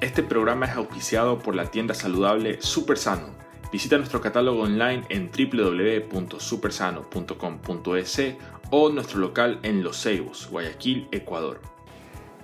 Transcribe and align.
Este 0.00 0.22
programa 0.22 0.66
es 0.66 0.76
auspiciado 0.76 1.40
por 1.40 1.56
la 1.56 1.72
tienda 1.72 1.92
saludable 1.92 2.62
Supersano. 2.62 3.30
Visita 3.72 3.98
nuestro 3.98 4.20
catálogo 4.20 4.62
online 4.62 5.02
en 5.08 5.28
www.supersano.com.es 5.28 8.22
o 8.70 8.90
nuestro 8.90 9.18
local 9.18 9.58
en 9.64 9.82
Los 9.82 10.00
Ceibos, 10.00 10.48
Guayaquil, 10.52 11.08
Ecuador. 11.10 11.60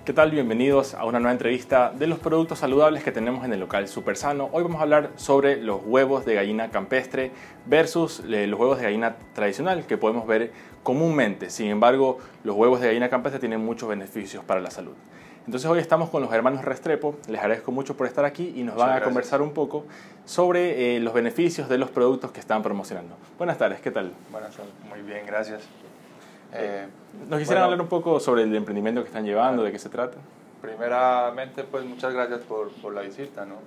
¿Qué 0.03 0.11
tal? 0.11 0.31
Bienvenidos 0.31 0.95
a 0.95 1.05
una 1.05 1.21
nueva 1.21 1.31
entrevista 1.31 1.93
de 1.97 2.07
los 2.07 2.19
productos 2.19 2.59
saludables 2.59 3.05
que 3.05 3.13
tenemos 3.13 3.45
en 3.45 3.53
el 3.53 3.61
local 3.61 3.87
Supersano. 3.87 4.49
Hoy 4.51 4.63
vamos 4.63 4.79
a 4.79 4.83
hablar 4.83 5.13
sobre 5.15 5.61
los 5.61 5.79
huevos 5.85 6.25
de 6.25 6.35
gallina 6.35 6.71
campestre 6.71 7.31
versus 7.65 8.21
eh, 8.29 8.47
los 8.47 8.59
huevos 8.59 8.79
de 8.79 8.83
gallina 8.83 9.15
tradicional 9.33 9.87
que 9.87 9.97
podemos 9.97 10.27
ver 10.27 10.51
comúnmente. 10.83 11.49
Sin 11.49 11.67
embargo, 11.67 12.17
los 12.43 12.57
huevos 12.57 12.81
de 12.81 12.87
gallina 12.87 13.07
campestre 13.09 13.39
tienen 13.39 13.63
muchos 13.63 13.87
beneficios 13.87 14.43
para 14.43 14.59
la 14.59 14.71
salud. 14.71 14.95
Entonces 15.45 15.69
hoy 15.69 15.77
estamos 15.77 16.09
con 16.09 16.23
los 16.23 16.33
hermanos 16.33 16.65
Restrepo, 16.65 17.17
les 17.27 17.39
agradezco 17.39 17.71
mucho 17.71 17.95
por 17.95 18.07
estar 18.07 18.25
aquí 18.25 18.53
y 18.55 18.63
nos 18.63 18.75
van 18.75 18.97
a 18.97 19.03
conversar 19.03 19.43
un 19.43 19.53
poco 19.53 19.85
sobre 20.25 20.95
eh, 20.95 20.99
los 20.99 21.13
beneficios 21.13 21.69
de 21.69 21.77
los 21.77 21.91
productos 21.91 22.31
que 22.31 22.39
están 22.39 22.63
promocionando. 22.63 23.15
Buenas 23.37 23.59
tardes, 23.59 23.79
¿qué 23.79 23.91
tal? 23.91 24.11
Buenas 24.31 24.55
tardes, 24.55 24.73
muy 24.89 25.03
bien, 25.03 25.23
gracias. 25.27 25.61
Eh, 26.51 26.87
¿Nos 27.29 27.39
quisieran 27.39 27.63
hablar 27.63 27.79
un 27.79 27.87
poco 27.87 28.19
sobre 28.19 28.41
el 28.41 28.55
emprendimiento 28.55 29.01
que 29.01 29.07
están 29.07 29.23
llevando, 29.23 29.61
de 29.61 29.71
qué 29.71 29.77
se 29.77 29.89
trata? 29.89 30.17
Primeramente, 30.63 31.63
pues 31.63 31.85
muchas 31.85 32.11
gracias 32.11 32.39
por, 32.39 32.71
por 32.81 32.95
la 32.95 33.01
visita, 33.01 33.45
¿no? 33.45 33.57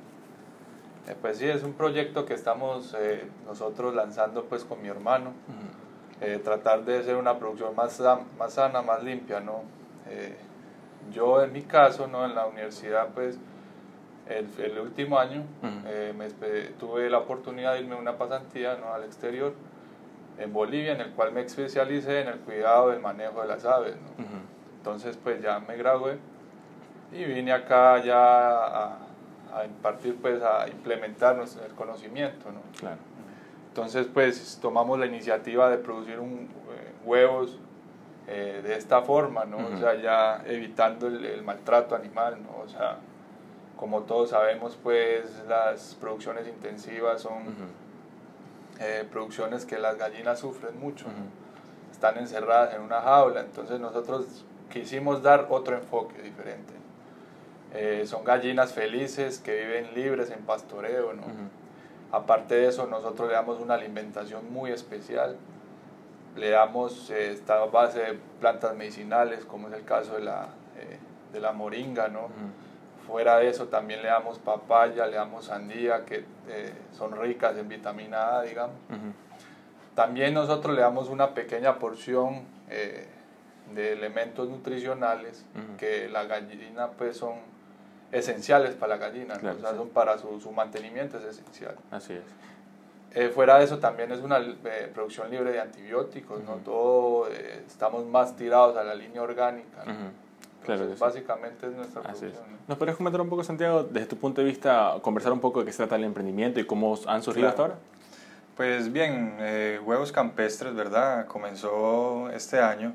Eh, 1.07 1.15
pues 1.21 1.39
sí, 1.39 1.45
es 1.47 1.63
un 1.63 1.75
proyecto 1.75 2.27
que 2.27 2.35
estamos 2.35 2.97
nosotros 3.47 3.95
lanzando 3.95 4.47
pues 4.47 4.65
con 4.65 4.83
mi 4.83 4.89
hermano, 4.89 5.31
tratar 6.43 6.85
de 6.85 6.99
hacer 6.99 7.15
una 7.15 7.39
producción 7.39 7.77
más, 7.77 8.03
más 8.37 8.53
sana, 8.53 8.83
más 8.83 9.05
limpia, 9.05 9.39
¿no? 9.39 9.63
Yo 11.11 11.43
en 11.43 11.53
mi 11.53 11.63
caso, 11.63 12.07
¿no? 12.07 12.25
en 12.25 12.35
la 12.35 12.47
universidad, 12.47 13.09
pues 13.15 13.39
el, 14.29 14.49
el 14.59 14.79
último 14.79 15.19
año 15.19 15.43
eh, 15.87 16.13
me, 16.17 16.29
tuve 16.79 17.09
la 17.09 17.19
oportunidad 17.19 17.75
de 17.75 17.81
irme 17.81 17.95
a 17.95 17.99
una 17.99 18.17
pasantía 18.17 18.77
¿no? 18.77 18.93
al 18.93 19.05
exterior 19.05 19.55
en 20.39 20.53
Bolivia, 20.53 20.93
en 20.93 21.01
el 21.01 21.11
cual 21.11 21.33
me 21.33 21.41
especialicé 21.41 22.21
en 22.21 22.29
el 22.29 22.39
cuidado 22.41 22.91
del 22.91 23.01
manejo 23.01 23.41
de 23.43 23.49
las 23.49 23.65
aves. 23.65 23.97
¿no? 23.97 24.25
Entonces, 24.77 25.19
pues 25.23 25.43
ya 25.43 25.59
me 25.61 25.77
gradué 25.77 26.19
y 27.13 27.25
vine 27.25 27.53
acá 27.53 28.03
ya 28.03 28.51
a, 28.51 28.99
a 29.55 29.65
impartir, 29.65 30.17
pues 30.21 30.43
a 30.43 30.69
implementar 30.69 31.37
nuestro, 31.37 31.65
el 31.65 31.73
conocimiento. 31.73 32.53
¿no? 32.53 32.61
Claro. 32.79 32.99
Entonces, 33.69 34.07
pues 34.13 34.59
tomamos 34.61 34.99
la 34.99 35.07
iniciativa 35.07 35.71
de 35.71 35.79
producir 35.79 36.19
un, 36.19 36.49
eh, 36.73 36.93
huevos 37.05 37.59
eh, 38.31 38.61
de 38.63 38.77
esta 38.77 39.01
forma, 39.01 39.47
¿no? 39.47 39.57
O 39.57 39.79
sea, 39.79 39.95
ya 39.95 40.43
evitando 40.47 41.07
el, 41.07 41.43
maltrato 41.43 41.95
animal, 41.95 42.37
¿no? 42.43 42.63
O 42.63 42.69
sea, 42.69 42.99
como 43.75 44.03
todos 44.03 44.31
sabemos, 44.31 44.79
pues 44.83 45.25
las 45.49 45.95
producciones 45.95 46.47
intensivas 46.47 47.23
son 47.23 47.45
eh, 48.81 49.09
producciones 49.11 49.65
que 49.65 49.79
las 49.79 49.97
gallinas 49.97 50.41
sufren 50.41 50.79
mucho, 50.79 51.07
están 51.91 52.19
encerradas 52.19 52.75
en 52.75 52.83
una 52.83 53.01
jaula, 53.01 53.41
entonces 53.41 53.81
nosotros 53.81 54.45
quisimos 54.71 55.23
dar 55.23 55.47
otro 55.49 55.75
enfoque 55.75 56.21
diferente. 56.21 56.75
Eh, 57.73 58.05
son 58.07 58.25
gallinas 58.25 58.75
felices 58.75 59.39
que 59.39 59.59
viven 59.59 59.95
libres 59.95 60.31
en 60.31 60.41
pastoreo, 60.41 61.15
¿no? 61.15 61.23
Aparte 62.13 62.57
de 62.57 62.69
eso, 62.69 62.87
nosotros 62.87 63.29
le 63.29 63.35
damos 63.35 63.59
una 63.59 63.73
alimentación 63.73 64.53
muy 64.53 64.71
especial 64.71 65.37
le 66.39 66.51
damos 66.51 67.11
eh, 67.11 67.33
esta 67.33 67.65
base 67.67 67.99
de 68.01 68.19
plantas 68.41 68.75
medicinales, 68.77 69.45
como 69.45 69.69
es 69.69 69.75
el 69.75 69.85
caso 69.85 70.15
de 70.15 70.23
la, 70.23 70.49
eh, 70.77 70.99
de 71.33 71.41
la 71.41 71.53
moringa, 71.53 72.09
¿no? 72.09 72.29
Fuera 73.07 73.39
de 73.39 73.49
eso 73.49 73.69
también 73.69 74.03
le 74.03 74.09
damos 74.09 74.39
papaya, 74.39 75.07
le 75.07 75.17
damos 75.17 75.47
sandía, 75.47 76.05
que 76.05 76.25
eh, 76.49 76.73
son 76.97 77.17
ricas 77.19 77.57
en 77.57 77.69
vitamina 77.69 78.39
A, 78.39 78.43
digamos. 78.43 78.77
También 79.95 80.35
nosotros 80.35 80.77
le 80.77 80.83
damos 80.83 81.09
una 81.09 81.35
pequeña 81.35 81.79
porción 81.79 82.45
de 83.75 83.93
elementos 83.93 84.49
nutricionales 84.49 85.45
que 85.79 86.09
la 86.09 86.25
gallina 86.25 86.89
pues 86.91 87.17
son 87.17 87.37
esenciales 88.13 88.75
para 88.75 88.97
la 88.97 89.07
gallina, 89.07 89.35
o 89.35 89.41
sea, 89.41 89.75
son 89.75 89.89
para 89.89 90.19
su, 90.19 90.41
su 90.41 90.53
mantenimiento 90.53 91.19
es 91.19 91.25
esencial. 91.25 91.77
Así 91.91 92.13
es. 92.13 92.23
Eh, 93.19 93.31
fuera 93.31 93.59
de 93.59 93.65
eso 93.65 93.79
también 93.79 94.13
es 94.13 94.21
una 94.21 94.39
eh, 94.39 94.89
producción 94.95 95.29
libre 95.29 95.51
de 95.51 95.61
antibióticos, 95.61 96.41
¿no? 96.45 96.55
Todo, 96.59 97.27
eh, 97.29 97.65
estamos 97.67 98.07
más 98.07 98.37
tirados 98.37 98.77
a 98.77 98.85
la 98.85 98.95
línea 98.95 99.21
orgánica. 99.21 99.83
Claro 100.65 100.87
básicamente 100.97 101.67
es 101.67 101.73
nuestra 101.73 102.01
producción. 102.01 102.45
¿Nos 102.69 102.79
podrías 102.79 102.97
comentar 102.97 103.21
un 103.21 103.29
poco, 103.29 103.43
Santiago, 103.43 103.83
desde 103.83 104.07
tu 104.07 104.19
punto 104.19 104.41
de 104.41 104.47
vista, 104.47 104.99
conversar 105.03 105.33
un 105.33 105.41
poco 105.41 105.59
de 105.59 105.67
qué 105.67 105.73
se 105.73 105.79
trata 105.79 105.97
el 105.97 106.05
emprendimiento 106.05 106.61
y 106.61 106.65
cómo 106.65 106.97
han 107.09 107.21
surgido 107.25 107.49
hasta 107.49 107.63
ahora? 107.63 107.75
Pues 108.57 108.93
bien, 108.93 109.37
Huevos 109.85 110.13
Campestres, 110.13 110.73
¿verdad? 110.77 111.27
Comenzó 111.27 112.31
este 112.31 112.61
año, 112.61 112.95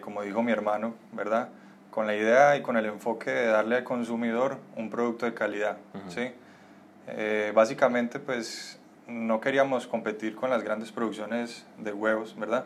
como 0.00 0.22
dijo 0.22 0.42
mi 0.42 0.52
hermano, 0.52 0.94
¿verdad? 1.12 1.50
Con 1.90 2.06
la 2.06 2.16
idea 2.16 2.56
y 2.56 2.62
con 2.62 2.78
el 2.78 2.86
enfoque 2.86 3.30
de 3.30 3.46
darle 3.48 3.76
al 3.76 3.84
consumidor 3.84 4.56
un 4.76 4.88
producto 4.88 5.26
de 5.26 5.34
calidad, 5.34 5.76
¿sí? 6.08 6.32
básicamente, 7.52 8.18
pues 8.20 8.78
no 9.06 9.40
queríamos 9.40 9.86
competir 9.86 10.34
con 10.34 10.50
las 10.50 10.62
grandes 10.62 10.92
producciones 10.92 11.66
de 11.78 11.92
huevos, 11.92 12.36
¿verdad? 12.38 12.64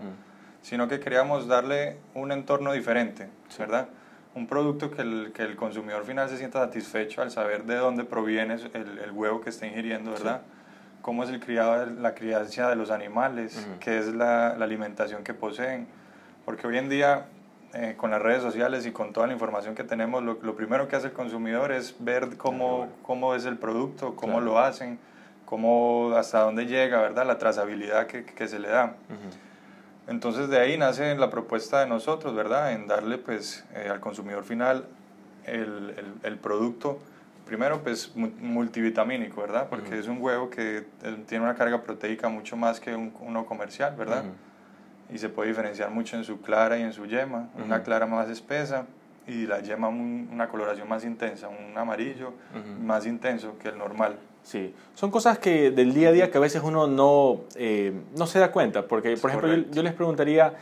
Sino 0.63 0.89
que 0.89 1.01
queríamos 1.01 1.49
darle 1.49 1.99
un 2.15 2.33
entorno 2.33 2.73
diferente, 2.73 3.29
¿verdad? 3.59 3.89
Un 4.35 4.47
producto 4.47 4.91
que 4.91 5.03
el, 5.03 5.33
que 5.35 5.43
el, 5.43 5.57
consumidor 5.57 6.05
final 6.05 6.29
se 6.29 6.37
sienta 6.37 6.61
satisfecho 6.61 7.23
al 7.23 7.31
saber 7.31 7.65
de 7.65 7.77
dónde 7.77 8.05
proviene 8.05 8.55
el, 8.55 8.99
el 8.99 9.11
huevo 9.11 9.41
que 9.41 9.51
está 9.51 9.67
ingiriendo, 9.67 10.13
¿verdad? 10.13 10.43
Cómo 11.03 11.25
es 11.25 11.31
el 11.31 11.41
criado, 11.41 11.87
la 11.87 12.15
crianza 12.15 12.69
de 12.69 12.77
los 12.77 12.91
animales, 12.91 13.69
qué 13.81 13.99
es 13.99 14.09
la, 14.09 14.55
la, 14.57 14.65
alimentación 14.65 15.25
que 15.25 15.35
poseen. 15.35 15.87
Porque 16.45 16.67
hoy 16.67 16.79
en 16.79 16.89
día, 16.89 17.27
eh, 17.73 17.95
con 17.97 18.11
las 18.11 18.21
redes 18.21 18.43
sociales 18.43 18.87
y 18.87 18.93
con 18.93 19.13
toda 19.13 19.27
la 19.27 19.33
información 19.33 19.75
que 19.75 19.85
tenemos, 19.85 20.23
lo, 20.23 20.39
lo 20.43 20.55
primero 20.55 20.87
que 20.87 20.97
hace 20.97 21.09
el 21.09 21.13
consumidor 21.13 21.73
es 21.73 21.97
ver 21.99 22.37
cómo, 22.37 22.89
cómo 23.03 23.35
es 23.35 23.45
el 23.45 23.57
producto, 23.59 24.15
cómo 24.17 24.41
lo 24.41 24.59
hacen 24.59 24.99
cómo, 25.49 26.13
hasta 26.15 26.41
dónde 26.41 26.67
llega, 26.67 27.01
¿verdad? 27.01 27.27
La 27.27 27.39
trazabilidad 27.39 28.07
que, 28.07 28.23
que 28.23 28.49
se 28.49 28.59
le 28.59 28.69
da. 28.69 28.97
Entonces 30.07 30.51
de 30.51 30.59
ahí 30.59 30.77
nace 30.77 31.17
la 31.17 31.31
propuesta 31.31 31.81
de 31.81 31.87
nosotros, 31.87 32.35
¿verdad? 32.35 32.73
En 32.73 32.87
darle 32.87 33.17
pues 33.17 33.65
eh, 33.75 33.89
al 33.91 33.99
consumidor 33.99 34.45
final 34.45 34.85
el, 35.47 35.95
el, 35.97 36.13
el, 36.23 36.37
producto, 36.37 36.99
primero 37.47 37.83
pues 37.83 38.15
multivitamínico, 38.15 39.41
¿verdad? 39.41 39.69
Porque 39.71 39.99
es 39.99 40.07
un 40.07 40.21
huevo 40.21 40.51
que 40.51 40.85
eh, 41.03 41.25
tiene 41.27 41.45
una 41.45 41.55
carga 41.55 41.83
proteica 41.83 42.29
mucho 42.29 42.55
más 42.59 42.79
que 42.79 42.95
un, 42.95 43.15
uno 43.21 43.47
comercial, 43.47 43.97
¿verdad? 43.97 44.25
Y 45.11 45.17
se 45.17 45.31
puede 45.31 45.49
diferenciar 45.49 45.91
mucho 45.91 46.19
en 46.19 46.25
su 46.25 46.43
clara 46.43 46.77
y 46.77 46.83
en 46.83 46.93
su 46.93 47.07
yema, 47.07 47.49
una 47.65 47.83
clara 47.83 48.05
más 48.05 48.29
espesa 48.29 48.85
y 49.27 49.47
la 49.47 49.61
yema 49.61 49.89
una 49.89 50.49
coloración 50.49 50.87
más 50.91 51.05
intensa, 51.05 51.49
un 51.49 51.77
amarillo 51.79 52.35
más 52.83 53.07
intenso 53.07 53.57
que 53.59 53.69
el 53.69 53.79
normal. 53.79 54.19
Sí, 54.49 54.75
son 54.95 55.11
cosas 55.11 55.39
que 55.39 55.71
del 55.71 55.93
día 55.93 56.09
a 56.09 56.13
día 56.13 56.31
que 56.31 56.39
a 56.39 56.41
veces 56.41 56.63
uno 56.65 56.87
no, 56.87 57.41
eh, 57.57 57.93
no 58.17 58.27
se 58.27 58.39
da 58.39 58.51
cuenta, 58.51 58.89
porque 58.89 59.15
por 59.19 59.29
ejemplo 59.29 59.55
yo, 59.71 59.83
les 59.83 59.93
preguntaría, 59.93 60.55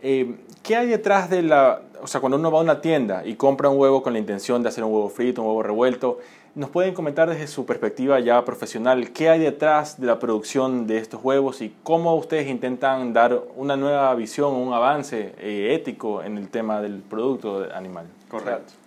eh, 0.00 0.36
¿qué 0.62 0.76
hay 0.76 0.86
detrás 0.86 1.28
de 1.28 1.42
la, 1.42 1.82
o 2.00 2.06
sea, 2.06 2.20
cuando 2.20 2.38
uno 2.38 2.52
va 2.52 2.60
a 2.60 2.62
una 2.62 2.80
tienda 2.80 3.26
y 3.26 3.34
compra 3.34 3.68
un 3.68 3.80
huevo 3.80 4.00
con 4.00 4.12
la 4.12 4.20
intención 4.20 4.62
de 4.62 4.68
hacer 4.68 4.84
un 4.84 4.92
huevo 4.92 5.08
frito, 5.08 5.42
un 5.42 5.48
huevo 5.48 5.64
revuelto, 5.64 6.20
¿nos 6.54 6.70
pueden 6.70 6.94
comentar 6.94 7.28
desde 7.28 7.48
su 7.48 7.66
perspectiva 7.66 8.20
ya 8.20 8.44
profesional 8.44 9.10
qué 9.10 9.28
hay 9.28 9.40
detrás 9.40 10.00
de 10.00 10.06
la 10.06 10.20
producción 10.20 10.86
de 10.86 10.98
estos 10.98 11.20
huevos 11.24 11.62
y 11.62 11.74
cómo 11.82 12.14
ustedes 12.14 12.46
intentan 12.46 13.12
dar 13.12 13.42
una 13.56 13.76
nueva 13.76 14.14
visión, 14.14 14.54
un 14.54 14.72
avance 14.72 15.34
eh, 15.38 15.74
ético 15.74 16.22
en 16.22 16.38
el 16.38 16.48
tema 16.48 16.80
del 16.80 17.00
producto 17.00 17.66
animal? 17.74 18.06
Correcto. 18.28 18.81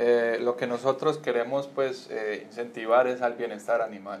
Eh, 0.00 0.38
lo 0.40 0.56
que 0.56 0.68
nosotros 0.68 1.18
queremos 1.18 1.66
pues 1.66 2.06
eh, 2.08 2.44
incentivar 2.46 3.08
es 3.08 3.20
al 3.20 3.32
bienestar 3.32 3.82
animal. 3.82 4.20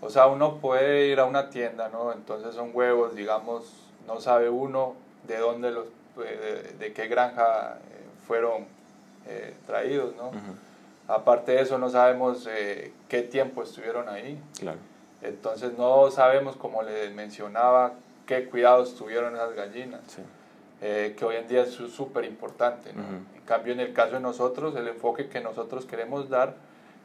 O 0.00 0.08
sea, 0.08 0.28
uno 0.28 0.56
puede 0.56 1.08
ir 1.08 1.20
a 1.20 1.26
una 1.26 1.50
tienda, 1.50 1.90
¿no? 1.90 2.10
Entonces 2.10 2.54
son 2.54 2.70
huevos, 2.72 3.14
digamos, 3.14 3.70
no 4.06 4.18
sabe 4.18 4.48
uno 4.48 4.94
de 5.28 5.36
dónde 5.36 5.72
los, 5.72 5.88
eh, 6.24 6.74
de, 6.78 6.92
qué 6.94 7.06
granja 7.06 7.76
fueron 8.26 8.64
traídos, 9.66 10.16
¿no? 10.16 10.30
Aparte 11.06 11.52
de 11.52 11.60
eso, 11.60 11.76
no 11.76 11.90
sabemos 11.90 12.48
qué 13.08 13.22
tiempo 13.22 13.62
estuvieron 13.62 14.08
ahí. 14.08 14.40
Claro. 14.58 14.78
Entonces 15.20 15.76
no 15.76 16.10
sabemos, 16.10 16.56
como 16.56 16.82
les 16.82 17.14
mencionaba, 17.14 17.92
qué 18.26 18.48
cuidados 18.48 18.96
tuvieron 18.96 19.34
esas 19.34 19.54
gallinas. 19.54 20.00
Sí. 20.08 20.22
que 20.80 21.24
hoy 21.24 21.36
en 21.36 21.46
día 21.46 21.62
es 21.62 21.72
súper 21.72 22.24
importante, 22.24 22.92
¿no? 22.94 23.02
En 23.42 23.46
cambio, 23.46 23.72
en 23.72 23.80
el 23.80 23.92
caso 23.92 24.12
de 24.12 24.20
nosotros, 24.20 24.74
el 24.76 24.86
enfoque 24.86 25.28
que 25.28 25.40
nosotros 25.40 25.84
queremos 25.84 26.28
dar 26.28 26.54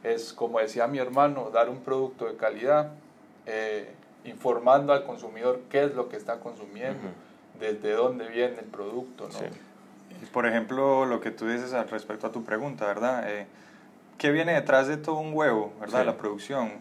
es, 0.04 0.34
como 0.34 0.60
decía 0.60 0.88
mi 0.88 1.00
hermano, 1.00 1.50
dar 1.52 1.68
un 1.68 1.80
producto 1.80 2.26
de 2.26 2.36
calidad, 2.36 2.92
eh, 3.48 3.92
informando 4.24 4.94
al 4.94 5.04
consumidor 5.04 5.62
qué 5.70 5.84
es 5.84 5.96
lo 5.96 6.10
que 6.10 6.16
está 6.16 6.40
consumiendo, 6.40 7.10
desde 7.60 7.94
dónde 7.94 8.28
viene 8.28 8.60
el 8.60 8.66
producto. 8.66 9.28
¿no? 9.28 10.30
Por 10.32 10.46
ejemplo, 10.46 11.06
lo 11.06 11.22
que 11.22 11.32
tú 11.32 11.48
dices 11.48 11.74
al 11.74 11.90
respecto 11.90 12.28
a 12.28 12.32
tu 12.32 12.44
pregunta, 12.44 12.86
¿verdad? 12.86 13.30
Eh, 13.32 13.48
¿qué 14.18 14.32
viene 14.32 14.54
detrás 14.54 14.88
de 14.88 14.98
todo 14.98 15.18
un 15.18 15.34
huevo, 15.34 15.74
verdad? 15.80 16.06
La 16.06 16.18
producción. 16.18 16.72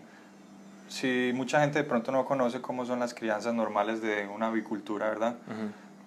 Si 0.89 1.33
mucha 1.35 1.61
gente 1.61 1.79
de 1.79 1.85
pronto 1.85 2.13
no 2.13 2.25
conoce 2.25 2.61
cómo 2.61 2.85
son 2.85 3.01
las 3.01 3.15
crianzas 3.15 3.55
normales 3.55 4.01
de 4.03 4.29
una 4.29 4.49
avicultura, 4.49 5.09
¿verdad? 5.09 5.37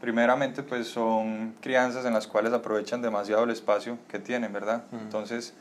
Primeramente, 0.01 0.63
pues 0.63 0.87
son 0.87 1.55
crianzas 1.59 2.05
en 2.05 2.13
las 2.13 2.25
cuales 2.25 2.53
aprovechan 2.53 3.01
demasiado 3.01 3.43
el 3.43 3.49
espacio 3.49 3.97
que 4.07 4.19
tienen, 4.19 4.53
¿verdad? 4.53 4.83
Entonces, 4.93 5.53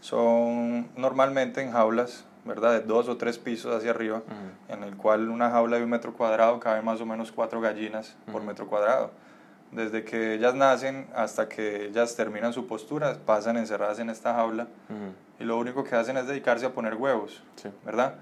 son 0.00 0.88
normalmente 0.96 1.62
en 1.62 1.72
jaulas, 1.72 2.24
¿verdad? 2.44 2.72
De 2.72 2.80
dos 2.80 3.08
o 3.08 3.16
tres 3.16 3.38
pisos 3.38 3.74
hacia 3.74 3.90
arriba, 3.90 4.22
en 4.68 4.82
el 4.84 4.96
cual 4.96 5.30
una 5.30 5.50
jaula 5.50 5.78
de 5.78 5.84
un 5.84 5.90
metro 5.90 6.12
cuadrado 6.12 6.60
cabe 6.60 6.82
más 6.82 7.00
o 7.00 7.06
menos 7.06 7.32
cuatro 7.32 7.60
gallinas 7.60 8.16
por 8.30 8.42
metro 8.42 8.66
cuadrado. 8.66 9.10
Desde 9.72 10.04
que 10.04 10.34
ellas 10.34 10.54
nacen 10.54 11.08
hasta 11.14 11.48
que 11.48 11.86
ellas 11.86 12.14
terminan 12.14 12.52
su 12.52 12.66
postura, 12.66 13.16
pasan 13.24 13.56
encerradas 13.56 13.98
en 13.98 14.10
esta 14.10 14.34
jaula 14.34 14.68
y 15.40 15.44
lo 15.44 15.58
único 15.58 15.84
que 15.84 15.96
hacen 15.96 16.16
es 16.18 16.26
dedicarse 16.26 16.66
a 16.66 16.70
poner 16.72 16.94
huevos, 16.94 17.42
¿verdad? 17.84 18.14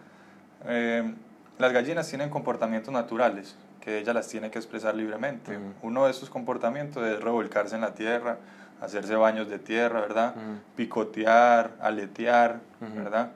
Eh, 0.67 1.15
las 1.59 1.73
gallinas 1.73 2.09
tienen 2.09 2.31
comportamientos 2.31 2.93
naturales 2.93 3.57
que 3.85 3.99
ella 3.99 4.15
las 4.15 4.29
tiene 4.29 4.51
que 4.51 4.59
expresar 4.59 4.95
libremente. 4.95 5.59
Uno 5.83 6.07
de 6.07 6.11
esos 6.11 6.31
comportamientos 6.31 7.07
es 7.07 7.21
revolcarse 7.21 7.75
en 7.75 7.83
la 7.83 7.93
tierra, 7.93 8.39
hacerse 8.81 9.15
baños 9.15 9.49
de 9.49 9.59
tierra, 9.59 10.01
¿verdad? 10.01 10.35
Picotear, 10.75 11.73
aletear, 11.81 12.61
¿verdad? 12.81 13.33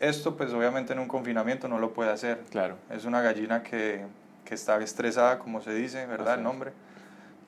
Esto 0.00 0.36
pues 0.36 0.52
obviamente 0.52 0.92
en 0.92 0.98
un 0.98 1.08
confinamiento 1.08 1.68
no 1.68 1.78
lo 1.78 1.92
puede 1.92 2.10
hacer. 2.10 2.40
Claro. 2.50 2.76
Es 2.90 3.04
una 3.04 3.20
gallina 3.20 3.62
que, 3.62 4.04
que 4.44 4.54
está 4.54 4.76
estresada, 4.78 5.38
como 5.38 5.60
se 5.60 5.72
dice, 5.72 6.06
¿verdad? 6.06 6.34
el 6.34 6.42
nombre. 6.42 6.72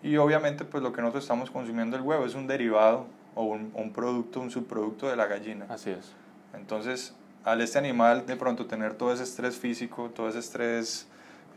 Y 0.03 0.17
obviamente 0.17 0.65
pues 0.65 0.83
lo 0.83 0.93
que 0.93 1.01
nosotros 1.01 1.25
estamos 1.25 1.51
consumiendo 1.51 1.97
el 1.97 2.03
huevo 2.03 2.27
es 2.27 2.35
un 2.35 2.47
derivado 2.47 3.07
o 3.35 3.43
un, 3.45 3.73
un 3.75 3.93
producto, 3.93 4.41
un 4.41 4.51
subproducto 4.51 5.09
de 5.09 5.17
la 5.17 5.27
gallina. 5.27 5.67
Así 5.69 5.91
es. 5.91 6.13
Entonces, 6.55 7.15
al 7.45 7.61
este 7.61 7.79
animal 7.79 8.27
de 8.27 8.37
pronto 8.37 8.67
tener 8.67 8.95
todo 8.95 9.13
ese 9.13 9.25
estrés 9.25 9.57
físico, 9.57 10.11
todo 10.11 10.29
ese 10.29 10.39
estrés 10.39 11.07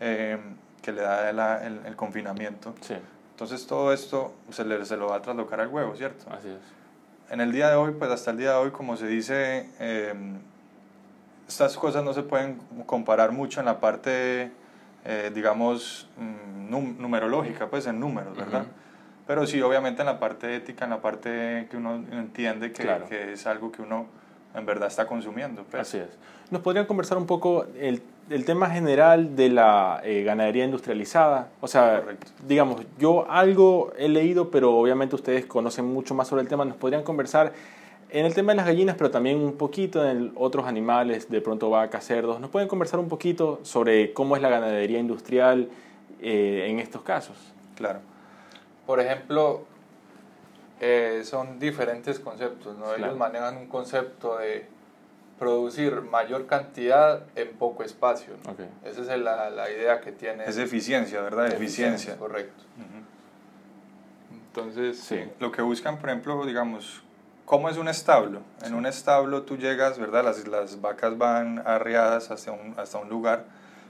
eh, 0.05 0.38
que 0.81 0.91
le 0.91 1.01
da 1.01 1.29
el, 1.65 1.79
el, 1.85 1.95
confinamiento, 1.95 2.75
sí. 2.81 2.95
entonces 3.31 3.65
todo 3.65 3.94
esto 3.94 4.33
se, 4.50 4.65
le, 4.65 4.83
se 4.85 4.97
lo 4.97 5.07
va 5.07 5.15
a 5.15 5.21
traslocar 5.21 5.61
al 5.61 5.69
huevo, 5.69 5.95
¿cierto? 5.95 6.25
Así 6.29 6.50
es. 6.50 7.31
En 7.31 7.39
el 7.39 7.53
día 7.53 7.69
de 7.69 7.75
hoy, 7.75 7.94
pues 7.97 8.11
hasta 8.11 8.31
el 8.31 8.38
día 8.38 8.50
de 8.51 8.57
hoy, 8.57 8.71
como 8.71 8.97
se 8.97 9.07
dice, 9.07 9.69
eh, 9.79 10.13
estas 11.47 11.77
cosas 11.77 12.03
no 12.03 12.13
se 12.13 12.23
pueden 12.23 12.59
comparar 12.85 13.31
mucho 13.31 13.61
en 13.61 13.65
la 13.65 13.79
parte, 13.79 14.51
eh, 15.05 15.31
digamos, 15.33 16.09
mm, 16.17 17.00
numerológica, 17.00 17.69
pues 17.69 17.88
en 17.88 18.01
números, 18.01 18.35
¿verdad? 18.35 18.65
Pero 19.25 19.47
sí, 19.47 19.61
obviamente 19.61 20.01
en 20.01 20.07
la 20.07 20.19
parte 20.19 20.53
ética, 20.53 20.83
en 20.83 20.91
la 20.91 21.01
parte 21.01 21.67
que 21.71 21.77
uno 21.77 22.03
entiende 22.11 22.73
que, 22.73 23.03
que 23.07 23.33
es 23.33 23.47
algo 23.47 23.71
que 23.71 23.81
uno 23.81 24.07
en 24.53 24.65
verdad 24.65 24.89
está 24.89 25.07
consumiendo. 25.07 25.63
Pues. 25.63 25.81
Así 25.81 25.97
es. 25.97 26.09
¿Nos 26.51 26.61
podrían 26.61 26.85
conversar 26.85 27.17
un 27.17 27.25
poco 27.25 27.65
el, 27.79 28.03
el 28.29 28.45
tema 28.45 28.69
general 28.69 29.35
de 29.35 29.49
la 29.49 30.01
eh, 30.03 30.23
ganadería 30.23 30.65
industrializada? 30.65 31.49
O 31.61 31.67
sea, 31.67 32.03
digamos, 32.47 32.81
yo 32.97 33.29
algo 33.29 33.91
he 33.97 34.07
leído, 34.07 34.49
pero 34.49 34.75
obviamente 34.75 35.15
ustedes 35.15 35.45
conocen 35.45 35.85
mucho 35.85 36.13
más 36.13 36.27
sobre 36.27 36.41
el 36.41 36.47
tema. 36.47 36.65
¿Nos 36.65 36.77
podrían 36.77 37.03
conversar 37.03 37.53
en 38.09 38.25
el 38.25 38.33
tema 38.33 38.51
de 38.51 38.57
las 38.57 38.65
gallinas, 38.65 38.95
pero 38.95 39.11
también 39.11 39.39
un 39.39 39.57
poquito 39.57 40.07
en 40.07 40.31
otros 40.35 40.67
animales, 40.67 41.29
de 41.29 41.41
pronto 41.41 41.69
vacas, 41.69 42.05
cerdos? 42.05 42.39
¿Nos 42.39 42.49
pueden 42.49 42.67
conversar 42.67 42.99
un 42.99 43.09
poquito 43.09 43.59
sobre 43.63 44.13
cómo 44.13 44.35
es 44.35 44.41
la 44.41 44.49
ganadería 44.49 44.99
industrial 44.99 45.69
eh, 46.21 46.67
en 46.69 46.79
estos 46.79 47.01
casos? 47.01 47.35
Claro. 47.75 47.99
Por 48.85 48.99
ejemplo, 48.99 49.63
eh, 50.79 51.21
son 51.23 51.59
diferentes 51.59 52.19
conceptos, 52.19 52.77
¿no? 52.77 52.93
Ellos 52.93 53.17
manejan 53.17 53.57
un 53.57 53.67
concepto 53.67 54.37
de 54.37 54.67
producir 55.39 56.01
mayor 56.01 56.45
cantidad 56.45 57.24
en 57.35 57.50
poco 57.57 57.83
espacio. 57.83 58.33
Esa 58.83 59.01
es 59.01 59.19
la, 59.19 59.50
la, 59.50 59.71
idea 59.71 60.00
que 60.01 60.12
tiene. 60.12 60.45
Es 60.45 60.57
eficiencia, 60.57 61.21
¿verdad? 61.21 61.47
Eficiencia. 61.47 62.18
Correcto. 62.18 62.63
Entonces, 64.31 65.00
sí. 65.00 65.24
lo 65.39 65.51
que 65.51 65.63
buscan, 65.63 65.97
por 65.97 66.09
ejemplo, 66.09 66.45
digamos, 66.45 67.01
¿cómo 67.45 67.69
es 67.69 67.77
un 67.77 67.88
establo? 67.88 68.41
En 68.63 68.75
un 68.75 68.85
establo 68.85 69.41
tú 69.41 69.57
llegas, 69.57 69.97
¿verdad? 69.97 70.24
Las, 70.24 70.47
las 70.47 70.80
vacas 70.80 71.18
van 71.18 71.63
arreadas 71.65 72.29
hasta 72.29 72.51
un, 72.51 72.75
hasta 72.77 73.00
un 73.00 73.09
lugar 73.09 73.45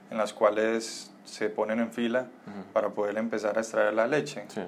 en 0.10 0.18
las 0.18 0.32
cuales 0.32 1.12
se 1.26 1.50
ponen 1.50 1.80
en 1.80 1.92
fila 1.92 2.28
para 2.72 2.90
poder 2.90 3.18
empezar 3.18 3.58
a 3.58 3.62
extraer 3.62 3.94
la 3.94 4.08
leche. 4.08 4.46
Sí. 4.48 4.62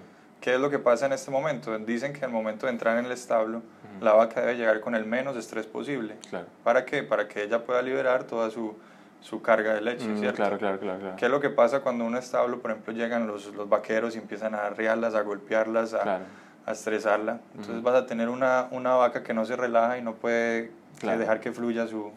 ¿Qué 0.46 0.54
es 0.54 0.60
lo 0.60 0.70
que 0.70 0.78
pasa 0.78 1.08
en 1.08 1.14
este 1.14 1.32
momento? 1.32 1.76
Dicen 1.80 2.14
que 2.14 2.24
al 2.24 2.30
momento 2.30 2.68
de 2.68 2.72
entrar 2.72 3.00
en 3.00 3.06
el 3.06 3.12
establo, 3.12 3.64
la 4.00 4.14
vaca 4.14 4.42
debe 4.42 4.56
llegar 4.56 4.80
con 4.80 4.94
el 4.94 5.04
menos 5.04 5.36
estrés 5.36 5.66
posible. 5.66 6.18
Claro. 6.30 6.46
¿Para 6.64 6.86
qué? 6.86 7.02
Para 7.02 7.28
que 7.28 7.42
ella 7.42 7.66
pueda 7.66 7.82
liberar 7.82 8.26
toda 8.26 8.52
su, 8.52 8.78
su 9.22 9.42
carga 9.42 9.74
de 9.74 9.82
leche, 9.82 10.06
¿cierto? 10.20 10.36
Claro, 10.36 10.60
claro, 10.60 10.78
claro, 10.80 11.16
¿Qué 11.18 11.26
es 11.26 11.32
lo 11.32 11.40
que 11.40 11.50
pasa 11.50 11.80
cuando 11.80 12.06
un 12.06 12.16
establo, 12.16 12.60
por 12.62 12.70
ejemplo, 12.70 12.94
llegan 12.94 13.26
los, 13.26 13.56
los 13.56 13.68
vaqueros 13.68 14.16
y 14.16 14.20
empiezan 14.20 14.54
a 14.54 14.68
arriarlas, 14.68 15.16
a 15.16 15.22
golpearlas, 15.22 15.96
a, 15.96 16.20
a 16.64 16.72
estresarla? 16.72 17.40
Entonces 17.56 17.82
vas 17.82 17.96
a 17.96 18.06
tener 18.06 18.30
una, 18.30 18.68
una, 18.70 18.94
vaca 18.94 19.24
que 19.24 19.34
no 19.34 19.46
se 19.46 19.56
relaja 19.56 19.98
y 19.98 20.04
no 20.04 20.14
puede 20.14 20.70
dejar 21.02 21.40
que 21.40 21.54
fluya 21.54 21.88
su, 21.88 22.12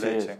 leche. 0.00 0.38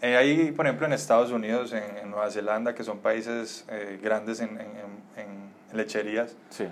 Eh, 0.00 0.16
ahí, 0.16 0.52
por 0.52 0.64
ejemplo, 0.64 0.86
en 0.86 0.94
Estados 0.94 1.30
Unidos, 1.32 1.74
en, 1.74 2.10
Nueva 2.10 2.30
Zelanda, 2.30 2.74
que 2.74 2.82
son 2.82 3.00
países 3.00 3.66
eh, 3.68 4.00
grandes 4.02 4.40
en, 4.40 4.58
en, 4.58 5.45
lecherías, 5.72 6.36
sí. 6.50 6.64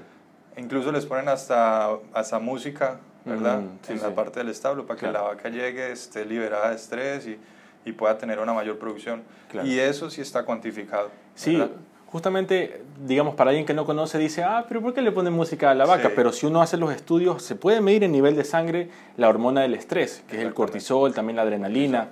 incluso 0.56 0.92
les 0.92 1.06
ponen 1.06 1.28
hasta, 1.28 1.90
hasta 2.12 2.38
música, 2.38 3.00
¿verdad? 3.24 3.62
en 3.88 4.02
la 4.02 4.14
parte 4.14 4.40
del 4.40 4.50
establo, 4.50 4.86
para 4.86 5.00
que 5.00 5.10
la 5.10 5.22
vaca 5.22 5.48
llegue, 5.48 5.92
esté 5.92 6.24
liberada 6.24 6.70
de 6.70 6.76
estrés 6.76 7.26
y, 7.26 7.38
y 7.84 7.92
pueda 7.92 8.16
tener 8.18 8.38
una 8.38 8.52
mayor 8.52 8.78
producción. 8.78 9.22
Y 9.64 9.78
eso 9.78 10.10
sí 10.10 10.20
está 10.20 10.44
cuantificado. 10.44 11.10
Sí, 11.34 11.62
justamente, 12.06 12.82
digamos, 13.04 13.34
para 13.34 13.50
alguien 13.50 13.66
que 13.66 13.74
no 13.74 13.84
conoce, 13.84 14.18
dice, 14.18 14.42
ah, 14.42 14.64
pero 14.68 14.80
¿por 14.80 14.94
qué 14.94 15.02
le 15.02 15.12
ponen 15.12 15.32
música 15.32 15.70
a 15.70 15.74
la 15.74 15.84
vaca? 15.84 16.12
Pero 16.14 16.32
si 16.32 16.46
uno 16.46 16.62
hace 16.62 16.76
los 16.76 16.92
estudios, 16.92 17.42
se 17.42 17.56
puede 17.56 17.80
medir 17.80 18.04
en 18.04 18.12
nivel 18.12 18.36
de 18.36 18.44
sangre 18.44 18.88
la 19.16 19.28
hormona 19.28 19.62
del 19.62 19.74
estrés, 19.74 20.22
que 20.28 20.36
es 20.36 20.42
el 20.44 20.54
cortisol, 20.54 21.12
también 21.12 21.36
la 21.36 21.42
adrenalina. 21.42 22.08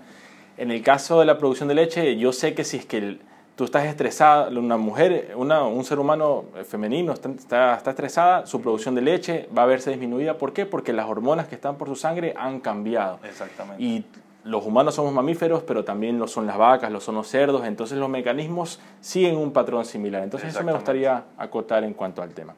En 0.56 0.70
el 0.70 0.82
caso 0.82 1.20
de 1.20 1.26
la 1.26 1.38
producción 1.38 1.68
de 1.68 1.74
leche, 1.74 2.16
yo 2.16 2.32
sé 2.32 2.54
que 2.54 2.64
si 2.64 2.76
es 2.76 2.86
que 2.86 3.18
tú 3.56 3.64
estás 3.64 3.84
estresada, 3.84 4.48
una 4.48 4.76
mujer, 4.76 5.34
una, 5.36 5.62
un 5.64 5.84
ser 5.84 5.98
humano 5.98 6.44
femenino 6.64 7.12
está, 7.12 7.30
está, 7.76 7.90
estresada, 7.90 8.46
su 8.46 8.60
producción 8.60 8.94
de 8.94 9.02
leche 9.02 9.48
va 9.56 9.64
a 9.64 9.66
verse 9.66 9.90
disminuida. 9.90 10.38
¿Por 10.38 10.52
qué? 10.52 10.66
Porque 10.66 10.92
las 10.92 11.06
hormonas 11.06 11.48
que 11.48 11.54
están 11.54 11.76
por 11.76 11.88
su 11.88 11.96
sangre 11.96 12.34
han 12.36 12.60
cambiado. 12.60 13.18
Exactamente. 13.24 13.82
Y 13.82 14.04
los 14.44 14.66
humanos 14.66 14.96
somos 14.96 15.12
mamíferos, 15.12 15.62
pero 15.62 15.84
también 15.84 16.18
lo 16.18 16.26
son 16.26 16.46
las 16.46 16.58
vacas, 16.58 16.90
lo 16.90 17.00
son 17.00 17.14
los 17.14 17.28
cerdos, 17.28 17.64
entonces 17.64 17.98
los 17.98 18.08
mecanismos 18.08 18.80
siguen 19.00 19.36
un 19.36 19.52
patrón 19.52 19.84
similar. 19.84 20.24
Entonces 20.24 20.50
eso 20.50 20.64
me 20.64 20.72
gustaría 20.72 21.24
acotar 21.36 21.84
en 21.84 21.94
cuanto 21.94 22.22
al 22.22 22.30
tema. 22.30 22.54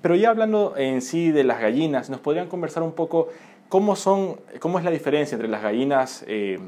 Pero 0.00 0.14
ya 0.14 0.30
hablando 0.30 0.74
en 0.76 1.02
sí 1.02 1.32
de 1.32 1.44
las 1.44 1.60
gallinas, 1.60 2.08
¿nos 2.08 2.20
podrían 2.20 2.48
conversar 2.48 2.82
un 2.82 2.92
poco 2.92 3.28
cómo, 3.68 3.96
son, 3.96 4.40
cómo 4.60 4.78
es 4.78 4.84
la 4.84 4.90
diferencia 4.90 5.34
entre 5.34 5.48
las 5.48 5.62
gallinas 5.62 6.24
eh, 6.26 6.58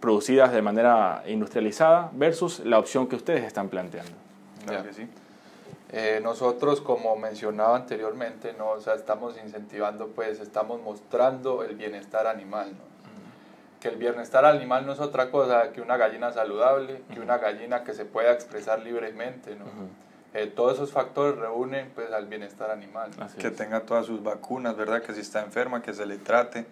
producidas 0.00 0.52
de 0.52 0.62
manera 0.62 1.22
industrializada 1.26 2.10
versus 2.12 2.60
la 2.60 2.78
opción 2.78 3.08
que 3.08 3.16
ustedes 3.16 3.44
están 3.44 3.68
planteando. 3.68 4.12
Claro 4.66 4.84
que 4.84 4.92
sí. 4.92 5.08
Eh, 5.90 6.20
nosotros, 6.22 6.80
como 6.82 7.16
mencionaba 7.16 7.76
anteriormente, 7.76 8.52
¿no? 8.52 8.70
o 8.70 8.80
sea, 8.80 8.94
estamos 8.94 9.36
incentivando, 9.42 10.08
pues 10.08 10.38
estamos 10.38 10.82
mostrando 10.82 11.64
el 11.64 11.76
bienestar 11.76 12.26
animal. 12.26 12.72
¿no? 12.72 12.88
Que 13.80 13.88
el 13.88 13.96
bienestar 13.96 14.44
animal 14.44 14.84
no 14.84 14.92
es 14.92 15.00
otra 15.00 15.30
cosa 15.30 15.72
que 15.72 15.80
una 15.80 15.96
gallina 15.96 16.30
saludable, 16.32 17.02
que 17.12 17.20
una 17.20 17.38
gallina 17.38 17.84
que 17.84 17.94
se 17.94 18.04
pueda 18.04 18.32
expresar 18.32 18.80
libremente. 18.80 19.56
¿no? 19.56 19.64
Eh, 20.34 20.46
todos 20.46 20.74
esos 20.74 20.92
factores 20.92 21.38
reúnen 21.38 21.90
pues, 21.94 22.12
al 22.12 22.26
bienestar 22.26 22.70
animal. 22.70 23.10
que 23.38 23.50
tenga 23.50 23.80
todas 23.80 24.04
sus 24.04 24.22
vacunas, 24.22 24.76
¿verdad? 24.76 25.00
Que 25.00 25.14
si 25.14 25.20
está 25.20 25.40
enferma, 25.42 25.80
que 25.80 25.94
se 25.94 26.04
le 26.04 26.18
trate, 26.18 26.66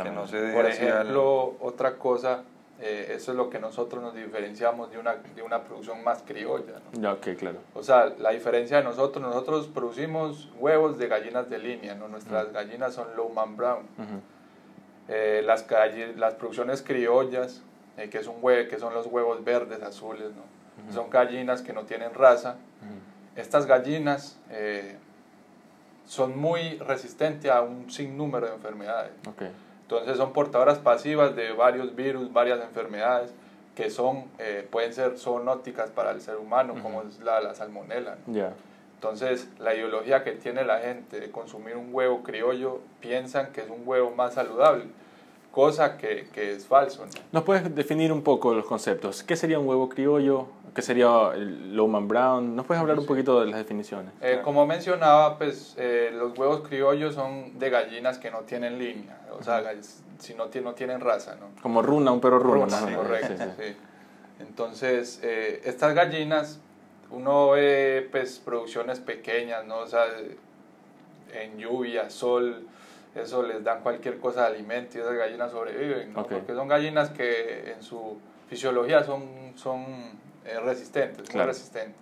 que 0.00 0.10
no 0.10 0.28
se 0.28 0.40
deje 0.40 0.54
Por 0.54 0.66
ejemplo, 0.66 1.56
otra 1.60 1.96
cosa 1.96 2.44
eh, 2.82 3.12
eso 3.14 3.32
es 3.32 3.36
lo 3.36 3.50
que 3.50 3.58
nosotros 3.58 4.02
nos 4.02 4.14
diferenciamos 4.14 4.90
de 4.90 4.98
una, 4.98 5.16
de 5.16 5.42
una 5.42 5.64
producción 5.64 6.02
más 6.02 6.22
criolla. 6.22 6.80
¿no? 6.92 7.00
Ya, 7.00 7.12
ok, 7.12 7.36
claro. 7.38 7.58
O 7.74 7.82
sea, 7.82 8.06
la 8.18 8.30
diferencia 8.30 8.78
de 8.78 8.84
nosotros, 8.84 9.22
nosotros 9.22 9.68
producimos 9.68 10.48
huevos 10.58 10.96
de 10.96 11.08
gallinas 11.08 11.50
de 11.50 11.58
línea, 11.58 11.94
¿no? 11.94 12.08
nuestras 12.08 12.52
gallinas 12.52 12.94
son 12.94 13.14
Lowman 13.16 13.56
Brown. 13.56 13.82
Eh, 15.08 15.42
las, 15.44 15.66
las 16.16 16.34
producciones 16.34 16.82
criollas, 16.82 17.62
eh, 17.98 18.08
que, 18.08 18.18
es 18.18 18.26
un 18.26 18.40
que 18.40 18.78
son 18.78 18.94
los 18.94 19.06
huevos 19.06 19.44
verdes, 19.44 19.82
azules, 19.82 20.30
¿no? 20.34 20.92
son 20.92 21.10
gallinas 21.10 21.60
que 21.60 21.74
no 21.74 21.84
tienen 21.84 22.14
raza. 22.14 22.56
Estas 23.36 23.66
gallinas 23.66 24.38
son 26.06 26.38
muy 26.38 26.78
resistentes 26.78 27.50
a 27.50 27.60
un 27.60 27.90
sinnúmero 27.90 28.46
de 28.46 28.54
enfermedades. 28.54 29.12
Okay. 29.28 29.50
Entonces 29.90 30.18
son 30.18 30.32
portadoras 30.32 30.78
pasivas 30.78 31.34
de 31.34 31.52
varios 31.52 31.96
virus, 31.96 32.32
varias 32.32 32.60
enfermedades 32.60 33.34
que 33.74 33.90
son, 33.90 34.26
eh, 34.38 34.66
pueden 34.70 34.92
ser 34.92 35.18
zoonóticas 35.18 35.90
para 35.90 36.12
el 36.12 36.20
ser 36.20 36.36
humano, 36.36 36.74
como 36.80 37.02
es 37.02 37.18
la, 37.20 37.40
la 37.40 37.54
salmonela. 37.54 38.16
Entonces, 38.94 39.48
la 39.58 39.74
ideología 39.74 40.22
que 40.22 40.32
tiene 40.32 40.64
la 40.64 40.78
gente 40.78 41.18
de 41.18 41.30
consumir 41.32 41.76
un 41.76 41.92
huevo 41.92 42.22
criollo, 42.22 42.80
piensan 43.00 43.52
que 43.52 43.62
es 43.62 43.70
un 43.70 43.82
huevo 43.84 44.12
más 44.12 44.34
saludable, 44.34 44.84
cosa 45.50 45.96
que, 45.96 46.28
que 46.32 46.52
es 46.52 46.66
falso. 46.66 47.06
¿Nos 47.32 47.42
puedes 47.42 47.74
definir 47.74 48.12
un 48.12 48.22
poco 48.22 48.54
los 48.54 48.66
conceptos? 48.66 49.24
¿Qué 49.24 49.34
sería 49.34 49.58
un 49.58 49.66
huevo 49.66 49.88
criollo? 49.88 50.46
¿Qué 50.74 50.82
sería 50.82 51.32
el 51.34 51.74
Lowman 51.74 52.06
Brown? 52.06 52.54
¿Nos 52.54 52.66
puedes 52.66 52.80
hablar 52.80 52.98
un 52.98 53.06
poquito 53.06 53.40
de 53.40 53.46
las 53.46 53.58
definiciones? 53.58 54.12
Eh, 54.20 54.40
como 54.42 54.66
mencionaba, 54.66 55.36
pues 55.36 55.74
eh, 55.78 56.10
los 56.12 56.36
huevos 56.38 56.66
criollos 56.68 57.14
son 57.14 57.58
de 57.58 57.70
gallinas 57.70 58.18
que 58.18 58.30
no 58.30 58.40
tienen 58.40 58.78
línea, 58.78 59.18
o 59.38 59.42
sea, 59.42 59.62
si 60.18 60.34
no, 60.34 60.46
no 60.62 60.74
tienen 60.74 61.00
raza, 61.00 61.36
¿no? 61.36 61.60
Como 61.62 61.82
runa, 61.82 62.12
un 62.12 62.20
perro 62.20 62.38
runa. 62.38 62.80
runa 62.80 62.96
correcto, 62.96 63.44
sí. 63.58 63.76
Entonces, 64.40 65.20
eh, 65.22 65.60
estas 65.64 65.94
gallinas, 65.94 66.60
uno 67.10 67.50
ve 67.50 68.08
pues 68.10 68.38
producciones 68.38 69.00
pequeñas, 69.00 69.66
¿no? 69.66 69.78
O 69.78 69.86
sea, 69.86 70.04
en 71.32 71.58
lluvia, 71.58 72.10
sol, 72.10 72.66
eso 73.14 73.42
les 73.42 73.64
dan 73.64 73.82
cualquier 73.82 74.18
cosa 74.18 74.42
de 74.42 74.54
alimento 74.54 74.98
y 74.98 75.00
esas 75.00 75.14
gallinas 75.14 75.50
sobreviven, 75.50 76.12
¿no? 76.12 76.24
Porque 76.26 76.54
son 76.54 76.68
gallinas 76.68 77.10
que 77.10 77.72
en 77.72 77.82
su 77.82 78.18
fisiología 78.48 79.04
son, 79.04 79.52
son 79.56 79.84
eh, 80.44 80.58
resistentes, 80.60 81.34
muy 81.34 81.44
resistentes. 81.44 81.96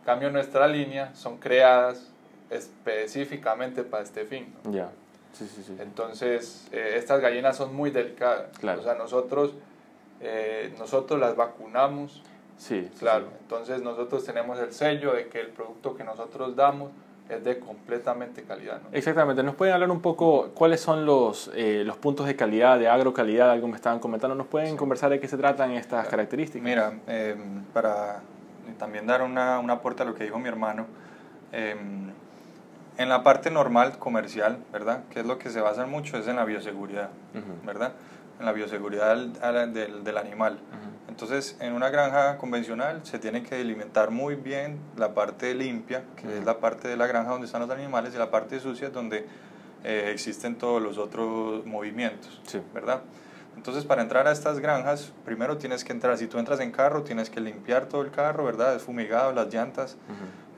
En 0.00 0.04
cambio, 0.04 0.30
nuestra 0.30 0.68
línea 0.68 1.14
son 1.14 1.38
creadas 1.38 2.10
específicamente 2.50 3.82
para 3.82 4.02
este 4.02 4.24
fin. 4.24 4.54
Ya. 4.70 4.90
Sí, 5.32 5.48
sí, 5.52 5.62
sí. 5.64 5.76
Entonces, 5.80 6.68
eh, 6.72 6.94
estas 6.96 7.20
gallinas 7.20 7.56
son 7.56 7.74
muy 7.74 7.90
delicadas. 7.90 8.48
O 8.62 8.82
sea, 8.82 8.94
nosotros, 8.94 9.54
eh, 10.20 10.72
nosotros 10.78 11.18
las 11.18 11.36
vacunamos. 11.36 12.22
Sí. 12.56 12.88
Claro. 12.98 13.28
Entonces, 13.40 13.82
nosotros 13.82 14.24
tenemos 14.24 14.58
el 14.60 14.72
sello 14.72 15.12
de 15.14 15.28
que 15.28 15.40
el 15.40 15.48
producto 15.48 15.96
que 15.96 16.04
nosotros 16.04 16.54
damos 16.54 16.92
es 17.28 17.42
de 17.42 17.58
completamente 17.58 18.42
calidad. 18.42 18.80
Exactamente. 18.92 19.42
¿Nos 19.42 19.54
pueden 19.54 19.74
hablar 19.74 19.90
un 19.90 20.00
poco 20.00 20.50
cuáles 20.54 20.80
son 20.80 21.06
los, 21.06 21.50
eh, 21.54 21.82
los 21.84 21.96
puntos 21.96 22.26
de 22.26 22.36
calidad, 22.36 22.78
de 22.78 22.88
agrocalidad, 22.88 23.50
algo 23.50 23.68
me 23.68 23.76
estaban 23.76 23.98
comentando? 23.98 24.34
¿Nos 24.34 24.46
pueden 24.46 24.76
conversar 24.76 25.10
de 25.10 25.20
qué 25.20 25.28
se 25.28 25.36
tratan 25.36 25.72
estas 25.72 26.06
características? 26.08 26.62
Mira, 26.62 26.92
em, 27.06 27.62
para 27.72 28.20
también 28.78 29.06
dar 29.06 29.22
una, 29.22 29.58
una 29.58 29.74
aporte 29.74 30.02
a 30.02 30.06
lo 30.06 30.14
que 30.14 30.24
dijo 30.24 30.38
mi 30.38 30.48
hermano, 30.48 30.86
em, 31.52 32.10
en 32.96 33.08
la 33.08 33.22
parte 33.22 33.50
normal 33.50 33.98
comercial, 33.98 34.58
¿verdad? 34.72 35.04
Que 35.10 35.20
es 35.20 35.26
lo 35.26 35.38
que 35.38 35.50
se 35.50 35.60
basa 35.60 35.86
mucho, 35.86 36.18
es 36.18 36.28
en 36.28 36.36
la 36.36 36.44
bioseguridad, 36.44 37.08
¿verdad? 37.64 37.92
En 38.38 38.46
la 38.46 38.52
bioseguridad 38.52 39.16
del, 39.16 40.04
del, 40.04 40.18
animal. 40.18 40.58
Entonces, 41.08 41.56
en 41.60 41.72
una 41.72 41.90
granja 41.90 42.36
convencional 42.38 43.00
se 43.04 43.20
tiene 43.20 43.44
que 43.44 43.54
delimitar 43.54 44.10
muy 44.10 44.34
bien 44.34 44.78
la 44.96 45.14
parte 45.14 45.54
limpia, 45.54 46.02
que 46.16 46.38
es 46.38 46.44
la 46.44 46.58
parte 46.58 46.88
de 46.88 46.96
la 46.96 47.06
granja 47.06 47.30
donde 47.30 47.46
están 47.46 47.60
los 47.60 47.70
animales, 47.70 48.14
y 48.14 48.18
la 48.18 48.30
parte 48.30 48.58
sucia 48.58 48.90
donde 48.90 49.26
eh, 49.84 50.10
existen 50.12 50.56
todos 50.56 50.82
los 50.82 50.98
otros 50.98 51.64
movimientos, 51.66 52.40
¿verdad? 52.74 53.02
Entonces, 53.56 53.84
para 53.84 54.02
entrar 54.02 54.26
a 54.26 54.32
estas 54.32 54.58
granjas, 54.58 55.12
primero 55.24 55.58
tienes 55.58 55.84
que 55.84 55.92
entrar, 55.92 56.18
si 56.18 56.26
tú 56.26 56.38
entras 56.38 56.60
en 56.60 56.72
carro, 56.72 57.02
tienes 57.02 57.30
que 57.30 57.40
limpiar 57.40 57.86
todo 57.86 58.02
el 58.02 58.10
carro, 58.10 58.44
¿verdad? 58.44 58.74
Es 58.74 58.82
fumigado, 58.82 59.32
las 59.32 59.52
llantas. 59.52 59.96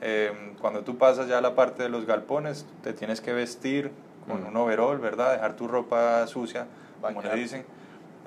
Eh, 0.01 0.31
cuando 0.59 0.81
tú 0.81 0.97
pasas 0.97 1.27
ya 1.27 1.37
a 1.37 1.41
la 1.41 1.55
parte 1.55 1.83
de 1.83 1.89
los 1.89 2.05
galpones, 2.05 2.65
te 2.81 2.93
tienes 2.93 3.21
que 3.21 3.33
vestir 3.33 3.91
con 4.27 4.45
un 4.45 4.55
overol, 4.57 4.99
¿verdad? 4.99 5.33
Dejar 5.33 5.55
tu 5.55 5.67
ropa 5.67 6.25
sucia, 6.27 6.67
como 7.01 7.21
le 7.21 7.35
dicen. 7.35 7.65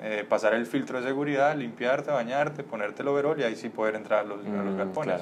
Eh, 0.03 0.25
pasar 0.27 0.55
el 0.55 0.65
filtro 0.65 0.99
de 0.99 1.07
seguridad, 1.07 1.55
limpiarte, 1.55 2.09
bañarte, 2.09 2.63
ponerte 2.63 3.03
el 3.03 3.07
overol 3.09 3.39
y 3.39 3.43
ahí 3.43 3.55
sí 3.55 3.69
poder 3.69 3.93
entrar 3.93 4.21
a 4.21 4.23
los, 4.23 4.43
los 4.43 4.75
galpones. 4.75 5.21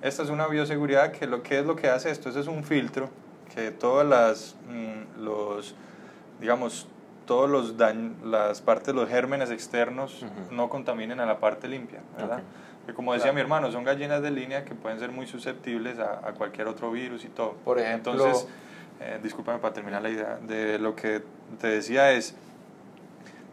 Esta 0.00 0.22
es 0.22 0.30
una 0.30 0.46
bioseguridad 0.46 1.12
que 1.12 1.26
lo 1.26 1.42
que 1.42 1.58
es 1.58 1.66
lo 1.66 1.76
que 1.76 1.90
hace 1.90 2.10
esto, 2.10 2.30
es 2.30 2.46
un 2.46 2.64
filtro 2.64 3.10
que 3.54 3.70
todas 3.70 4.06
las, 4.06 4.56
mm, 4.68 5.22
los, 5.22 5.74
digamos, 6.40 6.88
todos 7.26 7.48
los 7.48 7.74
las 8.24 8.60
partes, 8.60 8.94
los 8.94 9.08
gérmenes 9.08 9.50
externos 9.50 10.24
no 10.50 10.68
contaminen 10.68 11.20
a 11.20 11.26
la 11.26 11.38
parte 11.38 11.68
limpia, 11.68 12.00
¿verdad? 12.16 12.42
Que 12.86 12.92
como 12.92 13.14
decía 13.14 13.32
mi 13.32 13.40
hermano, 13.40 13.70
son 13.72 13.84
gallinas 13.84 14.22
de 14.22 14.30
línea 14.30 14.64
que 14.64 14.74
pueden 14.74 14.98
ser 14.98 15.10
muy 15.10 15.26
susceptibles 15.26 15.98
a, 15.98 16.32
cualquier 16.36 16.66
otro 16.68 16.90
virus 16.90 17.24
y 17.24 17.28
todo. 17.28 17.54
Por 17.64 17.78
ejemplo, 17.78 18.12
entonces, 18.12 18.46
eh, 19.00 19.18
discúlpame 19.22 19.58
para 19.58 19.72
terminar 19.72 20.02
la 20.02 20.10
idea, 20.10 20.38
de 20.46 20.78
lo 20.78 20.94
que 20.94 21.22
te 21.60 21.68
decía 21.68 22.12
es, 22.12 22.34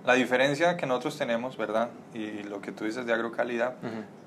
la 0.05 0.13
diferencia 0.13 0.77
que 0.77 0.85
nosotros 0.85 1.17
tenemos, 1.17 1.57
¿verdad? 1.57 1.89
Y 2.13 2.43
lo 2.43 2.61
que 2.61 2.71
tú 2.71 2.85
dices 2.85 3.05
de 3.05 3.13
agrocalidad, 3.13 3.75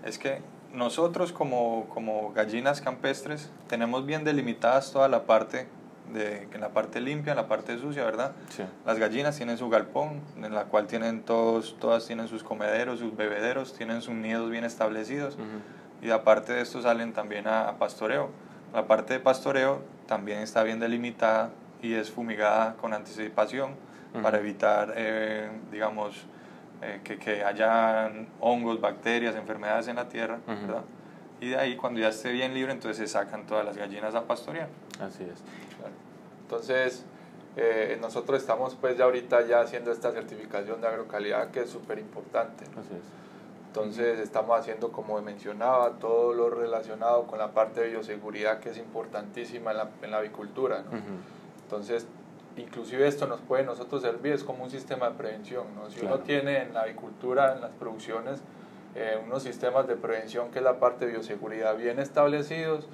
es 0.04 0.18
que 0.18 0.40
nosotros 0.72 1.32
como, 1.32 1.86
como 1.88 2.32
gallinas 2.32 2.80
campestres 2.80 3.50
tenemos 3.68 4.06
bien 4.06 4.24
delimitadas 4.24 4.92
toda 4.92 5.08
la 5.08 5.24
parte 5.24 5.66
de, 6.12 6.48
en 6.52 6.60
la 6.60 6.70
parte 6.70 7.00
limpia, 7.00 7.32
en 7.32 7.36
la 7.36 7.48
parte 7.48 7.78
sucia, 7.78 8.04
¿verdad? 8.04 8.32
Las 8.84 8.98
gallinas 8.98 9.36
tienen 9.36 9.56
su 9.56 9.68
galpón, 9.68 10.20
en 10.36 10.54
la 10.54 10.64
cual 10.64 10.86
tienen 10.86 11.22
todos, 11.22 11.76
todas 11.80 12.06
tienen 12.06 12.28
sus 12.28 12.42
comederos, 12.42 12.98
sus 12.98 13.16
bebederos, 13.16 13.74
tienen 13.74 14.02
sus 14.02 14.14
nidos 14.14 14.50
bien 14.50 14.64
establecidos. 14.64 15.36
Y 16.02 16.10
aparte 16.10 16.52
de 16.52 16.60
esto 16.60 16.82
salen 16.82 17.12
también 17.12 17.48
a, 17.48 17.78
pastoreo. 17.78 18.30
La 18.72 18.86
parte 18.86 19.14
de 19.14 19.20
pastoreo 19.20 19.82
también 20.06 20.40
está 20.40 20.62
bien 20.62 20.78
delimitada 20.78 21.50
y 21.80 21.94
es 21.94 22.10
fumigada 22.10 22.74
con 22.74 22.92
anticipación 22.92 23.74
para 24.22 24.38
evitar, 24.38 24.92
eh, 24.96 25.50
digamos, 25.70 26.26
eh, 26.82 27.00
que, 27.02 27.18
que 27.18 27.44
haya 27.44 28.10
hongos, 28.40 28.80
bacterias, 28.80 29.34
enfermedades 29.36 29.88
en 29.88 29.96
la 29.96 30.08
tierra, 30.08 30.38
¿verdad? 30.46 30.82
Y 31.40 31.48
de 31.50 31.56
ahí, 31.56 31.76
cuando 31.76 32.00
ya 32.00 32.08
esté 32.08 32.30
bien 32.30 32.54
libre, 32.54 32.72
entonces 32.72 32.96
se 32.96 33.06
sacan 33.06 33.46
todas 33.46 33.64
las 33.64 33.76
gallinas 33.76 34.14
a 34.14 34.26
pastorear. 34.26 34.68
Así 35.00 35.24
es. 35.24 35.42
Entonces, 36.42 37.04
eh, 37.56 37.98
nosotros 38.00 38.40
estamos 38.40 38.74
pues 38.74 38.96
ya 38.96 39.04
ahorita 39.04 39.46
ya 39.46 39.60
haciendo 39.60 39.92
esta 39.92 40.10
certificación 40.10 40.80
de 40.80 40.88
agrocalidad 40.88 41.50
que 41.50 41.60
es 41.60 41.70
súper 41.70 41.98
importante. 41.98 42.64
Entonces 43.68 44.20
estamos 44.20 44.58
haciendo, 44.58 44.92
como 44.92 45.20
mencionaba, 45.20 45.98
todo 45.98 46.32
lo 46.32 46.50
relacionado 46.50 47.26
con 47.26 47.38
la 47.38 47.52
parte 47.52 47.80
de 47.80 47.88
bioseguridad 47.88 48.60
que 48.60 48.70
es 48.70 48.78
importantísima 48.78 49.72
en 49.72 49.76
la, 49.76 49.90
en 50.02 50.10
la 50.12 50.18
avicultura. 50.18 50.84
Entonces, 51.64 52.06
inclusive 52.56 53.06
esto 53.06 53.26
nos 53.26 53.40
puede 53.40 53.64
nosotros 53.64 54.02
servir, 54.02 54.32
es 54.32 54.44
como 54.44 54.64
un 54.64 54.70
sistema 54.70 55.10
de 55.10 55.16
prevención. 55.16 55.66
¿no? 55.74 55.90
Si 55.90 56.04
uno 56.04 56.20
tiene 56.20 56.62
en 56.62 56.74
la 56.74 56.82
avicultura, 56.82 57.54
en 57.54 57.60
las 57.60 57.72
producciones, 57.72 58.40
eh, 58.94 59.18
unos 59.24 59.42
sistemas 59.42 59.88
de 59.88 59.96
prevención 59.96 60.50
que 60.50 60.58
es 60.58 60.64
la 60.64 60.78
parte 60.78 61.06
de 61.06 61.12
bioseguridad 61.12 61.76
bien 61.76 61.98
establecidos, 61.98 62.86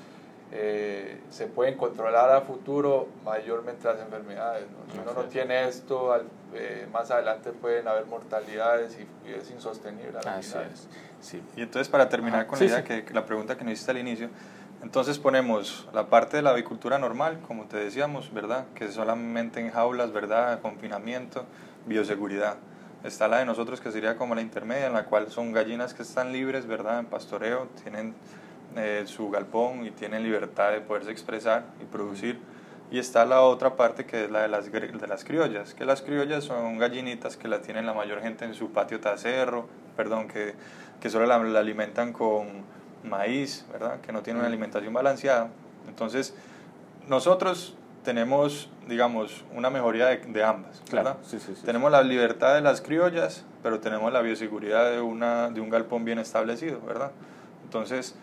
eh, 0.53 1.21
se 1.31 1.47
pueden 1.47 1.77
controlar 1.77 2.33
a 2.33 2.41
futuro 2.41 3.07
mayormente 3.25 3.87
las 3.87 4.01
enfermedades. 4.01 4.65
Si 4.93 4.99
uno 4.99 5.13
no 5.13 5.25
tiene 5.29 5.69
esto, 5.69 6.13
eh, 6.55 6.89
más 6.93 7.11
adelante 7.11 7.53
pueden 7.53 7.87
haber 7.87 8.07
mortalidades 8.07 8.99
y, 8.99 9.31
es 9.31 9.51
insostenible. 9.51 10.19
Así 10.27 10.59
es. 10.59 10.89
Sí. 11.21 11.43
Y 11.55 11.63
entonces 11.63 11.89
para 11.89 12.09
terminar 12.09 12.47
con 12.47 12.59
la, 12.59 12.65
idea 12.65 12.83
Que, 12.83 13.05
la 13.13 13.25
pregunta 13.27 13.57
que 13.57 13.63
nos 13.63 13.75
hiciste 13.75 13.93
al 13.93 13.99
inicio, 13.99 14.29
entonces 14.83 15.19
ponemos 15.19 15.87
la 15.93 16.07
parte 16.07 16.39
de 16.39 16.43
la 16.43 16.51
avicultura 16.51 16.99
normal, 16.99 17.41
como 17.47 17.67
te 17.67 17.77
decíamos, 17.77 18.33
¿verdad? 18.33 18.67
Que 18.75 18.91
solamente 18.91 19.61
en 19.61 19.71
jaulas, 19.71 20.11
¿verdad? 20.13 20.61
Confinamiento, 20.61 21.45
bioseguridad. 21.87 22.57
Está 23.05 23.29
la 23.29 23.39
de 23.39 23.45
nosotros 23.45 23.81
que 23.81 23.93
sería 23.93 24.17
como 24.17 24.35
la 24.35 24.41
intermedia, 24.41 24.87
en 24.87 24.95
la 24.95 25.05
cual 25.05 25.31
son 25.31 25.53
gallinas 25.53 25.93
que 25.93 26.03
están 26.03 26.33
libres, 26.33 26.67
¿verdad? 26.67 26.99
En 26.99 27.07
pastoreo, 27.07 27.69
tienen 27.83 28.15
eh, 28.77 29.03
su 29.07 29.31
galpón 29.31 29.85
y 29.85 29.91
tienen 29.91 30.23
libertad 30.23 30.73
de 30.73 30.81
poderse 30.81 31.11
expresar 31.11 31.65
y 31.83 31.85
producir. 31.85 32.39
Y 32.91 32.99
está 32.99 33.25
la 33.25 33.43
otra 33.43 33.77
parte 33.77 34.07
que 34.07 34.25
es 34.25 34.31
la 34.31 34.43
de 34.43 34.49
las, 34.49 34.73
de 34.73 35.07
las 35.07 35.25
criollas, 35.25 35.75
que 35.75 35.85
las 35.85 36.03
criollas 36.03 36.45
son 36.45 36.79
gallinitas 36.79 37.37
que 37.37 37.49
la 37.49 37.61
tienen 37.63 37.87
la 37.87 37.95
mayor 37.95 38.21
gente 38.21 38.45
en 38.47 38.55
su 38.55 38.73
patio 38.73 38.99
trasero, 38.99 39.69
perdón, 39.97 40.27
que, 40.27 40.55
que 41.01 41.11
solo 41.11 41.27
la, 41.27 41.37
alimentan 41.37 42.13
con 42.13 42.65
maíz, 43.05 43.65
¿verdad? 43.73 44.01
Que 44.01 44.13
no 44.13 44.23
tienen 44.23 44.41
una 44.41 44.49
alimentación 44.49 44.93
balanceada. 44.93 45.49
Entonces, 45.89 46.35
nosotros 47.09 47.75
tenemos, 48.05 48.71
digamos, 48.89 49.45
una 49.55 49.71
mejoría 49.71 50.07
de, 50.07 50.45
ambas, 50.45 50.83
¿verdad? 50.91 51.17
tenemos 51.65 51.91
la 51.91 52.03
libertad 52.03 52.55
de 52.55 52.63
las 52.63 52.81
criollas, 52.81 53.45
pero 53.63 53.81
tenemos 53.81 54.13
la 54.13 54.23
bioseguridad 54.23 54.91
de, 54.91 55.01
una, 55.01 55.51
de 55.51 55.61
un 55.61 55.69
galpón 55.69 56.05
bien 56.05 56.19
establecido, 56.19 56.81
¿verdad? 56.81 57.13
Entonces, 57.65 58.15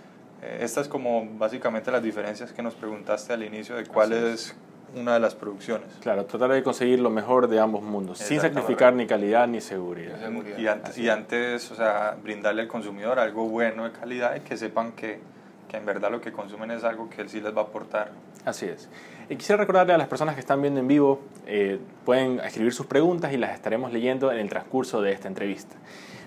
eh, 0.42 0.60
estas 0.62 0.84
es 0.84 0.90
como 0.90 1.28
básicamente 1.38 1.92
las 1.92 2.02
diferencias 2.02 2.52
que 2.54 2.62
nos 2.62 2.76
preguntaste 2.76 3.34
al 3.34 3.44
inicio 3.44 3.76
de 3.76 3.86
cuál 3.86 4.14
es 4.14 4.56
una 4.96 5.14
de 5.14 5.20
las 5.20 5.36
producciones. 5.36 5.88
Claro, 6.02 6.26
tratar 6.26 6.52
de 6.52 6.64
conseguir 6.64 7.00
lo 7.00 7.10
mejor 7.10 7.48
de 7.48 7.60
ambos 7.60 7.84
mundos, 7.84 8.18
sin 8.20 8.40
sacrificar 8.40 8.94
ni 8.94 9.06
calidad 9.06 9.48
ni 9.48 9.62
seguridad. 9.62 10.18
Y, 10.58 10.68
antes, 10.68 10.98
y 10.98 11.10
antes, 11.10 11.72
o 11.72 11.76
sea, 11.76 12.18
brindarle 12.22 12.64
al 12.64 12.68
consumidor 12.68 13.20
algo 13.20 13.48
bueno 13.48 13.84
de 13.84 13.92
calidad 13.92 14.36
y 14.36 14.40
que 14.42 14.58
sepan 14.58 14.94
que, 14.94 15.20
que 15.68 15.78
en 15.78 15.86
verdad 15.86 16.12
lo 16.12 16.22
que 16.22 16.32
consumen 16.32 16.72
es 16.72 16.84
algo 16.84 17.10
que 17.10 17.22
él 17.22 17.30
sí 17.30 17.42
les 17.42 17.56
va 17.56 17.62
a 17.62 17.66
aportar. 17.66 18.12
Así 18.46 18.66
es. 18.66 18.90
Y 19.30 19.36
quisiera 19.36 19.60
recordarle 19.60 19.94
a 19.94 19.98
las 19.98 20.08
personas 20.08 20.36
que 20.36 20.42
están 20.42 20.62
viendo 20.62 20.80
en 20.80 20.88
vivo, 20.88 21.20
eh, 21.46 21.80
pueden 22.06 22.40
escribir 22.40 22.74
sus 22.74 22.86
preguntas 22.86 23.34
y 23.34 23.38
las 23.38 23.54
estaremos 23.54 23.92
leyendo 23.92 24.32
en 24.32 24.40
el 24.40 24.50
transcurso 24.50 25.02
de 25.02 25.12
esta 25.12 25.28
entrevista. 25.28 25.76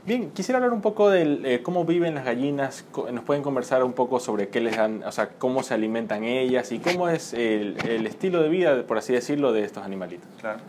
Bien, 0.04 0.30
quisiera 0.30 0.58
hablar 0.58 0.72
un 0.72 0.80
poco 0.80 1.10
de 1.10 1.40
eh, 1.44 1.62
cómo 1.62 1.84
viven 1.84 2.14
las 2.14 2.24
gallinas, 2.24 2.84
nos 3.12 3.24
pueden 3.24 3.42
conversar 3.42 3.84
un 3.84 3.92
poco 3.92 4.18
sobre 4.18 4.48
qué 4.48 4.60
les 4.60 4.76
dan, 4.76 5.02
o 5.02 5.12
sea, 5.12 5.30
cómo 5.30 5.62
se 5.62 5.74
alimentan 5.74 6.24
ellas 6.24 6.72
y 6.72 6.78
cómo 6.78 7.08
es 7.08 7.32
el, 7.32 7.76
el 7.86 8.06
estilo 8.06 8.42
de 8.42 8.48
vida, 8.48 8.86
por 8.86 8.98
así 8.98 9.12
decirlo, 9.12 9.52
de 9.52 9.64
estos 9.64 9.84
animalitos. 9.84 10.28
Claro. 10.40 10.60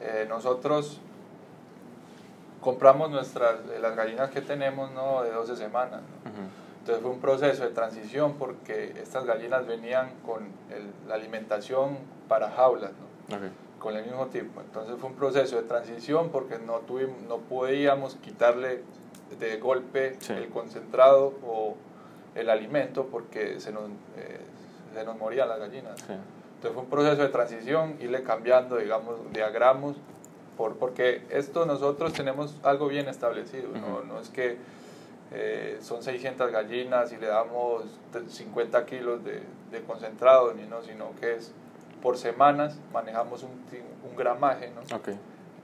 Eh, 0.00 0.26
nosotros 0.28 1.00
compramos 2.60 3.10
nuestras, 3.10 3.56
las 3.80 3.96
gallinas 3.96 4.30
que 4.30 4.40
tenemos 4.40 4.90
¿no? 4.92 5.22
de 5.22 5.30
12 5.30 5.56
semanas. 5.56 6.00
Entonces 6.80 7.02
fue 7.02 7.12
un 7.12 7.20
proceso 7.20 7.64
de 7.64 7.70
transición 7.70 8.34
porque 8.38 8.94
estas 9.00 9.24
gallinas 9.24 9.66
venían 9.66 10.10
con 10.24 10.48
la 11.06 11.14
alimentación 11.14 11.98
para 12.28 12.50
jaulas, 12.50 12.92
¿no? 12.92 13.36
con 13.78 13.96
el 13.96 14.04
mismo 14.04 14.26
tipo. 14.26 14.60
Entonces 14.60 14.96
fue 14.98 15.10
un 15.10 15.16
proceso 15.16 15.56
de 15.56 15.62
transición 15.62 16.30
porque 16.30 16.58
no, 16.58 16.78
tuvimos, 16.80 17.20
no 17.22 17.38
podíamos 17.38 18.16
quitarle 18.16 18.82
de 19.38 19.58
golpe 19.58 20.18
el 20.28 20.48
concentrado 20.48 21.34
o 21.46 21.76
el 22.34 22.48
alimento 22.50 23.06
porque 23.06 23.60
se 23.60 23.72
nos, 23.72 23.84
eh, 24.16 24.40
se 24.94 25.04
nos 25.04 25.18
morían 25.18 25.48
las 25.48 25.58
gallinas. 25.58 26.00
Entonces 26.00 26.72
fue 26.72 26.82
un 26.82 26.90
proceso 26.90 27.22
de 27.22 27.28
transición, 27.28 27.96
irle 28.00 28.22
cambiando, 28.22 28.76
digamos, 28.76 29.16
diagramos, 29.32 29.96
por, 30.56 30.76
porque 30.76 31.22
esto 31.30 31.64
nosotros 31.64 32.12
tenemos 32.12 32.54
algo 32.62 32.88
bien 32.88 33.08
establecido, 33.08 33.68
¿no? 33.72 34.02
no 34.02 34.20
es 34.20 34.28
que 34.28 34.58
eh, 35.32 35.78
son 35.80 36.02
600 36.02 36.50
gallinas 36.50 37.12
y 37.12 37.16
le 37.16 37.28
damos 37.28 37.84
50 38.28 38.84
kilos 38.86 39.24
de, 39.24 39.42
de 39.70 39.82
concentrado, 39.82 40.52
ni 40.54 40.64
no, 40.64 40.82
sino 40.82 41.14
que 41.20 41.36
es 41.36 41.52
por 42.02 42.16
semanas 42.16 42.78
manejamos 42.92 43.42
un, 43.42 43.50
un 44.08 44.16
gramaje, 44.16 44.72
¿no? 44.74 44.82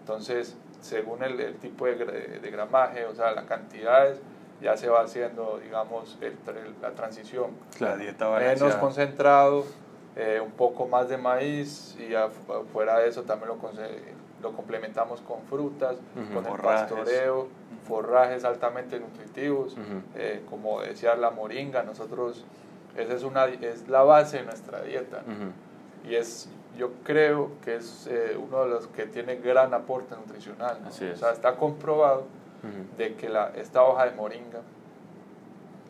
Entonces, 0.01 0.57
según 0.81 1.23
el, 1.25 1.41
el 1.41 1.57
tipo 1.57 1.87
de, 1.87 1.97
de, 1.97 2.51
gramaje, 2.51 3.05
o 3.07 3.15
sea, 3.15 3.33
las 3.33 3.45
cantidades, 3.47 4.21
ya 4.61 4.77
se 4.77 4.89
va 4.89 5.03
haciendo, 5.03 5.59
digamos, 5.63 6.17
el, 6.21 6.37
la 6.81 6.93
transición. 6.93 7.51
La 7.81 7.97
dieta 7.97 8.31
Menos 8.39 8.77
concentrado, 8.77 9.65
eh, 10.15 10.41
un 10.43 10.53
poco 10.53 10.87
más 10.87 11.09
de 11.09 11.19
maíz 11.19 11.97
y 11.99 12.15
fuera 12.73 13.01
de 13.01 13.09
eso 13.09 13.23
también 13.25 13.49
lo, 13.49 13.59
lo 14.43 14.57
complementamos 14.57 15.21
con 15.23 15.43
frutas, 15.43 15.97
con 16.33 16.47
el 16.47 16.61
pastoreo, 16.61 17.49
forrajes 17.87 18.45
altamente 18.45 18.99
nutritivos, 18.99 19.77
eh, 20.15 20.43
como 20.51 20.81
decía 20.81 21.15
la 21.15 21.31
moringa, 21.31 21.83
nosotros, 21.83 22.45
esa 22.97 23.15
es, 23.15 23.23
una, 23.23 23.47
es 23.47 23.89
la 23.89 24.03
base 24.03 24.39
de 24.39 24.45
nuestra 24.45 24.83
dieta. 24.83 25.23
Y 26.09 26.15
es, 26.15 26.49
yo 26.77 26.93
creo 27.05 27.53
que 27.65 27.77
es 27.77 28.07
eh, 28.11 28.37
uno 28.39 28.65
de 28.65 28.71
los 28.71 28.87
que 28.89 29.07
tiene 29.07 29.37
gran 29.37 29.73
aporte 29.75 30.15
nutricional. 30.15 30.81
O 30.87 30.91
sea, 30.91 31.33
está 31.33 31.57
comprobado 31.57 32.25
de 32.99 33.15
que 33.15 33.29
la, 33.29 33.53
esta 33.55 33.83
hoja 33.85 34.07
de 34.07 34.13
moringa 34.13 34.61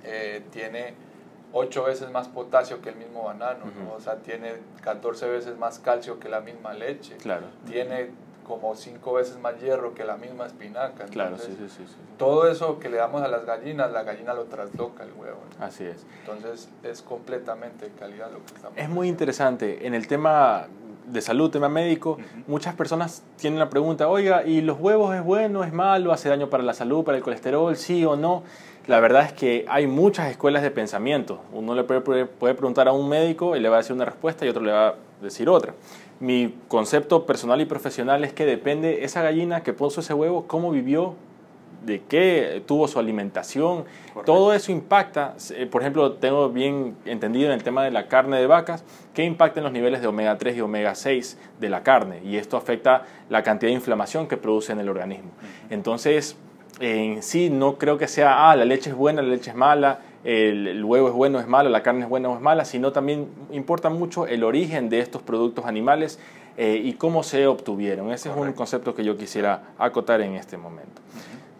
eh, 0.05 0.43
tiene 0.53 0.95
8 1.53 1.85
veces 1.85 2.11
más 2.11 2.29
potasio 2.29 2.83
que 2.83 2.91
el 2.91 2.97
mismo 2.97 3.25
banano, 3.25 3.65
o 3.95 4.01
sea, 4.01 4.17
tiene 4.17 4.55
14 4.83 5.29
veces 5.29 5.57
más 5.57 5.79
calcio 5.79 6.19
que 6.21 6.29
la 6.29 6.41
misma 6.41 6.75
leche, 6.75 7.17
claro. 7.17 7.47
tiene 7.67 8.11
como 8.47 8.77
cinco 8.77 9.15
veces 9.15 9.39
más 9.41 9.61
hierro 9.61 9.93
que 9.93 10.05
la 10.05 10.17
misma 10.17 10.47
espinaca. 10.47 11.07
claro, 11.07 11.37
sí, 11.37 11.57
sí, 11.59 11.69
sí, 11.69 11.85
Todo 12.17 12.49
eso 12.49 12.79
que 12.79 12.89
le 12.89 12.97
damos 12.97 13.23
a 13.23 13.29
las 13.29 13.45
gallinas, 13.45 13.91
la 13.91 14.05
gallina 14.05 14.35
lo 14.35 14.45
trasloca 14.45 15.03
el 15.03 15.13
huevo. 15.13 15.41
Así 15.59 15.85
es. 15.85 16.07
Entonces 16.21 16.69
es 16.85 17.03
completamente 17.03 17.91
calidad 17.99 18.31
lo 18.31 18.39
que 18.45 18.55
estamos 18.55 18.79
Es 18.79 18.89
muy 18.89 19.09
interesante. 19.09 19.85
En 19.87 19.95
el 19.95 20.07
tema 20.07 20.69
de 21.07 21.21
salud, 21.21 21.51
tema 21.51 21.69
médico, 21.69 22.19
muchas 22.47 22.77
personas 22.77 23.25
tienen 23.37 23.59
la 23.59 23.69
pregunta, 23.69 24.09
oiga, 24.09 24.45
¿y 24.45 24.61
los 24.61 24.79
huevos 24.79 25.15
es 25.15 25.25
bueno, 25.25 25.65
es 25.65 25.73
malo, 25.73 26.13
hace 26.13 26.29
daño 26.29 26.49
para 26.49 26.63
la 26.63 26.73
salud, 26.73 27.05
para 27.05 27.19
el 27.19 27.25
colesterol, 27.25 27.77
sí 27.77 28.05
o 28.05 28.15
no? 28.15 28.45
La 28.87 29.01
verdad 29.01 29.25
es 29.25 29.33
que 29.33 29.65
hay 29.69 29.89
muchas 29.89 30.31
escuelas 30.31 30.63
de 30.63 30.71
pensamiento. 30.71 31.41
Uno 31.53 31.75
le 31.75 31.83
puede, 31.83 32.27
puede 32.27 32.55
preguntar 32.55 32.87
a 32.87 32.93
un 32.93 33.09
médico 33.09 33.57
y 33.57 33.61
le 33.61 33.69
va 33.69 33.77
a 33.77 33.79
decir 33.79 33.95
una 33.95 34.05
respuesta 34.05 34.47
y 34.47 34.49
otro 34.49 34.63
le 34.63 34.71
va 34.71 34.89
a 34.89 34.95
decir 35.21 35.49
otra. 35.49 35.75
Mi 36.19 36.55
concepto 36.69 37.27
personal 37.27 37.61
y 37.61 37.67
profesional 37.67 38.25
es 38.25 38.33
que 38.33 38.47
depende 38.47 39.05
esa 39.05 39.23
gallina 39.23 39.63
que 39.63 39.73
puso 39.73 40.01
ese 40.01 40.15
huevo, 40.15 40.47
cómo 40.47 40.71
vivió, 40.71 41.15
de 41.85 42.03
qué 42.03 42.63
tuvo 42.67 42.89
su 42.89 42.99
alimentación. 42.99 43.85
Todo 44.25 44.53
eso 44.53 44.73
impacta, 44.73 45.35
eh, 45.55 45.67
por 45.67 45.83
ejemplo, 45.83 46.15
tengo 46.15 46.51
bien 46.51 46.97
entendido 47.05 47.47
en 47.47 47.53
el 47.53 47.63
tema 47.63 47.85
de 47.85 47.91
la 47.91 48.09
carne 48.09 48.39
de 48.39 48.47
vacas, 48.47 48.85
que 49.15 49.25
impacta 49.25 49.61
en 49.61 49.65
los 49.65 49.73
niveles 49.73 50.01
de 50.01 50.09
omega 50.09 50.37
3 50.37 50.57
y 50.57 50.61
omega 50.61 50.95
6 50.95 51.39
de 51.61 51.69
la 51.71 51.83
carne 51.83 52.21
y 52.25 52.37
esto 52.37 52.57
afecta 52.57 53.05
la 53.31 53.43
cantidad 53.43 53.71
de 53.71 53.75
inflamación 53.75 54.27
que 54.27 54.37
produce 54.37 54.73
en 54.73 54.81
el 54.81 54.89
organismo. 54.89 55.31
Entonces, 55.71 56.37
en 56.81 57.23
sí 57.23 57.51
no 57.51 57.79
creo 57.79 57.99
que 57.99 58.09
sea, 58.09 58.51
ah, 58.51 58.57
la 58.57 58.65
leche 58.65 58.91
es 58.91 58.97
buena, 58.97 59.23
la 59.23 59.29
leche 59.29 59.51
es 59.51 59.57
mala, 59.57 60.01
el, 60.27 60.85
huevo 60.85 61.09
es 61.09 61.15
bueno, 61.15 61.39
o 61.39 61.41
es 61.41 61.47
malo, 61.47 61.71
la 61.71 61.85
carne 61.85 62.03
es 62.03 62.09
buena 62.09 62.29
o 62.29 62.35
es 62.35 62.41
mala, 62.41 62.65
sino 62.65 62.91
también 62.91 63.29
importa 63.53 63.91
mucho 63.91 64.27
el 64.27 64.43
origen 64.43 64.89
de 64.89 64.99
estos 64.99 65.23
productos 65.23 65.67
animales 65.67 66.19
eh, 66.57 66.81
y 66.83 66.95
cómo 66.95 67.23
se 67.23 67.47
obtuvieron. 67.47 68.11
Ese 68.11 68.31
es 68.31 68.37
un 68.37 68.53
concepto 68.53 68.93
que 68.93 69.05
yo 69.05 69.17
quisiera 69.17 69.63
acotar 69.79 70.21
en 70.21 70.35
este 70.35 70.57
momento. 70.57 71.01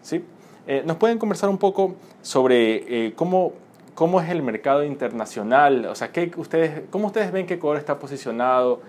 ¿Sí? 0.01 0.23
Eh, 0.67 0.83
¿Nos 0.85 0.97
pueden 0.97 1.17
conversar 1.17 1.49
un 1.49 1.57
poco 1.57 1.95
sobre 2.21 3.05
eh, 3.07 3.13
cómo, 3.15 3.53
cómo 3.95 4.19
es 4.19 4.29
el 4.29 4.43
mercado 4.43 4.83
internacional? 4.83 5.85
O 5.85 5.95
sea, 5.95 6.11
¿qué 6.11 6.29
ustedes, 6.35 6.81
¿cómo 6.89 7.07
ustedes 7.07 7.31
ven 7.31 7.45
que 7.45 7.53
Ecuador 7.55 7.77
está 7.77 7.97
posicionado? 7.97 8.81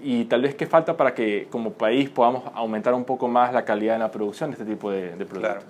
y 0.00 0.26
tal 0.26 0.42
vez 0.42 0.54
qué 0.54 0.64
falta 0.64 0.96
para 0.96 1.12
que 1.12 1.48
como 1.50 1.72
país 1.72 2.08
podamos 2.08 2.44
aumentar 2.54 2.94
un 2.94 3.04
poco 3.04 3.26
más 3.26 3.52
la 3.52 3.64
calidad 3.64 3.94
de 3.94 3.98
la 3.98 4.12
producción 4.12 4.50
de 4.50 4.54
este 4.54 4.64
tipo 4.64 4.92
de, 4.92 5.08
productos. 5.16 5.40
Claro. 5.40 5.60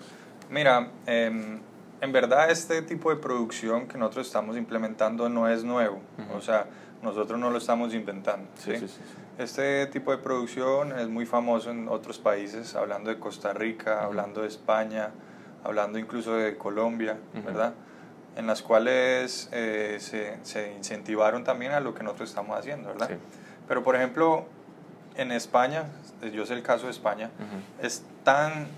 Mira, 0.50 0.90
em, 1.06 1.60
en 2.00 2.12
verdad 2.12 2.50
este 2.50 2.82
tipo 2.82 3.10
de 3.10 3.16
producción 3.16 3.88
que 3.88 3.98
nosotros 3.98 4.26
estamos 4.26 4.56
implementando 4.56 5.28
no 5.28 5.48
es 5.48 5.64
nuevo, 5.64 6.00
o 6.34 6.40
sea, 6.40 6.66
nosotros 7.02 7.38
no 7.38 7.50
lo 7.50 7.58
estamos 7.58 7.94
inventando. 7.94 8.48
Sí, 8.56 8.76
sí, 8.76 8.88
sí, 8.88 9.00
este 9.38 9.86
tipo 9.86 10.10
de 10.10 10.18
producción 10.18 10.98
es 10.98 11.08
muy 11.08 11.24
famoso 11.24 11.70
en 11.70 11.88
otros 11.88 12.18
países, 12.18 12.74
hablando 12.74 13.10
de 13.10 13.18
Costa 13.18 13.52
Rica, 13.52 14.02
hablando 14.02 14.42
de 14.42 14.48
España, 14.48 15.10
hablando 15.62 15.98
incluso 15.98 16.34
de 16.34 16.56
Colombia, 16.56 17.18
¿verdad? 17.44 17.74
En 18.36 18.46
las 18.46 18.62
cuales 18.62 19.48
eh, 19.52 19.98
se, 20.00 20.38
se, 20.42 20.72
incentivaron 20.76 21.44
también 21.44 21.72
a 21.72 21.80
lo 21.80 21.94
que 21.94 22.02
nosotros 22.02 22.30
estamos 22.30 22.58
haciendo, 22.58 22.88
¿verdad? 22.88 23.10
Pero 23.68 23.82
por 23.84 23.94
ejemplo, 23.94 24.46
en 25.16 25.30
España, 25.32 25.84
yo 26.32 26.46
sé 26.46 26.54
el 26.54 26.62
caso 26.62 26.86
de 26.86 26.92
España, 26.92 27.30
es 27.80 28.04
tan 28.24 28.68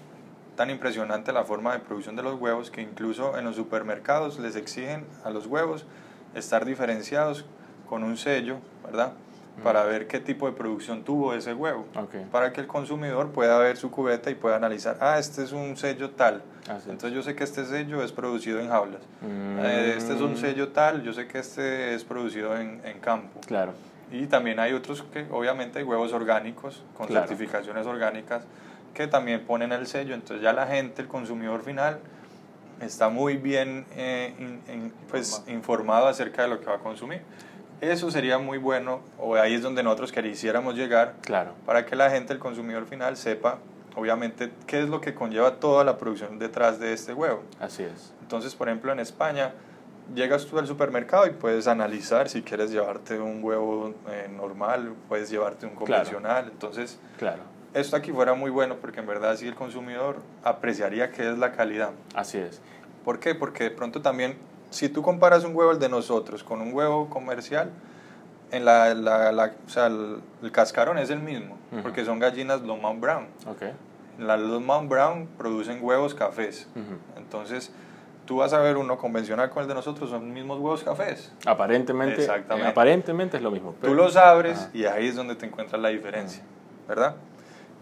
tan 0.60 0.68
impresionante 0.68 1.32
la 1.32 1.44
forma 1.44 1.72
de 1.72 1.78
producción 1.78 2.16
de 2.16 2.22
los 2.22 2.38
huevos 2.38 2.70
que 2.70 2.82
incluso 2.82 3.38
en 3.38 3.46
los 3.46 3.56
supermercados 3.56 4.38
les 4.38 4.56
exigen 4.56 5.06
a 5.24 5.30
los 5.30 5.46
huevos 5.46 5.86
estar 6.34 6.66
diferenciados 6.66 7.46
con 7.88 8.04
un 8.04 8.18
sello, 8.18 8.58
¿verdad? 8.84 9.14
Para 9.64 9.84
ver 9.84 10.06
qué 10.06 10.20
tipo 10.20 10.44
de 10.44 10.52
producción 10.52 11.02
tuvo 11.02 11.32
ese 11.32 11.54
huevo. 11.54 11.86
Para 12.30 12.52
que 12.52 12.60
el 12.60 12.66
consumidor 12.66 13.30
pueda 13.30 13.56
ver 13.56 13.78
su 13.78 13.90
cubeta 13.90 14.30
y 14.30 14.34
pueda 14.34 14.56
analizar, 14.56 14.98
ah, 15.00 15.18
este 15.18 15.44
es 15.44 15.52
un 15.52 15.78
sello 15.78 16.10
tal. 16.10 16.42
Entonces 16.68 17.12
yo 17.12 17.22
sé 17.22 17.34
que 17.34 17.44
este 17.44 17.64
sello 17.64 18.02
es 18.02 18.12
producido 18.12 18.60
en 18.60 18.68
jaulas. 18.68 19.00
Eh, 19.22 19.94
este 19.96 20.12
es 20.12 20.20
un 20.20 20.34
mm. 20.34 20.36
sello 20.36 20.68
tal, 20.72 21.02
yo 21.02 21.14
sé 21.14 21.26
que 21.26 21.38
este 21.38 21.94
es 21.94 22.04
producido 22.04 22.54
en, 22.54 22.82
en 22.84 23.00
campo. 23.00 23.40
Claro. 23.46 23.72
Y 24.12 24.26
también 24.26 24.60
hay 24.60 24.74
otros 24.74 25.04
que, 25.10 25.26
obviamente, 25.30 25.78
hay 25.78 25.84
huevos 25.86 26.12
orgánicos, 26.12 26.82
con 26.98 27.08
certificaciones 27.08 27.86
orgánicas 27.86 28.42
que 28.94 29.06
también 29.06 29.44
ponen 29.46 29.72
el 29.72 29.86
sello, 29.86 30.14
entonces 30.14 30.42
ya 30.42 30.52
la 30.52 30.66
gente, 30.66 31.02
el 31.02 31.08
consumidor 31.08 31.62
final, 31.62 32.00
está 32.80 33.08
muy 33.08 33.36
bien 33.36 33.86
eh, 33.96 34.60
pues, 35.10 35.42
informado 35.46 36.06
acerca 36.08 36.42
de 36.42 36.48
lo 36.48 36.60
que 36.60 36.66
va 36.66 36.76
a 36.76 36.78
consumir. 36.78 37.22
Eso 37.80 38.10
sería 38.10 38.38
muy 38.38 38.58
bueno, 38.58 39.00
o 39.18 39.36
ahí 39.36 39.54
es 39.54 39.62
donde 39.62 39.82
nosotros 39.82 40.12
quisiéramos 40.12 40.74
llegar, 40.74 41.14
claro. 41.22 41.54
para 41.64 41.86
que 41.86 41.96
la 41.96 42.10
gente, 42.10 42.32
el 42.32 42.38
consumidor 42.38 42.86
final, 42.86 43.16
sepa, 43.16 43.58
obviamente, 43.96 44.52
qué 44.66 44.82
es 44.82 44.88
lo 44.88 45.00
que 45.00 45.14
conlleva 45.14 45.56
toda 45.56 45.82
la 45.82 45.96
producción 45.96 46.38
detrás 46.38 46.78
de 46.78 46.92
este 46.92 47.14
huevo. 47.14 47.42
Así 47.58 47.84
es. 47.84 48.12
Entonces, 48.20 48.54
por 48.54 48.68
ejemplo, 48.68 48.92
en 48.92 49.00
España, 49.00 49.52
llegas 50.14 50.44
tú 50.44 50.58
al 50.58 50.66
supermercado 50.66 51.26
y 51.26 51.30
puedes 51.30 51.66
analizar 51.68 52.28
si 52.28 52.42
quieres 52.42 52.70
llevarte 52.70 53.18
un 53.18 53.42
huevo 53.42 53.94
eh, 54.10 54.28
normal, 54.30 54.94
puedes 55.08 55.30
llevarte 55.30 55.64
un 55.66 55.74
convencional, 55.74 56.48
entonces... 56.52 56.98
Claro 57.16 57.59
esto 57.74 57.96
aquí 57.96 58.12
fuera 58.12 58.34
muy 58.34 58.50
bueno 58.50 58.76
porque 58.76 59.00
en 59.00 59.06
verdad 59.06 59.36
sí 59.36 59.46
el 59.46 59.54
consumidor 59.54 60.16
apreciaría 60.42 61.10
qué 61.10 61.30
es 61.30 61.38
la 61.38 61.52
calidad. 61.52 61.90
Así 62.14 62.38
es. 62.38 62.60
¿Por 63.04 63.18
qué? 63.20 63.34
Porque 63.34 63.64
de 63.64 63.70
pronto 63.70 64.02
también, 64.02 64.36
si 64.70 64.88
tú 64.88 65.02
comparas 65.02 65.44
un 65.44 65.54
huevo 65.54 65.72
el 65.72 65.78
de 65.78 65.88
nosotros 65.88 66.42
con 66.42 66.60
un 66.60 66.72
huevo 66.74 67.08
comercial, 67.08 67.70
en 68.52 68.64
la, 68.64 68.94
la, 68.94 69.52
o 69.66 69.70
sea, 69.70 69.86
el, 69.86 70.20
cascarón 70.52 70.98
es 70.98 71.10
el 71.10 71.20
mismo, 71.20 71.56
porque 71.82 72.04
son 72.04 72.18
gallinas 72.18 72.62
Longmount 72.62 73.00
Brown. 73.00 73.26
Okay. 73.46 73.72
Las 74.18 74.40
Longmount 74.40 74.88
Brown 74.88 75.28
producen 75.38 75.78
huevos 75.82 76.14
cafés. 76.14 76.68
Entonces, 77.16 77.72
tú 78.26 78.38
vas 78.38 78.52
a 78.52 78.58
ver 78.58 78.76
uno 78.76 78.98
convencional 78.98 79.50
con 79.50 79.62
el 79.62 79.68
de 79.68 79.74
nosotros, 79.74 80.10
son 80.10 80.24
los 80.26 80.34
mismos 80.34 80.58
huevos 80.58 80.82
cafés. 80.82 81.32
Aparentemente, 81.46 82.28
aparentemente 82.64 83.36
es 83.36 83.42
lo 83.42 83.50
mismo. 83.50 83.74
Tú 83.80 83.94
los 83.94 84.16
abres 84.16 84.68
y 84.74 84.84
ahí 84.84 85.06
es 85.06 85.16
donde 85.16 85.36
te 85.36 85.46
encuentras 85.46 85.80
la 85.80 85.88
diferencia, 85.88 86.42
¿verdad? 86.88 87.14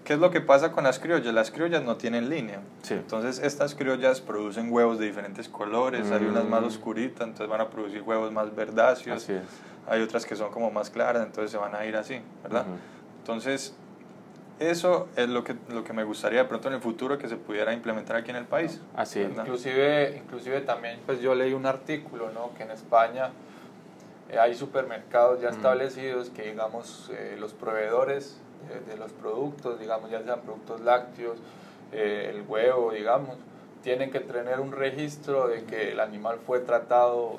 ¿Qué 0.08 0.14
es 0.14 0.20
lo 0.20 0.30
que 0.30 0.40
pasa 0.40 0.72
con 0.72 0.84
las 0.84 0.98
criollas? 0.98 1.34
Las 1.34 1.50
criollas 1.50 1.82
no 1.82 1.98
tienen 1.98 2.30
línea. 2.30 2.62
Entonces, 2.88 3.40
estas 3.40 3.74
criollas 3.74 4.22
producen 4.22 4.72
huevos 4.72 4.98
de 4.98 5.04
diferentes 5.04 5.50
colores. 5.50 6.10
Hay 6.10 6.24
unas 6.24 6.46
más 6.46 6.62
mm. 6.62 6.64
oscuritas, 6.64 7.28
entonces 7.28 7.46
van 7.46 7.60
a 7.60 7.68
producir 7.68 8.00
huevos 8.00 8.32
más 8.32 8.56
verdáceos. 8.56 9.28
Hay 9.86 10.00
otras 10.00 10.24
que 10.24 10.34
son 10.34 10.50
como 10.50 10.70
más 10.70 10.88
claras, 10.88 11.26
entonces 11.26 11.50
se 11.50 11.58
van 11.58 11.74
a 11.74 11.84
ir 11.84 11.94
así, 11.94 12.22
¿verdad? 12.42 12.64
Entonces, 13.18 13.76
eso 14.58 15.08
es 15.14 15.28
lo 15.28 15.44
que, 15.44 15.54
lo 15.68 15.84
que 15.84 15.92
me 15.92 16.04
gustaría 16.04 16.38
de 16.38 16.48
pronto 16.48 16.68
en 16.68 16.74
el 16.76 16.80
futuro 16.80 17.18
que 17.18 17.28
se 17.28 17.36
pudiera 17.36 17.74
implementar 17.74 18.16
aquí 18.16 18.30
en 18.30 18.36
el 18.36 18.46
país. 18.46 18.80
Así 18.96 19.20
es. 19.20 19.28
Inclusive, 19.28 20.16
inclusive 20.16 20.62
también 20.62 21.00
pues 21.04 21.20
yo 21.20 21.34
leí 21.34 21.52
un 21.52 21.66
artículo 21.66 22.30
¿no? 22.32 22.54
que 22.56 22.62
en 22.62 22.70
España 22.70 23.28
eh, 24.30 24.38
hay 24.38 24.54
supermercados 24.54 25.42
ya 25.42 25.50
establecidos 25.50 26.30
que 26.30 26.44
digamos 26.44 27.10
eh, 27.12 27.36
los 27.38 27.52
proveedores 27.52 28.40
de, 28.86 28.96
los 28.96 29.12
productos, 29.12 29.78
digamos 29.78 30.10
ya 30.10 30.22
sean 30.22 30.40
productos 30.40 30.80
lácteos, 30.80 31.38
eh, 31.92 32.32
el 32.34 32.42
huevo, 32.46 32.92
digamos, 32.92 33.36
tienen 33.82 34.10
que 34.10 34.20
tener 34.20 34.60
un 34.60 34.72
registro 34.72 35.48
de 35.48 35.64
que 35.64 35.92
el 35.92 36.00
animal 36.00 36.38
fue 36.46 36.60
tratado 36.60 37.38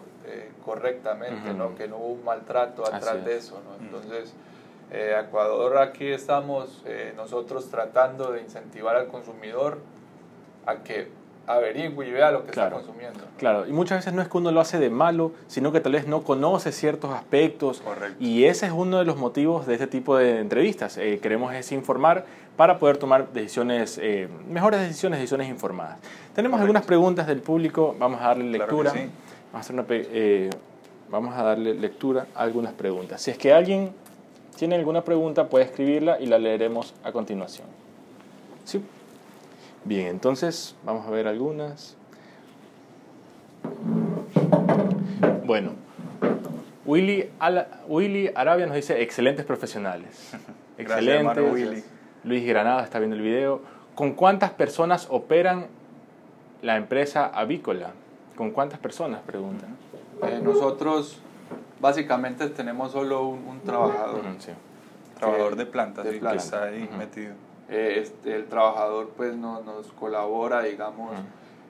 correctamente, 0.63 1.53
¿no? 1.55 1.75
que 1.75 1.87
no 1.87 1.97
hubo 1.97 2.13
un 2.13 2.23
maltrato 2.23 2.85
atrás 2.85 3.25
de 3.25 3.37
eso. 3.37 3.59
¿no? 3.65 3.83
Entonces, 3.83 4.35
eh, 4.91 5.15
Ecuador 5.23 5.77
aquí 5.77 6.07
estamos 6.07 6.81
eh, 6.85 7.13
nosotros 7.15 7.69
tratando 7.69 8.31
de 8.31 8.41
incentivar 8.41 8.95
al 8.95 9.07
consumidor 9.07 9.77
a 10.65 10.77
que 10.77 11.11
averigüe 11.49 12.07
y 12.07 12.11
vea 12.11 12.31
lo 12.31 12.43
que 12.43 12.51
está 12.51 12.69
consumiendo. 12.69 13.19
Claro, 13.37 13.67
y 13.67 13.71
muchas 13.71 13.99
veces 13.99 14.13
no 14.13 14.21
es 14.21 14.27
que 14.27 14.37
uno 14.37 14.51
lo 14.51 14.61
hace 14.61 14.77
de 14.77 14.89
malo, 14.89 15.31
sino 15.47 15.71
que 15.71 15.79
tal 15.79 15.93
vez 15.93 16.07
no 16.07 16.21
conoce 16.21 16.71
ciertos 16.71 17.11
aspectos. 17.11 17.81
Correcto. 17.81 18.15
Y 18.19 18.45
ese 18.45 18.67
es 18.67 18.71
uno 18.71 18.99
de 18.99 19.05
los 19.05 19.17
motivos 19.17 19.65
de 19.65 19.73
este 19.73 19.87
tipo 19.87 20.15
de 20.15 20.39
entrevistas. 20.39 20.97
Eh, 20.97 21.19
queremos 21.21 21.53
es 21.53 21.71
informar 21.71 22.25
para 22.55 22.77
poder 22.77 22.97
tomar 22.97 23.31
decisiones, 23.33 23.99
eh, 24.01 24.27
mejores 24.47 24.81
decisiones, 24.81 25.19
decisiones 25.19 25.49
informadas. 25.49 25.97
Tenemos 26.35 26.61
algunas 26.61 26.85
preguntas 26.85 27.25
del 27.25 27.41
público, 27.41 27.95
vamos 27.97 28.21
a 28.21 28.27
darle 28.27 28.45
lectura. 28.45 28.91
vamos, 28.91 29.09
a 29.53 29.59
hacer 29.59 29.73
una, 29.73 29.85
vamos 31.09 31.35
a 31.35 31.43
darle 31.43 31.73
lectura 31.73 32.27
a 32.35 32.43
algunas 32.43 32.73
preguntas. 32.73 33.21
Si 33.21 33.31
es 33.31 33.37
que 33.37 33.51
alguien 33.51 33.91
tiene 34.59 34.75
alguna 34.75 35.03
pregunta 35.03 35.47
puede 35.47 35.65
escribirla 35.65 36.19
y 36.19 36.25
la 36.25 36.37
leeremos 36.37 36.93
a 37.03 37.13
continuación. 37.13 37.65
¿Sí? 38.65 38.83
Bien, 39.85 40.07
entonces 40.07 40.75
vamos 40.83 41.07
a 41.07 41.09
ver 41.09 41.27
algunas. 41.27 41.95
Bueno, 45.45 45.71
Willy, 46.85 47.29
Willy 47.87 48.31
Arabia 48.35 48.65
nos 48.65 48.75
dice 48.75 49.01
excelentes 49.01 49.45
profesionales. 49.45 50.33
Excelentes. 50.77 51.51
Willy. 51.51 51.83
Luis 52.23 52.45
Granada 52.45 52.83
está 52.83 52.99
viendo 52.99 53.15
el 53.15 53.21
video. 53.21 53.61
¿Con 53.95 54.13
cuántas 54.13 54.51
personas 54.51 55.07
operan 55.09 55.67
la 56.61 56.77
empresa 56.77 57.25
avícola? 57.27 57.91
¿Con 58.35 58.51
cuántas 58.51 58.79
personas? 58.79 59.21
Preguntan. 59.21 59.75
Eh, 60.23 60.39
nosotros 60.41 61.19
básicamente 61.79 62.47
tenemos 62.49 62.91
solo 62.91 63.27
un, 63.27 63.59
trabajador. 63.61 64.21
Trabajador 65.17 65.55
de 65.55 65.65
plantas, 65.65 66.05
de 66.05 66.19
que 66.19 66.35
está 66.35 66.63
ahí 66.63 66.89
metido. 66.97 67.33
Eh, 67.69 67.99
este, 68.01 68.35
el 68.35 68.45
trabajador 68.47 69.09
pues 69.15 69.35
no, 69.35 69.61
nos 69.61 69.87
colabora, 69.87 70.63
digamos, 70.63 71.11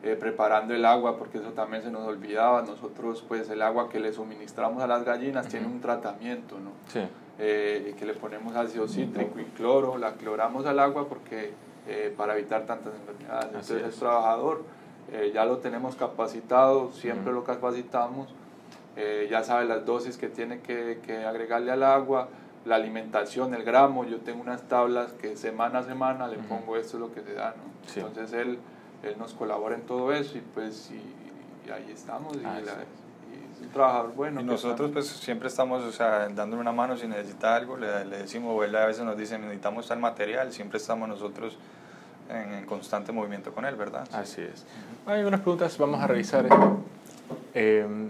eh, 0.03 0.15
preparando 0.19 0.73
el 0.73 0.85
agua, 0.85 1.17
porque 1.17 1.39
eso 1.39 1.49
también 1.51 1.83
se 1.83 1.91
nos 1.91 2.07
olvidaba. 2.07 2.61
Nosotros 2.61 3.23
pues 3.27 3.49
el 3.49 3.61
agua 3.61 3.89
que 3.89 3.99
le 3.99 4.13
suministramos 4.13 4.81
a 4.81 4.87
las 4.87 5.03
gallinas 5.03 5.47
tiene 5.47 5.67
un 5.67 5.81
tratamiento, 5.81 6.59
¿no? 6.59 6.71
Sí. 6.87 7.01
Eh, 7.41 7.95
que 7.97 8.05
le 8.05 8.13
ponemos 8.13 8.55
ácido 8.55 8.87
cítrico 8.87 9.39
y 9.39 9.45
cloro, 9.45 9.97
la 9.97 10.13
cloramos 10.13 10.65
al 10.65 10.79
agua 10.79 11.07
porque 11.07 11.53
para 12.15 12.37
evitar 12.37 12.67
tantas 12.67 12.93
enfermedades. 12.93 13.47
Entonces 13.47 13.83
el 13.83 13.91
trabajador 13.91 14.61
ya 15.33 15.43
lo 15.43 15.57
tenemos 15.57 15.95
capacitado, 15.95 16.91
siempre 16.91 17.33
lo 17.33 17.43
capacitamos 17.43 18.27
eh, 19.01 19.27
ya 19.31 19.43
sabe 19.43 19.65
las 19.65 19.85
dosis 19.85 20.17
que 20.17 20.27
tiene 20.27 20.59
que, 20.59 20.99
que, 21.05 21.25
agregarle 21.25 21.71
al 21.71 21.83
agua, 21.83 22.27
la 22.65 22.75
alimentación, 22.75 23.53
el 23.53 23.63
gramo, 23.63 24.05
yo 24.05 24.17
tengo 24.19 24.41
unas 24.41 24.63
tablas 24.63 25.13
que 25.13 25.35
semana 25.37 25.79
a 25.79 25.83
semana 25.83 26.27
le 26.27 26.37
pongo 26.37 26.77
esto 26.77 26.97
es 26.97 27.01
lo 27.01 27.13
que 27.13 27.21
se 27.21 27.33
da, 27.33 27.55
¿no? 27.55 28.07
Entonces 28.07 28.33
él, 28.33 28.59
él 29.03 29.15
nos 29.17 29.33
colabora 29.33 29.75
en 29.75 29.81
todo 29.81 30.13
eso 30.13 30.37
y 30.37 30.41
pues 30.41 30.91
y, 30.91 31.71
ahí 31.71 31.91
estamos 31.93 32.35
y, 32.35 32.41
ah, 32.45 32.59
es 32.59 33.61
un 33.61 33.69
trabajador 33.69 34.13
bueno. 34.15 34.41
Y 34.41 34.43
nosotros 34.43 34.91
pues 34.91 35.07
siempre 35.07 35.47
estamos, 35.47 35.83
o 35.83 35.91
sea, 35.91 36.27
dándole 36.29 36.61
una 36.61 36.71
mano 36.71 36.97
si 36.97 37.07
necesita 37.07 37.55
algo, 37.55 37.77
le, 37.77 38.05
le 38.05 38.19
decimos, 38.19 38.53
o 38.55 38.63
él 38.63 38.75
a 38.75 38.85
veces 38.85 39.03
nos 39.03 39.17
dice 39.17 39.37
necesitamos 39.37 39.87
tal 39.87 39.99
material, 39.99 40.51
siempre 40.51 40.77
estamos 40.77 41.07
nosotros 41.07 41.57
en, 42.29 42.65
constante 42.65 43.11
movimiento 43.11 43.51
con 43.53 43.65
él, 43.65 43.75
¿verdad? 43.75 44.07
Así 44.13 44.41
es. 44.41 44.65
Hay 45.05 45.23
unas 45.23 45.41
preguntas, 45.41 45.77
vamos 45.77 46.01
a 46.01 46.07
revisar. 46.07 46.47
Eh, 47.53 48.09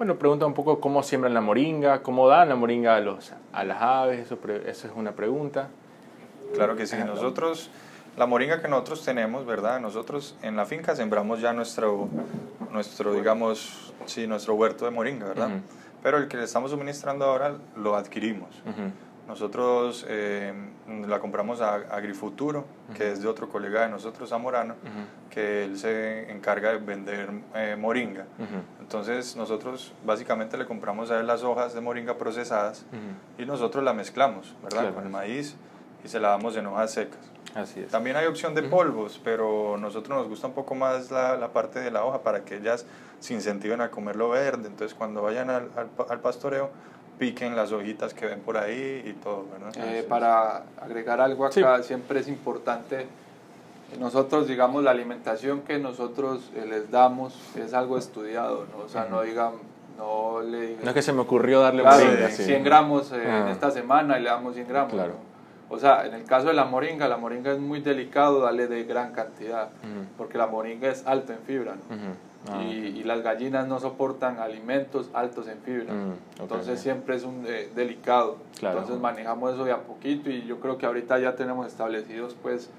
bueno, 0.00 0.16
pregunta 0.16 0.46
un 0.46 0.54
poco 0.54 0.80
cómo 0.80 1.02
siembran 1.02 1.34
la 1.34 1.42
moringa, 1.42 2.02
cómo 2.02 2.26
dan 2.26 2.48
la 2.48 2.56
moringa 2.56 2.96
a, 2.96 3.00
los, 3.00 3.34
a 3.52 3.64
las 3.64 3.82
aves, 3.82 4.20
eso, 4.20 4.38
eso 4.64 4.86
es 4.86 4.92
una 4.96 5.12
pregunta. 5.12 5.68
Claro 6.54 6.74
que 6.74 6.86
sí, 6.86 6.96
nosotros, 7.04 7.68
la 8.16 8.24
moringa 8.24 8.62
que 8.62 8.68
nosotros 8.68 9.04
tenemos, 9.04 9.44
¿verdad? 9.44 9.78
Nosotros 9.78 10.36
en 10.40 10.56
la 10.56 10.64
finca 10.64 10.96
sembramos 10.96 11.42
ya 11.42 11.52
nuestro, 11.52 12.08
nuestro 12.72 13.12
digamos, 13.12 13.92
sí, 14.06 14.26
nuestro 14.26 14.54
huerto 14.54 14.86
de 14.86 14.90
moringa, 14.90 15.26
¿verdad? 15.26 15.50
Pero 16.02 16.16
el 16.16 16.28
que 16.28 16.38
le 16.38 16.44
estamos 16.44 16.70
suministrando 16.70 17.26
ahora 17.26 17.56
lo 17.76 17.94
adquirimos. 17.94 18.48
Nosotros 19.30 20.04
eh, 20.08 20.52
la 21.06 21.20
compramos 21.20 21.60
a 21.60 21.74
Agrifuturo, 21.76 22.64
que 22.96 23.12
es 23.12 23.22
de 23.22 23.28
otro 23.28 23.48
colega 23.48 23.82
de 23.82 23.88
nosotros, 23.88 24.28
Zamorano, 24.28 24.74
que 25.30 25.62
él 25.62 25.78
se 25.78 26.32
encarga 26.32 26.72
de 26.72 26.78
vender 26.78 27.30
eh, 27.54 27.76
moringa. 27.78 28.26
Entonces 28.80 29.36
nosotros 29.36 29.92
básicamente 30.04 30.58
le 30.58 30.66
compramos 30.66 31.12
a 31.12 31.20
él 31.20 31.28
las 31.28 31.44
hojas 31.44 31.74
de 31.74 31.80
moringa 31.80 32.18
procesadas 32.18 32.84
y 33.38 33.44
nosotros 33.44 33.84
la 33.84 33.92
mezclamos, 33.92 34.56
¿verdad? 34.64 34.92
Con 34.92 35.04
el 35.04 35.10
maíz 35.10 35.54
y 36.04 36.08
se 36.08 36.18
la 36.18 36.30
damos 36.30 36.56
en 36.56 36.66
hojas 36.66 36.92
secas. 36.92 37.20
Así 37.54 37.80
es. 37.80 37.88
También 37.88 38.16
hay 38.16 38.26
opción 38.26 38.52
de 38.56 38.64
polvos, 38.64 39.20
pero 39.22 39.76
nosotros 39.76 40.18
nos 40.18 40.28
gusta 40.28 40.48
un 40.48 40.54
poco 40.54 40.74
más 40.74 41.12
la, 41.12 41.36
la, 41.36 41.52
parte 41.52 41.78
de 41.78 41.92
la 41.92 42.04
hoja 42.04 42.22
para 42.22 42.44
que 42.44 42.56
ellas 42.56 42.84
se 43.20 43.34
incentiven 43.34 43.80
a 43.80 43.92
comerlo 43.92 44.28
verde. 44.28 44.66
Entonces 44.66 44.96
cuando 44.96 45.22
vayan 45.22 45.50
al, 45.50 45.68
al 46.08 46.20
pastoreo 46.20 46.70
piquen 47.20 47.54
las 47.54 47.70
hojitas 47.70 48.14
que 48.14 48.26
ven 48.26 48.40
por 48.40 48.56
ahí 48.56 49.04
y 49.04 49.12
todo, 49.12 49.46
¿verdad? 49.52 49.72
Eh, 49.76 50.02
para 50.08 50.64
agregar 50.80 51.20
algo 51.20 51.44
acá, 51.44 51.82
siempre 51.82 52.20
es 52.20 52.28
importante, 52.28 53.06
nosotros 53.98 54.48
digamos 54.48 54.82
la 54.82 54.90
alimentación 54.90 55.60
que 55.60 55.78
nosotros 55.78 56.50
eh, 56.56 56.64
les 56.66 56.90
damos 56.90 57.38
es 57.56 57.74
algo 57.74 57.98
estudiado, 57.98 58.66
¿no? 58.72 58.84
O 58.84 58.88
sea, 58.88 59.04
no 59.04 59.20
digan, 59.20 59.52
no 59.98 60.40
le 60.40 60.76
No 60.82 60.88
es 60.88 60.94
que 60.94 61.02
se 61.02 61.12
me 61.12 61.20
ocurrió 61.20 61.60
darle 61.60 61.82
claro, 61.82 62.06
moringa, 62.06 62.30
100 62.30 62.64
gramos 62.64 63.12
eh, 63.12 63.22
en 63.22 63.48
esta 63.48 63.70
semana 63.70 64.18
y 64.18 64.22
le 64.22 64.30
damos 64.30 64.54
100 64.54 64.66
gramos. 64.66 64.92
Claro. 64.94 65.14
O 65.68 65.78
sea, 65.78 66.06
en 66.06 66.14
el 66.14 66.24
caso 66.24 66.48
de 66.48 66.54
la 66.54 66.64
moringa, 66.64 67.06
la 67.06 67.18
moringa 67.18 67.52
es 67.52 67.58
muy 67.58 67.80
delicado 67.80 68.40
darle 68.40 68.66
de 68.66 68.84
gran 68.84 69.12
cantidad, 69.12 69.68
porque 70.16 70.38
la 70.38 70.46
moringa 70.46 70.88
es 70.88 71.06
alta 71.06 71.34
en 71.34 71.40
fibra, 71.40 71.74
¿no? 71.74 72.29
Ah. 72.48 72.62
y, 72.62 73.02
las 73.04 73.22
gallinas 73.22 73.66
no 73.66 73.80
soportan 73.80 74.38
alimentos 74.38 75.10
altos 75.12 75.46
en 75.48 75.58
fibra. 75.58 75.92
Mm, 75.92 76.42
entonces 76.42 76.80
siempre 76.80 77.16
es 77.16 77.24
un 77.24 77.44
eh, 77.46 77.68
delicado. 77.74 78.38
Entonces 78.62 78.98
manejamos 78.98 79.54
eso 79.54 79.64
de 79.64 79.72
a 79.72 79.78
poquito 79.78 80.30
y 80.30 80.44
yo 80.46 80.58
creo 80.60 80.78
que 80.78 80.86
ahorita 80.86 81.18
ya 81.18 81.36
tenemos 81.36 81.66
establecidos 81.66 82.36
pues 82.40 82.70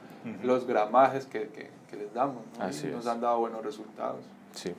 los 0.44 0.66
gramajes 0.66 1.26
que, 1.26 1.50
que, 1.50 1.70
les 1.98 2.14
damos 2.14 2.44
y 2.84 2.88
nos 2.88 3.06
han 3.06 3.20
dado 3.22 3.40
buenos 3.40 3.64
resultados. 3.64 4.22
Sí. 4.54 4.72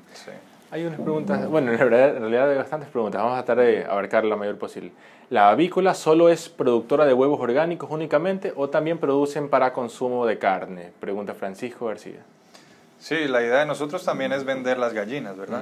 Hay 0.70 0.86
unas 0.86 1.00
preguntas, 1.00 1.46
bueno, 1.48 1.70
en 1.70 1.78
realidad, 1.78 2.50
hay 2.50 2.56
bastantes 2.56 2.88
preguntas, 2.88 3.20
vamos 3.20 3.38
a 3.38 3.44
tratar 3.44 3.62
de 3.62 3.84
abarcar 3.84 4.24
la 4.24 4.36
mayor 4.36 4.56
posible. 4.56 4.90
¿La 5.28 5.50
avícola 5.50 5.92
solo 5.92 6.30
es 6.30 6.48
productora 6.48 7.04
de 7.04 7.12
huevos 7.12 7.38
orgánicos 7.40 7.90
únicamente 7.90 8.54
o 8.56 8.70
también 8.70 8.96
producen 8.96 9.50
para 9.50 9.74
consumo 9.74 10.24
de 10.24 10.38
carne? 10.38 10.90
Pregunta 10.98 11.34
Francisco 11.34 11.86
García. 11.86 12.24
Sí, 13.02 13.26
la 13.26 13.42
idea 13.42 13.58
de 13.58 13.66
nosotros 13.66 14.04
también 14.04 14.32
es 14.32 14.44
vender 14.44 14.78
las 14.78 14.92
gallinas, 14.92 15.36
¿verdad? 15.36 15.60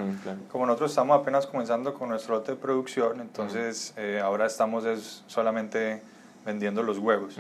Como 0.53 0.67
nosotros 0.67 0.91
estamos 0.91 1.19
apenas 1.19 1.47
comenzando 1.47 1.95
con 1.95 2.11
nuestro 2.11 2.35
lote 2.35 2.53
de 2.53 2.59
producción, 2.59 3.19
entonces 3.19 3.95
eh, 3.97 4.21
ahora 4.23 4.45
estamos 4.45 4.85
es 4.85 5.25
solamente 5.27 6.03
vendiendo 6.45 6.83
los 6.83 6.99
huevos. 6.99 7.39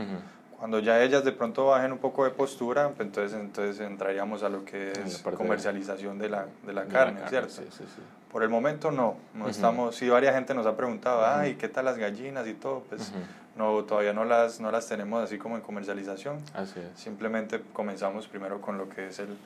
Cuando 0.58 0.78
ya 0.78 1.02
ellas 1.02 1.22
de 1.22 1.32
pronto 1.32 1.66
bajen 1.66 1.92
un 1.92 1.98
poco 1.98 2.24
de 2.24 2.30
postura, 2.30 2.88
pues 2.96 3.08
entonces, 3.08 3.38
entonces 3.38 3.80
entraríamos 3.80 4.42
a 4.42 4.48
lo 4.48 4.64
que 4.64 4.92
es 4.92 5.18
comercialización 5.18 6.18
de 6.18 6.30
la, 6.30 6.46
de 6.64 6.72
la, 6.72 6.86
carne, 6.86 7.20
¿cierto? 7.28 7.50
Sí, 7.50 7.64
sí, 7.70 7.84
sí. 7.84 8.02
Por 8.32 8.42
el 8.42 8.48
momento 8.48 8.90
no, 8.90 9.16
no 9.34 9.48
estamos, 9.48 9.96
sí, 9.96 10.08
varias 10.08 10.34
gente 10.34 10.54
nos 10.54 10.64
ha 10.64 10.78
preguntado, 10.78 11.26
ay, 11.26 11.56
¿qué 11.56 11.68
tal 11.68 11.84
las 11.84 11.98
gallinas 11.98 12.46
y 12.46 12.54
todo? 12.54 12.84
Pues 12.88 13.12
no, 13.54 13.84
todavía 13.84 14.14
no 14.14 14.24
las, 14.24 14.60
no 14.60 14.70
las 14.70 14.86
tenemos 14.86 15.22
así 15.22 15.36
como 15.36 15.56
en 15.56 15.62
comercialización. 15.62 16.38
Así 16.54 16.80
es. 16.80 16.98
Simplemente 16.98 17.60
comenzamos 17.74 18.28
primero 18.28 18.62
con 18.62 18.78
lo 18.78 18.88
que 18.88 19.08
es 19.08 19.18
el, 19.18 19.36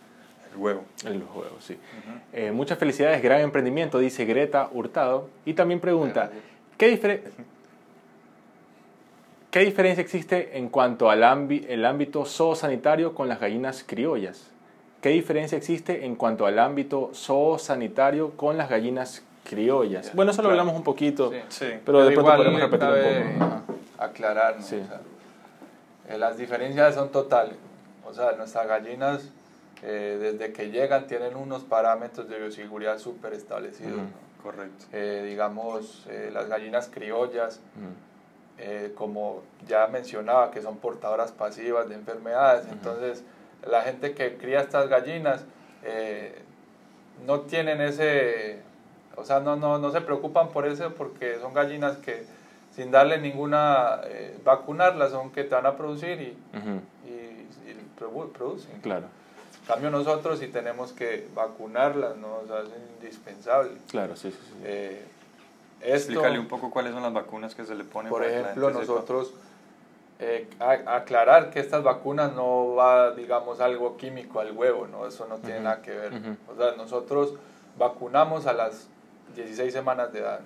el 0.54 0.60
huevo. 0.60 0.84
El 1.04 1.22
huevo, 1.22 1.56
sí. 1.60 1.76
Eh, 2.32 2.52
muchas 2.52 2.78
felicidades, 2.78 3.22
gran 3.22 3.40
emprendimiento, 3.40 3.98
dice 3.98 4.24
Greta 4.24 4.68
Hurtado. 4.72 5.28
Y 5.44 5.54
también 5.54 5.80
pregunta, 5.80 6.30
¿qué, 6.78 7.20
¿qué 9.50 9.60
diferencia 9.60 10.02
existe 10.02 10.56
en 10.56 10.68
cuanto 10.68 11.10
al 11.10 11.22
el 11.22 11.84
ámbito 11.84 12.24
zoosanitario 12.24 13.14
con 13.14 13.28
las 13.28 13.40
gallinas 13.40 13.84
criollas? 13.86 14.50
¿Qué 15.00 15.10
diferencia 15.10 15.58
existe 15.58 16.06
en 16.06 16.16
cuanto 16.16 16.46
al 16.46 16.58
ámbito 16.58 17.10
zoosanitario 17.12 18.30
con 18.32 18.56
las 18.56 18.70
gallinas 18.70 19.22
criollas? 19.44 20.14
Bueno, 20.14 20.30
eso 20.30 20.40
lo 20.40 20.48
hablamos 20.48 20.74
un 20.74 20.82
poquito, 20.82 21.30
sí, 21.48 21.66
pero, 21.84 22.06
después 22.06 22.24
podemos 22.24 22.60
repetir 22.60 22.88
un 22.88 23.38
poco. 23.38 23.74
Aclarar, 23.98 24.56
Eh, 26.08 26.18
las 26.18 26.36
diferencias 26.36 26.94
son 26.94 27.10
totales. 27.10 27.56
O 28.06 28.12
sea, 28.12 28.32
nuestras 28.32 28.66
gallinas, 28.66 29.30
eh, 29.82 30.18
desde 30.20 30.52
que 30.52 30.70
llegan, 30.70 31.06
tienen 31.06 31.36
unos 31.36 31.64
parámetros 31.64 32.28
de 32.28 32.38
bioseguridad 32.38 32.98
súper 32.98 33.34
establecidos. 33.34 34.00
Correcto. 34.42 34.84
digamos, 34.92 36.06
las 36.30 36.48
gallinas 36.48 36.90
criollas, 36.92 37.60
como 38.94 39.42
ya 39.66 39.86
mencionaba, 39.86 40.50
que 40.50 40.60
son 40.60 40.76
portadoras 40.76 41.32
pasivas 41.32 41.88
de 41.88 41.94
enfermedades. 41.94 42.66
Entonces, 42.70 43.24
la 43.66 43.80
gente 43.80 44.12
que 44.12 44.36
cría 44.36 44.60
estas 44.60 44.90
gallinas 44.90 45.46
no 47.26 47.40
tienen 47.40 47.80
ese 47.80 48.60
o 49.16 49.24
sea, 49.24 49.40
no, 49.40 49.56
no, 49.56 49.78
no 49.78 49.90
se 49.92 50.00
preocupan 50.00 50.48
por 50.48 50.66
eso 50.66 50.92
porque 50.94 51.38
son 51.38 51.54
gallinas 51.54 51.96
que 51.98 52.24
sin 52.72 52.90
darle 52.90 53.18
ninguna, 53.18 54.00
eh, 54.04 54.36
vacunarlas, 54.44 55.12
son 55.12 55.30
que 55.30 55.44
te 55.44 55.54
van 55.54 55.66
a 55.66 55.76
producir 55.76 56.20
y, 56.20 56.36
y, 57.08 57.48
producen. 58.36 58.80
Claro. 58.80 59.06
En 59.64 59.68
cambio 59.68 59.90
nosotros 59.90 60.40
si 60.40 60.48
tenemos 60.48 60.92
que 60.92 61.26
vacunarlas, 61.34 62.16
¿no? 62.18 62.36
O 62.36 62.46
sea, 62.46 62.60
es 62.60 62.68
indispensable. 63.00 63.78
Claro, 63.88 64.14
sí, 64.14 64.30
sí, 64.30 64.36
sí. 64.42 64.54
Eh, 64.62 65.02
Explícale 65.80 66.38
un 66.38 66.48
poco 66.48 66.70
cuáles 66.70 66.92
son 66.92 67.02
las 67.02 67.12
vacunas 67.14 67.54
que 67.54 67.64
se 67.64 67.74
le 67.74 67.84
ponen. 67.84 68.10
Por 68.10 68.24
ejemplo, 68.24 68.70
nosotros 68.70 69.32
eh, 70.18 70.48
aclarar 70.60 71.50
que 71.50 71.60
estas 71.60 71.82
vacunas 71.82 72.34
no 72.34 72.74
va, 72.74 73.12
digamos, 73.12 73.60
algo 73.60 73.96
químico 73.96 74.40
al 74.40 74.52
huevo, 74.52 74.86
¿no? 74.86 75.06
Eso 75.06 75.26
no 75.26 75.36
tiene 75.38 75.60
nada 75.60 75.80
que 75.80 75.92
ver. 75.92 76.12
O 76.52 76.56
sea, 76.56 76.76
nosotros 76.76 77.34
vacunamos 77.78 78.46
a 78.46 78.52
las 78.52 78.86
16 79.34 79.72
semanas 79.72 80.12
de 80.12 80.20
edad. 80.20 80.40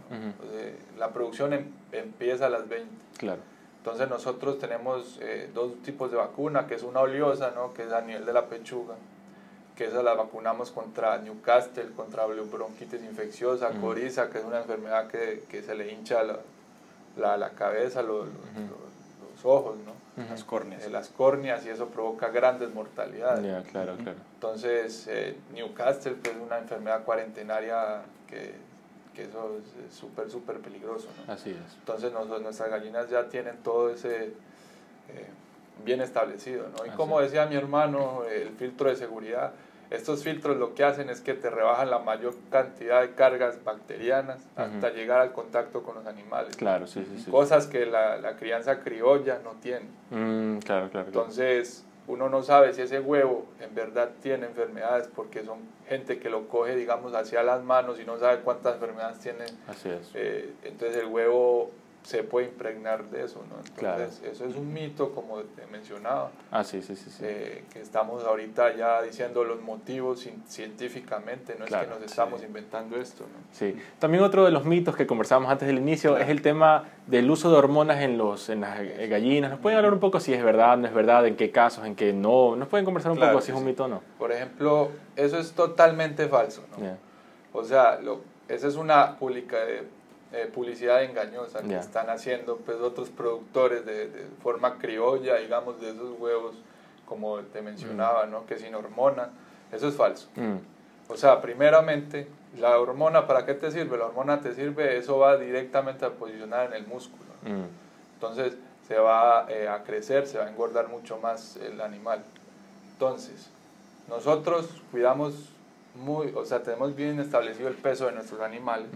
la 0.96 1.11
producción 1.11 1.52
em, 1.52 1.66
empieza 1.90 2.46
a 2.46 2.50
las 2.50 2.68
20. 2.68 2.88
Claro. 3.18 3.40
Entonces 3.78 4.08
nosotros 4.08 4.58
tenemos 4.58 5.18
eh, 5.20 5.50
dos 5.54 5.80
tipos 5.82 6.10
de 6.10 6.16
vacuna, 6.16 6.66
que 6.66 6.74
es 6.74 6.82
una 6.82 7.00
oleosa, 7.00 7.52
¿no? 7.54 7.72
que 7.72 7.84
es 7.84 7.92
a 7.92 8.00
nivel 8.00 8.26
de 8.26 8.32
la 8.32 8.46
pechuga, 8.46 8.96
que 9.76 9.86
esa 9.86 10.02
la 10.02 10.14
vacunamos 10.14 10.72
contra 10.72 11.18
Newcastle, 11.18 11.90
contra 11.96 12.26
bronquitis 12.26 13.02
infecciosa, 13.02 13.70
coriza, 13.80 14.28
que 14.28 14.38
es 14.38 14.44
una 14.44 14.58
enfermedad 14.58 15.06
que, 15.06 15.44
que 15.48 15.62
se 15.62 15.74
le 15.74 15.92
hincha 15.92 16.24
la, 16.24 16.38
la, 17.16 17.36
la 17.36 17.50
cabeza, 17.50 18.02
los, 18.02 18.26
los, 18.26 19.44
ojos, 19.44 19.76
¿no? 19.86 20.24
las 20.28 20.42
córneas. 20.42 20.84
Eh, 20.84 20.90
las 20.90 21.10
córneas 21.10 21.64
y 21.64 21.68
eso 21.68 21.86
provoca 21.86 22.28
grandes 22.28 22.74
mortalidades. 22.74 23.40
claro, 23.68 23.96
claro. 23.96 24.18
Entonces, 24.34 25.06
eh, 25.08 25.36
Newcastle 25.54 26.16
pues, 26.20 26.34
es 26.34 26.42
una 26.42 26.58
enfermedad 26.58 27.04
cuarentenaria 27.04 28.02
que 28.26 28.54
que 29.18 29.24
eso 29.24 29.57
es 29.85 29.94
súper, 29.94 30.31
súper 30.31 30.59
peligroso. 30.61 31.09
¿no? 31.26 31.33
Así 31.33 31.50
es. 31.50 31.74
Entonces 31.81 32.12
nuestras 32.12 32.70
gallinas 32.70 33.11
ya 33.11 33.28
tienen 33.28 33.57
todo 33.64 33.90
ese 33.90 34.26
eh, 34.26 35.26
bien 35.85 36.00
establecido. 36.00 36.68
¿no? 36.68 36.87
Y 36.87 36.90
como 36.90 37.20
decía 37.20 37.46
mi 37.46 37.57
hermano, 37.57 38.22
el 38.24 38.50
filtro 38.50 38.88
de 38.88 38.94
seguridad, 38.94 39.54
estos 39.90 40.22
filtros 40.22 40.57
lo 40.57 40.74
que 40.74 40.85
hacen 40.85 41.11
es 41.11 41.20
que 41.20 41.35
te 41.35 41.50
rebajan 41.50 41.90
la 41.90 41.98
mayor 41.98 42.35
cantidad 42.48 43.00
de 43.00 43.14
cargas 43.14 43.64
bacterianas 43.64 44.38
hasta 44.54 44.90
llegar 44.90 45.20
al 45.20 45.33
contacto 45.33 45.83
con 45.83 45.96
los 45.96 46.07
animales. 46.07 46.54
Claro, 46.57 46.87
sí, 46.87 47.04
sí, 47.11 47.24
sí. 47.24 47.31
Cosas 47.31 47.66
que 47.66 47.87
la, 47.87 48.18
la 48.18 48.37
crianza 48.37 48.81
criolla 48.81 49.40
no 49.42 49.52
tiene. 49.61 49.87
Mm, 50.11 50.59
claro, 50.59 50.90
claro. 50.90 51.07
Entonces, 51.09 51.85
uno 52.08 52.30
no 52.30 52.42
sabe 52.42 52.72
si 52.72 52.80
ese 52.82 53.00
huevo 53.00 53.46
en 53.60 53.74
verdad 53.74 54.10
tiene 54.22 54.46
enfermedades 54.46 55.08
porque 55.14 55.44
son 55.44 55.58
gente 55.88 56.18
que 56.18 56.30
lo 56.30 56.48
coge, 56.48 56.74
digamos, 56.74 57.14
hacia 57.14 57.42
las 57.42 57.62
manos 57.62 58.00
y 58.00 58.04
no 58.04 58.18
sabe 58.18 58.40
cuántas 58.40 58.74
enfermedades 58.74 59.18
tiene. 59.20 59.44
Así 59.66 59.90
es. 59.90 60.10
Eh, 60.14 60.54
entonces 60.64 60.96
el 60.96 61.06
huevo 61.06 61.70
se 62.08 62.22
puede 62.22 62.46
impregnar 62.46 63.10
de 63.10 63.22
eso, 63.22 63.44
¿no? 63.50 63.56
Entonces, 63.58 64.22
eso 64.24 64.46
es 64.46 64.56
un 64.56 64.72
mito, 64.72 65.14
como 65.14 65.40
te 65.40 65.66
mencionaba. 65.66 66.30
Ah, 66.50 66.64
sí, 66.64 66.80
sí, 66.80 66.96
sí. 66.96 67.10
Eh, 67.20 67.64
que 67.70 67.82
estamos 67.82 68.24
ahorita 68.24 68.74
ya 68.74 69.02
diciendo 69.02 69.44
los 69.44 69.60
motivos 69.60 70.26
científicamente, 70.46 71.56
no 71.58 71.66
es 71.66 71.70
que 71.70 71.86
nos 71.86 72.00
estamos 72.00 72.42
inventando 72.42 72.98
esto, 72.98 73.24
¿no? 73.24 73.40
Sí. 73.52 73.76
También 73.98 74.24
otro 74.24 74.46
de 74.46 74.50
los 74.50 74.64
mitos 74.64 74.96
que 74.96 75.06
conversábamos 75.06 75.52
antes 75.52 75.68
del 75.68 75.76
inicio 75.76 76.16
es 76.16 76.30
el 76.30 76.40
tema 76.40 76.84
del 77.06 77.30
uso 77.30 77.50
de 77.50 77.58
hormonas 77.58 78.00
en, 78.00 78.16
los, 78.16 78.48
en 78.48 78.62
las 78.62 78.78
gallinas. 79.10 79.50
¿Nos 79.50 79.60
pueden 79.60 79.76
hablar 79.76 79.92
un 79.92 80.00
poco 80.00 80.18
si 80.18 80.32
es 80.32 80.42
verdad, 80.42 80.78
no 80.78 80.86
es 80.86 80.94
verdad, 80.94 81.26
en 81.26 81.36
qué 81.36 81.50
casos, 81.50 81.84
en 81.84 81.94
qué 81.94 82.14
no? 82.14 82.56
¿Nos 82.56 82.68
pueden 82.68 82.86
conversar 82.86 83.12
un 83.12 83.18
poco 83.18 83.42
si 83.42 83.52
es 83.52 83.58
un 83.58 83.66
mito 83.66 83.84
o 83.84 83.88
no? 83.88 84.00
Por 84.18 84.32
ejemplo, 84.32 84.92
eso 85.14 85.38
es 85.38 85.52
totalmente 85.52 86.26
falso, 86.26 86.64
¿no? 86.70 86.96
O 87.52 87.64
sea, 87.64 88.00
lo, 88.00 88.22
esa 88.48 88.66
es 88.66 88.76
una 88.76 89.18
pública 89.18 89.58
de 89.58 89.97
eh, 90.32 90.50
publicidad 90.52 91.02
engañosa 91.02 91.62
que 91.62 91.74
están 91.76 92.10
haciendo 92.10 92.58
pues 92.58 92.78
otros 92.78 93.08
productores 93.08 93.86
de, 93.86 94.08
de, 94.08 94.26
forma 94.42 94.76
criolla, 94.76 95.36
digamos, 95.36 95.80
de 95.80 95.90
esos 95.90 96.18
huevos, 96.18 96.54
como 97.06 97.38
te 97.38 97.62
mencionaba, 97.62 98.26
mm. 98.26 98.30
¿no? 98.30 98.46
que 98.46 98.58
sin 98.58 98.74
hormona, 98.74 99.30
eso 99.72 99.88
es 99.88 99.96
falso. 99.96 100.28
Mm. 100.36 100.56
O 101.10 101.16
sea, 101.16 101.40
primeramente, 101.40 102.28
la 102.58 102.78
hormona, 102.78 103.26
¿para 103.26 103.46
qué 103.46 103.54
te 103.54 103.70
sirve? 103.70 103.96
La 103.96 104.04
hormona 104.04 104.42
te 104.42 104.54
sirve, 104.54 104.98
eso 104.98 105.18
va 105.18 105.38
directamente 105.38 106.04
a 106.04 106.10
posicionar 106.10 106.66
en 106.66 106.74
el 106.74 106.86
músculo. 106.86 107.30
Mm. 107.42 107.64
Entonces, 108.14 108.58
se 108.86 108.98
va 108.98 109.46
eh, 109.48 109.66
a 109.66 109.82
crecer, 109.82 110.26
se 110.26 110.36
va 110.36 110.44
a 110.44 110.50
engordar 110.50 110.88
mucho 110.88 111.16
más 111.16 111.56
el 111.56 111.80
animal. 111.80 112.22
Entonces, 112.92 113.48
nosotros 114.08 114.68
cuidamos 114.90 115.54
muy, 115.94 116.32
o 116.34 116.44
sea, 116.44 116.62
tenemos 116.62 116.94
bien 116.94 117.18
establecido 117.18 117.68
el 117.68 117.76
peso 117.76 118.06
de 118.06 118.12
nuestros 118.12 118.40
animales 118.40 118.88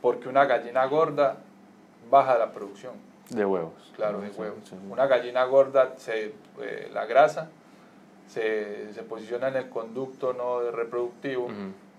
porque 0.00 0.28
una 0.28 0.44
gallina 0.44 0.84
gorda 0.86 1.38
baja 2.10 2.38
la 2.38 2.52
producción. 2.52 2.94
De 3.30 3.44
huevos. 3.44 3.92
Claro, 3.96 4.20
de 4.20 4.30
huevos. 4.30 4.72
Una 4.88 5.06
gallina 5.06 5.44
gorda, 5.44 5.94
se, 5.96 6.32
eh, 6.60 6.90
la 6.92 7.06
grasa 7.06 7.48
se, 8.28 8.92
se, 8.92 9.02
posiciona 9.02 9.48
en 9.48 9.56
el 9.56 9.68
conducto 9.68 10.32
no 10.32 10.70
reproductivo 10.70 11.48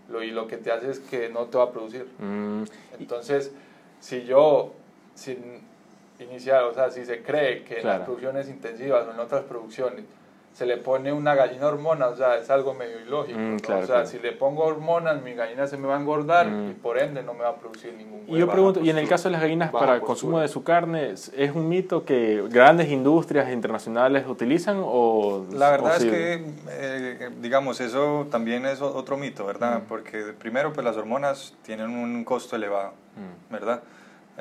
lo, 0.09 0.23
y 0.23 0.31
lo 0.31 0.47
que 0.47 0.57
te 0.57 0.71
hace 0.71 0.91
es 0.91 0.99
que 0.99 1.29
no 1.29 1.45
te 1.45 1.57
va 1.57 1.65
a 1.65 1.71
producir. 1.71 2.07
Mm. 2.19 2.63
Entonces, 2.99 3.51
si 3.99 4.23
yo, 4.23 4.73
sin 5.15 5.61
iniciar, 6.19 6.63
o 6.63 6.73
sea, 6.73 6.89
si 6.89 7.05
se 7.05 7.21
cree 7.23 7.63
que 7.63 7.79
en 7.79 7.87
las 7.87 8.01
producciones 8.01 8.49
intensivas 8.49 9.07
o 9.07 9.11
en 9.11 9.19
otras 9.19 9.43
producciones 9.43 10.05
se 10.57 10.65
le 10.65 10.77
pone 10.77 11.13
una 11.13 11.35
gallina 11.35 11.67
hormona, 11.67 12.07
o 12.07 12.15
sea, 12.15 12.37
es 12.37 12.49
algo 12.49 12.73
medio 12.73 12.99
ilógico. 12.99 13.37
Mm, 13.37 13.57
o 13.79 13.85
sea, 13.85 14.07
si 14.07 14.17
le 14.17 14.31
pongo 14.31 14.63
hormonas, 14.63 15.21
mi 15.21 15.35
gallina 15.35 15.67
se 15.67 15.77
me 15.77 15.87
va 15.87 15.95
a 15.95 15.99
engordar 15.99 16.47
mm. 16.47 16.71
y 16.71 16.73
por 16.73 16.97
ende 16.97 17.21
no 17.21 17.35
me 17.35 17.41
va 17.41 17.49
a 17.49 17.55
producir 17.57 17.93
ningún 17.93 18.21
huevo. 18.21 18.35
Y 18.35 18.39
yo 18.39 18.49
pregunto, 18.49 18.79
y 18.81 18.89
en 18.89 18.97
el 18.97 19.07
caso 19.07 19.27
de 19.29 19.33
las 19.33 19.41
gallinas 19.41 19.69
para 19.71 19.99
consumo 19.99 20.39
de 20.39 20.47
su 20.47 20.63
carne, 20.63 21.11
¿es 21.11 21.51
un 21.53 21.69
mito 21.69 22.05
que 22.05 22.43
grandes 22.49 22.89
industrias 22.89 23.53
internacionales 23.53 24.25
utilizan 24.27 24.81
o...? 24.83 25.45
La 25.51 25.69
verdad 25.69 25.97
es 25.97 26.05
que, 26.05 26.45
eh, 26.71 27.29
digamos, 27.39 27.79
eso 27.79 28.25
también 28.31 28.65
es 28.65 28.81
otro 28.81 29.15
mito, 29.15 29.45
¿verdad? 29.45 29.83
Mm. 29.83 29.87
Porque 29.87 30.33
primero, 30.39 30.73
pues 30.73 30.83
las 30.83 30.97
hormonas 30.97 31.53
tienen 31.61 31.91
un 31.91 32.23
costo 32.23 32.55
elevado, 32.55 32.93
¿verdad? 33.51 33.83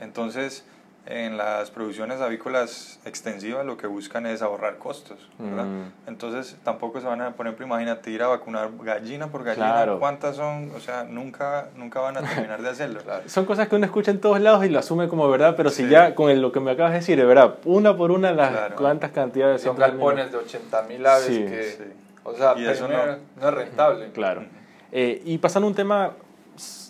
Entonces 0.01 0.65
en 1.07 1.37
las 1.37 1.71
producciones 1.71 2.21
avícolas 2.21 2.99
extensivas 3.05 3.65
lo 3.65 3.77
que 3.77 3.87
buscan 3.87 4.27
es 4.27 4.43
ahorrar 4.43 4.79
costos, 4.79 5.19
¿verdad? 5.39 5.65
Mm. 5.65 6.09
Entonces 6.09 6.57
tampoco 6.65 7.01
se 7.01 7.07
van 7.07 7.21
a, 7.21 7.31
por 7.33 7.47
ejemplo, 7.47 7.65
imagínate 7.65 8.11
ir 8.11 8.23
a 8.23 8.27
vacunar 8.27 8.71
gallina 8.83 9.29
por 9.29 9.45
gallina, 9.45 9.97
¿cuántas 10.01 10.35
son? 10.35 10.73
O 10.77 10.81
sea, 10.81 11.05
nunca, 11.05 11.69
nunca 11.77 12.01
van 12.01 12.17
a 12.17 12.23
terminar 12.23 12.61
de 12.61 12.71
hacerlo. 12.71 13.01
Son 13.27 13.45
cosas 13.45 13.69
que 13.69 13.77
uno 13.77 13.87
escucha 13.87 14.11
en 14.11 14.21
todos 14.21 14.41
lados 14.41 14.65
y 14.65 14.69
lo 14.69 14.81
asume 14.81 15.09
como 15.09 15.29
verdad, 15.29 15.55
pero 15.57 15.71
si 15.71 15.89
ya 15.89 16.15
con 16.15 16.41
lo 16.41 16.51
que 16.51 16.59
me 16.59 16.73
acabas 16.73 16.93
de 16.93 16.99
decir, 16.99 17.17
de 17.17 17.25
verdad, 17.25 17.57
una 17.65 17.97
por 17.97 18.11
una 18.11 18.33
las 18.33 18.73
cuántas 18.73 19.13
cantidades 19.13 19.63
son. 19.63 19.77
galpones 19.77 20.33
de 20.33 20.39
80 20.39 20.83
mil 20.83 21.07
aves 21.07 21.27
que, 21.27 21.93
o 22.25 22.35
sea, 22.35 22.55
eso 22.55 22.89
no, 22.89 22.97
no, 23.41 23.49
es 23.49 23.55
rentable. 23.55 24.11
Claro. 24.11 24.45
Eh, 24.91 25.23
y 25.25 25.39
pasando 25.39 25.67
a 25.67 25.71
un 25.71 25.77
tema 25.77 26.13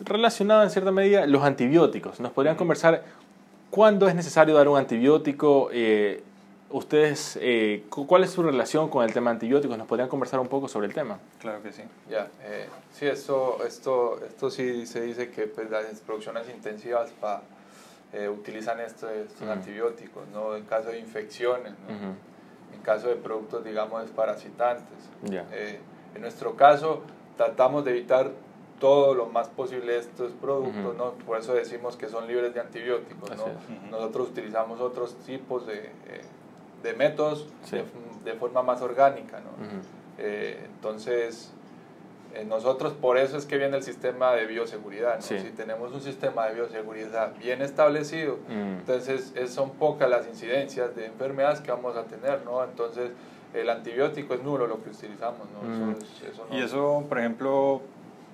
relacionado 0.05 0.63
en 0.63 0.71
cierta 0.71 0.93
medida, 0.93 1.27
los 1.27 1.43
antibióticos. 1.43 2.21
¿Nos 2.21 2.33
podrían 2.33 2.57
conversar 2.57 3.03
¿Cuándo 3.71 4.09
es 4.09 4.15
necesario 4.15 4.55
dar 4.55 4.69
un 4.69 4.79
antibiótico? 4.79 5.71
Eh, 5.73 6.23
¿Ustedes, 6.71 7.39
eh, 7.41 7.85
cuál 7.89 8.25
es 8.25 8.31
su 8.31 8.43
relación 8.43 8.89
con 8.89 9.05
el 9.05 9.13
tema 9.13 9.31
antibióticos? 9.31 9.79
¿Nos 9.79 9.87
podrían 9.87 10.09
conversar 10.09 10.41
un 10.41 10.49
poco 10.49 10.67
sobre 10.69 10.87
el 10.87 10.95
tema? 10.95 11.19
Claro 11.41 11.63
que 11.63 11.73
sí. 11.73 11.83
Ya, 12.11 12.29
eh, 12.43 12.69
sí, 12.93 13.07
esto, 13.07 13.65
esto, 13.65 14.21
esto 14.25 14.51
sí 14.51 14.87
se 14.87 15.01
dice 15.03 15.31
que 15.31 15.47
pues, 15.47 15.71
las 15.71 15.85
producciones 16.01 16.49
intensivas 16.49 17.11
pa, 17.21 17.43
utilizan 18.33 18.81
estos, 18.81 19.11
antibióticos, 19.43 20.27
¿no? 20.29 20.57
En 20.57 20.65
caso 20.65 20.89
de 20.89 20.99
infecciones, 20.99 21.75
en 22.75 22.81
caso 22.83 23.09
de 23.09 23.17
productos, 23.17 23.63
digamos, 23.63 24.03
desparasitantes. 24.03 24.99
en 25.23 26.21
nuestro 26.23 26.57
caso, 26.57 27.03
tratamos 27.37 27.85
de 27.85 27.91
evitar 27.91 28.31
todo 28.81 29.15
lo 29.15 29.27
más 29.27 29.49
posible 29.49 29.97
estos 29.99 30.33
productos, 30.33 30.95
¿no? 30.97 31.13
Por 31.27 31.39
eso 31.39 31.55
decimos 31.55 31.97
que 31.97 32.09
son 32.09 32.27
libres 32.27 32.53
de 32.55 32.61
antibióticos, 32.61 33.31
¿no? 33.37 33.45
Nosotros 33.91 34.29
utilizamos 34.29 34.81
otros 34.81 35.15
tipos 35.25 35.67
de, 35.67 35.87
eh, 35.87 36.23
de 36.83 36.95
métodos 36.95 37.47
de, 37.71 37.85
de, 38.25 38.33
forma 38.35 38.63
más 38.63 38.83
orgánica, 38.83 39.41
¿no? 39.41 39.51
Eh, 40.19 40.67
entonces, 40.75 41.53
Eh, 42.35 42.45
nosotros 42.45 42.93
por 42.93 43.17
eso 43.17 43.39
es 43.39 43.47
que 43.47 43.57
viene 43.57 43.79
el 43.79 43.83
sistema 43.83 44.33
de 44.33 44.45
bioseguridad. 44.47 45.21
Si 45.23 45.37
tenemos 45.57 45.93
un 45.93 46.03
sistema 46.03 46.47
de 46.47 46.55
bioseguridad 46.55 47.35
bien 47.39 47.63
establecido, 47.63 48.37
mm. 48.49 48.81
entonces 48.81 49.33
son 49.49 49.71
pocas 49.71 50.11
las 50.11 50.27
incidencias 50.27 50.95
de 50.95 51.07
enfermedades 51.07 51.61
que 51.61 51.71
vamos 51.71 51.97
a 51.97 52.05
tener. 52.05 52.45
¿no? 52.45 52.63
Entonces 52.63 53.11
el 53.55 53.71
antibiótico 53.71 54.35
es 54.35 54.43
nulo 54.43 54.67
lo 54.67 54.83
que 54.83 54.91
utilizamos. 54.91 55.47
¿no? 55.55 55.63
Mm. 55.63 55.97
Y 56.53 56.61
eso, 56.61 57.05
por 57.09 57.19
ejemplo, 57.19 57.81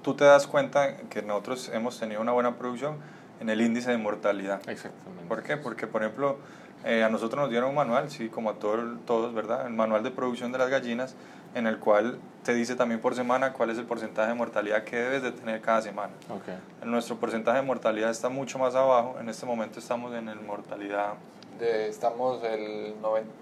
tú 0.02 0.14
te 0.14 0.24
das 0.24 0.46
cuenta 0.46 0.96
que 1.08 1.22
nosotros 1.22 1.70
hemos 1.72 1.98
tenido 1.98 2.20
una 2.20 2.32
buena 2.32 2.56
producción 2.56 2.96
en 3.40 3.48
el 3.50 3.60
índice 3.60 3.90
de 3.90 3.98
mortalidad. 3.98 4.60
Exactamente. 4.68 5.24
¿Por 5.28 5.42
qué? 5.42 5.56
Porque, 5.56 5.86
por 5.86 6.02
ejemplo, 6.02 6.36
eh, 6.84 7.02
a 7.02 7.08
nosotros 7.08 7.40
nos 7.40 7.50
dieron 7.50 7.70
un 7.70 7.76
manual, 7.76 8.10
sí, 8.10 8.28
como 8.28 8.50
a 8.50 8.54
todos, 8.54 8.98
todos, 9.06 9.32
¿verdad? 9.34 9.66
El 9.66 9.72
manual 9.72 10.02
de 10.02 10.10
producción 10.10 10.52
de 10.52 10.58
las 10.58 10.68
gallinas, 10.68 11.14
en 11.54 11.66
el 11.66 11.78
cual 11.78 12.18
te 12.44 12.54
dice 12.54 12.74
también 12.74 13.00
por 13.00 13.14
semana 13.14 13.52
cuál 13.52 13.70
es 13.70 13.78
el 13.78 13.84
porcentaje 13.84 14.28
de 14.28 14.34
mortalidad 14.34 14.84
que 14.84 14.96
debes 14.96 15.22
de 15.22 15.32
tener 15.32 15.60
cada 15.60 15.82
semana. 15.82 16.12
Okay. 16.28 16.58
Nuestro 16.84 17.16
porcentaje 17.16 17.58
de 17.58 17.64
mortalidad 17.64 18.10
está 18.10 18.28
mucho 18.28 18.58
más 18.58 18.74
abajo, 18.74 19.16
en 19.20 19.28
este 19.28 19.46
momento 19.46 19.78
estamos 19.78 20.14
en 20.14 20.28
el 20.28 20.40
mortalidad... 20.40 21.14
De, 21.58 21.88
estamos 21.88 22.42
el 22.42 22.94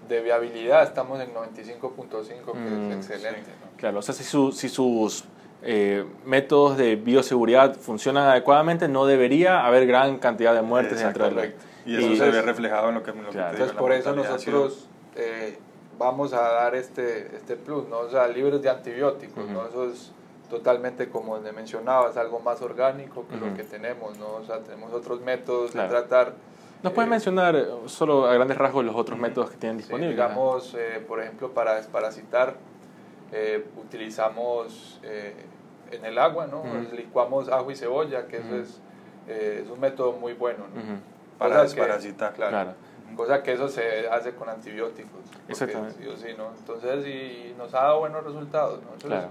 de 0.07 0.21
viabilidad 0.21 0.83
estamos 0.83 1.19
en 1.21 1.33
95.5, 1.33 2.19
que 2.19 2.27
es 2.27 2.43
mm, 2.43 2.91
excelente. 2.91 3.49
Claro, 3.77 3.99
o 3.99 4.01
sea, 4.01 4.13
si, 4.13 4.23
si 4.23 4.69
sus 4.69 5.25
eh, 5.63 6.05
métodos 6.25 6.77
de 6.77 6.95
bioseguridad 6.95 7.75
funcionan 7.75 8.27
adecuadamente, 8.29 8.87
no 8.87 9.05
debería 9.05 9.65
haber 9.65 9.85
gran 9.85 10.17
cantidad 10.17 10.55
de 10.55 10.61
muertes 10.61 10.99
dentro 10.99 11.29
del... 11.29 11.55
Y 11.85 11.95
eso 11.95 12.25
se 12.25 12.31
ve 12.31 12.41
reflejado 12.41 12.89
en 12.89 12.95
lo 12.95 13.03
que, 13.03 13.11
Entonces, 13.11 13.71
por 13.71 13.91
eso 13.91 14.15
nosotros 14.15 14.87
eh, 15.15 15.57
vamos 15.97 16.33
a 16.33 16.41
dar 16.41 16.75
este, 16.75 17.35
este 17.35 17.55
plus, 17.55 17.87
¿no? 17.87 17.99
O 17.99 18.09
sea, 18.09 18.27
libres 18.27 18.61
de 18.61 18.69
antibióticos, 18.69 19.47
¿no? 19.49 19.67
Eso 19.67 19.85
es 19.89 20.11
totalmente, 20.49 21.09
como 21.09 21.37
le 21.39 21.51
mencionaba, 21.51 22.09
es 22.09 22.17
algo 22.17 22.39
más 22.39 22.61
orgánico 22.61 23.25
que 23.27 23.37
lo 23.37 23.53
que 23.55 23.63
tenemos, 23.63 24.17
¿no? 24.17 24.35
O 24.35 24.43
sea, 24.43 24.59
tenemos 24.59 24.93
otros 24.93 25.21
métodos 25.21 25.73
de 25.73 25.87
tratar... 25.87 26.33
¿Nos 26.83 26.93
pueden 26.93 27.09
eh, 27.09 27.11
mencionar 27.11 27.55
eh, 27.55 27.65
solo 27.85 28.27
a 28.27 28.33
grandes 28.33 28.57
rasgos 28.57 28.83
los 28.83 28.95
otros 28.95 29.17
métodos 29.17 29.51
que 29.51 29.57
tienen 29.57 29.77
disponibles? 29.77 30.11
digamos, 30.11 30.75
por 31.07 31.21
ejemplo, 31.21 31.51
para 31.51 31.75
desparasitar, 31.75 32.55
utilizamos 33.77 34.99
en 35.91 36.05
el 36.05 36.17
agua, 36.17 36.47
¿no? 36.47 36.63
Licuamos 36.93 37.49
ajo 37.49 37.71
y 37.71 37.75
cebolla, 37.75 38.27
que 38.27 38.37
eso 38.37 38.55
es, 38.55 38.81
es 39.27 39.69
un 39.69 39.79
método 39.79 40.13
muy 40.13 40.33
bueno, 40.33 40.65
¿no? 40.73 41.11
para 41.41 41.63
desparasitar. 41.63 42.33
claro, 42.33 42.73
Cosa 43.15 43.43
que 43.43 43.51
eso 43.51 43.67
se 43.67 44.07
hace 44.07 44.33
con 44.35 44.47
antibióticos. 44.47 45.19
Exactamente. 45.49 46.01
Sí 46.17 46.27
¿no? 46.37 46.51
Entonces, 46.57 47.05
y 47.05 47.53
nos 47.57 47.73
ha 47.73 47.81
dado 47.81 47.99
buenos 47.99 48.23
resultados. 48.23 48.79
¿no? 48.83 48.91
claro. 49.05 49.27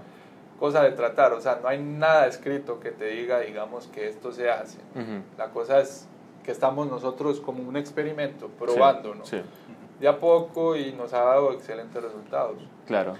cosa 0.59 0.83
de 0.83 0.91
tratar, 0.91 1.33
o 1.33 1.41
sea, 1.41 1.59
no 1.61 1.67
hay 1.67 1.81
nada 1.81 2.27
escrito 2.27 2.79
que 2.79 2.91
te 2.91 3.05
diga, 3.05 3.39
digamos, 3.39 3.87
que 3.87 4.07
esto 4.07 4.31
se 4.31 4.51
hace. 4.51 4.77
La 5.37 5.49
cosa 5.49 5.79
es 5.79 6.07
que 6.43 6.51
estamos 6.51 6.87
nosotros 6.89 7.39
como 7.39 7.67
un 7.67 7.75
experimento, 7.75 8.49
probando, 8.49 9.15
¿no? 9.15 9.25
Sí. 9.25 9.41
De 9.99 10.07
a 10.07 10.19
poco 10.19 10.75
y 10.75 10.91
nos 10.93 11.13
ha 11.13 11.21
dado 11.21 11.51
excelentes 11.53 12.01
resultados. 12.03 12.57
Claro. 12.85 13.15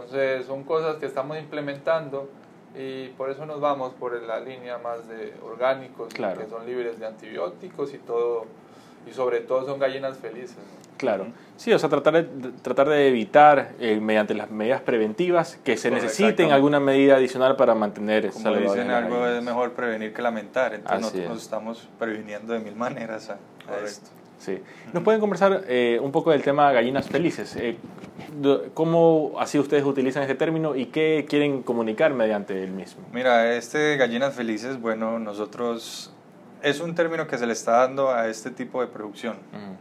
Entonces, 0.00 0.46
son 0.46 0.64
cosas 0.64 0.96
que 0.96 1.06
estamos 1.06 1.38
implementando 1.38 2.28
y 2.78 3.08
por 3.08 3.30
eso 3.30 3.44
nos 3.44 3.60
vamos 3.60 3.92
por 3.94 4.20
la 4.22 4.40
línea 4.40 4.78
más 4.78 5.06
de 5.06 5.34
orgánicos 5.44 6.12
que 6.14 6.46
son 6.48 6.64
libres 6.64 6.98
de 6.98 7.06
antibióticos 7.06 7.92
y 7.92 7.98
todo 7.98 8.46
y 9.06 9.12
sobre 9.12 9.40
todo 9.40 9.66
son 9.66 9.78
gallinas 9.78 10.16
felices 10.16 10.56
claro. 10.96 11.26
Sí 11.56 11.70
o 11.72 11.78
sea 11.78 11.90
tratar 11.90 12.14
de 12.14 12.52
tratar 12.62 12.88
de 12.88 13.08
evitar 13.08 13.72
eh, 13.78 14.00
mediante 14.00 14.32
las 14.32 14.50
medidas 14.50 14.80
preventivas 14.80 15.58
que 15.62 15.76
se 15.76 15.90
necesiten 15.90 16.50
alguna 16.50 16.80
medida 16.80 17.16
adicional 17.16 17.56
para 17.56 17.74
mantener 17.74 18.30
como 18.30 18.54
dicen 18.56 18.90
algo 18.90 19.26
es 19.26 19.42
mejor 19.42 19.72
prevenir 19.72 20.14
que 20.14 20.22
lamentar 20.22 20.72
entonces 20.72 21.02
nosotros 21.02 21.42
estamos 21.42 21.88
previniendo 21.98 22.54
de 22.54 22.60
mil 22.60 22.74
maneras 22.74 23.28
a, 23.28 23.36
esto 23.84 24.08
Sí. 24.42 24.60
¿Nos 24.92 25.04
pueden 25.04 25.20
conversar 25.20 25.62
eh, 25.68 26.00
un 26.02 26.10
poco 26.10 26.32
del 26.32 26.42
tema 26.42 26.72
gallinas 26.72 27.08
felices? 27.08 27.54
Eh, 27.54 27.76
¿Cómo 28.74 29.34
así 29.38 29.56
ustedes 29.56 29.84
utilizan 29.84 30.22
este 30.22 30.34
término 30.34 30.74
y 30.74 30.86
qué 30.86 31.26
quieren 31.28 31.62
comunicar 31.62 32.12
mediante 32.12 32.60
el 32.64 32.72
mismo? 32.72 33.04
Mira, 33.12 33.54
este 33.54 33.96
gallinas 33.96 34.34
felices, 34.34 34.80
bueno, 34.80 35.20
nosotros 35.20 36.12
es 36.60 36.80
un 36.80 36.96
término 36.96 37.28
que 37.28 37.38
se 37.38 37.46
le 37.46 37.52
está 37.52 37.78
dando 37.82 38.10
a 38.10 38.26
este 38.26 38.50
tipo 38.50 38.80
de 38.80 38.88
producción, 38.88 39.36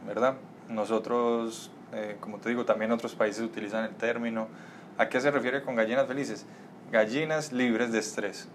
¿verdad? 0.06 0.36
Nosotros, 0.70 1.72
eh, 1.92 2.18
como 2.20 2.38
te 2.38 2.50
digo, 2.50 2.64
también 2.64 2.92
otros 2.92 3.16
países 3.16 3.44
utilizan 3.44 3.86
el 3.86 3.96
término. 3.96 4.48
¿A 5.00 5.10
qué 5.10 5.20
se 5.20 5.32
refiere 5.32 5.64
con 5.64 5.76
gallinas 5.76 6.06
felices? 6.06 6.46
Gallinas 6.92 7.52
libres 7.52 7.92
de 7.92 7.98
estrés. 7.98 8.48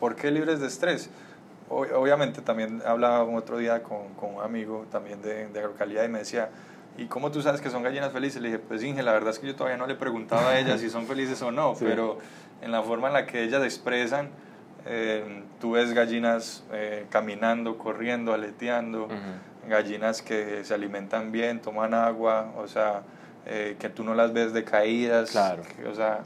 ¿Por 0.00 0.16
qué 0.16 0.30
libres 0.30 0.60
de 0.60 0.66
estrés? 0.66 1.08
Obviamente 1.68 2.42
también 2.42 2.82
hablaba 2.86 3.24
otro 3.24 3.58
día 3.58 3.82
con, 3.82 4.14
con 4.14 4.36
un 4.36 4.42
amigo 4.42 4.86
también 4.90 5.22
de, 5.22 5.48
de, 5.48 5.58
agrocalidad 5.58 6.04
y 6.04 6.08
me 6.08 6.18
decía, 6.18 6.50
¿y 6.98 7.06
cómo 7.06 7.30
tú 7.30 7.42
sabes 7.42 7.60
que 7.60 7.70
son 7.70 7.82
gallinas 7.82 8.12
felices? 8.12 8.40
Le 8.40 8.48
dije, 8.48 8.60
pues 8.60 8.82
Inge, 8.82 9.02
la 9.02 9.12
verdad 9.12 9.30
es 9.30 9.38
que 9.38 9.46
yo 9.46 9.56
todavía 9.56 9.76
no 9.78 9.86
le 9.86 9.94
preguntaba 9.94 10.50
a 10.50 10.58
ellas 10.58 10.80
si 10.82 10.90
son 10.90 11.06
felices 11.06 11.40
o 11.42 11.50
no, 11.50 11.74
pero 11.78 12.18
en 12.62 12.72
la 12.72 12.82
forma 12.82 13.08
en 13.08 13.14
la 13.14 13.26
que 13.26 13.42
ellas 13.42 13.62
expresan, 13.62 14.30
eh, 14.86 15.42
tú 15.60 15.72
ves 15.72 15.92
gallinas 15.92 16.62
eh, 16.72 17.06
caminando, 17.10 17.78
corriendo, 17.78 18.34
aleteando, 18.34 19.08
gallinas 19.68 20.20
que 20.20 20.64
se 20.64 20.74
alimentan 20.74 21.32
bien, 21.32 21.60
toman 21.60 21.94
agua, 21.94 22.52
o 22.56 22.68
sea, 22.68 23.02
eh, 23.46 23.76
que 23.78 23.88
tú 23.88 24.04
no 24.04 24.14
las 24.14 24.32
ves 24.32 24.52
decaídas, 24.52 25.30
claro. 25.30 25.62
o 25.90 25.94
sea, 25.94 26.20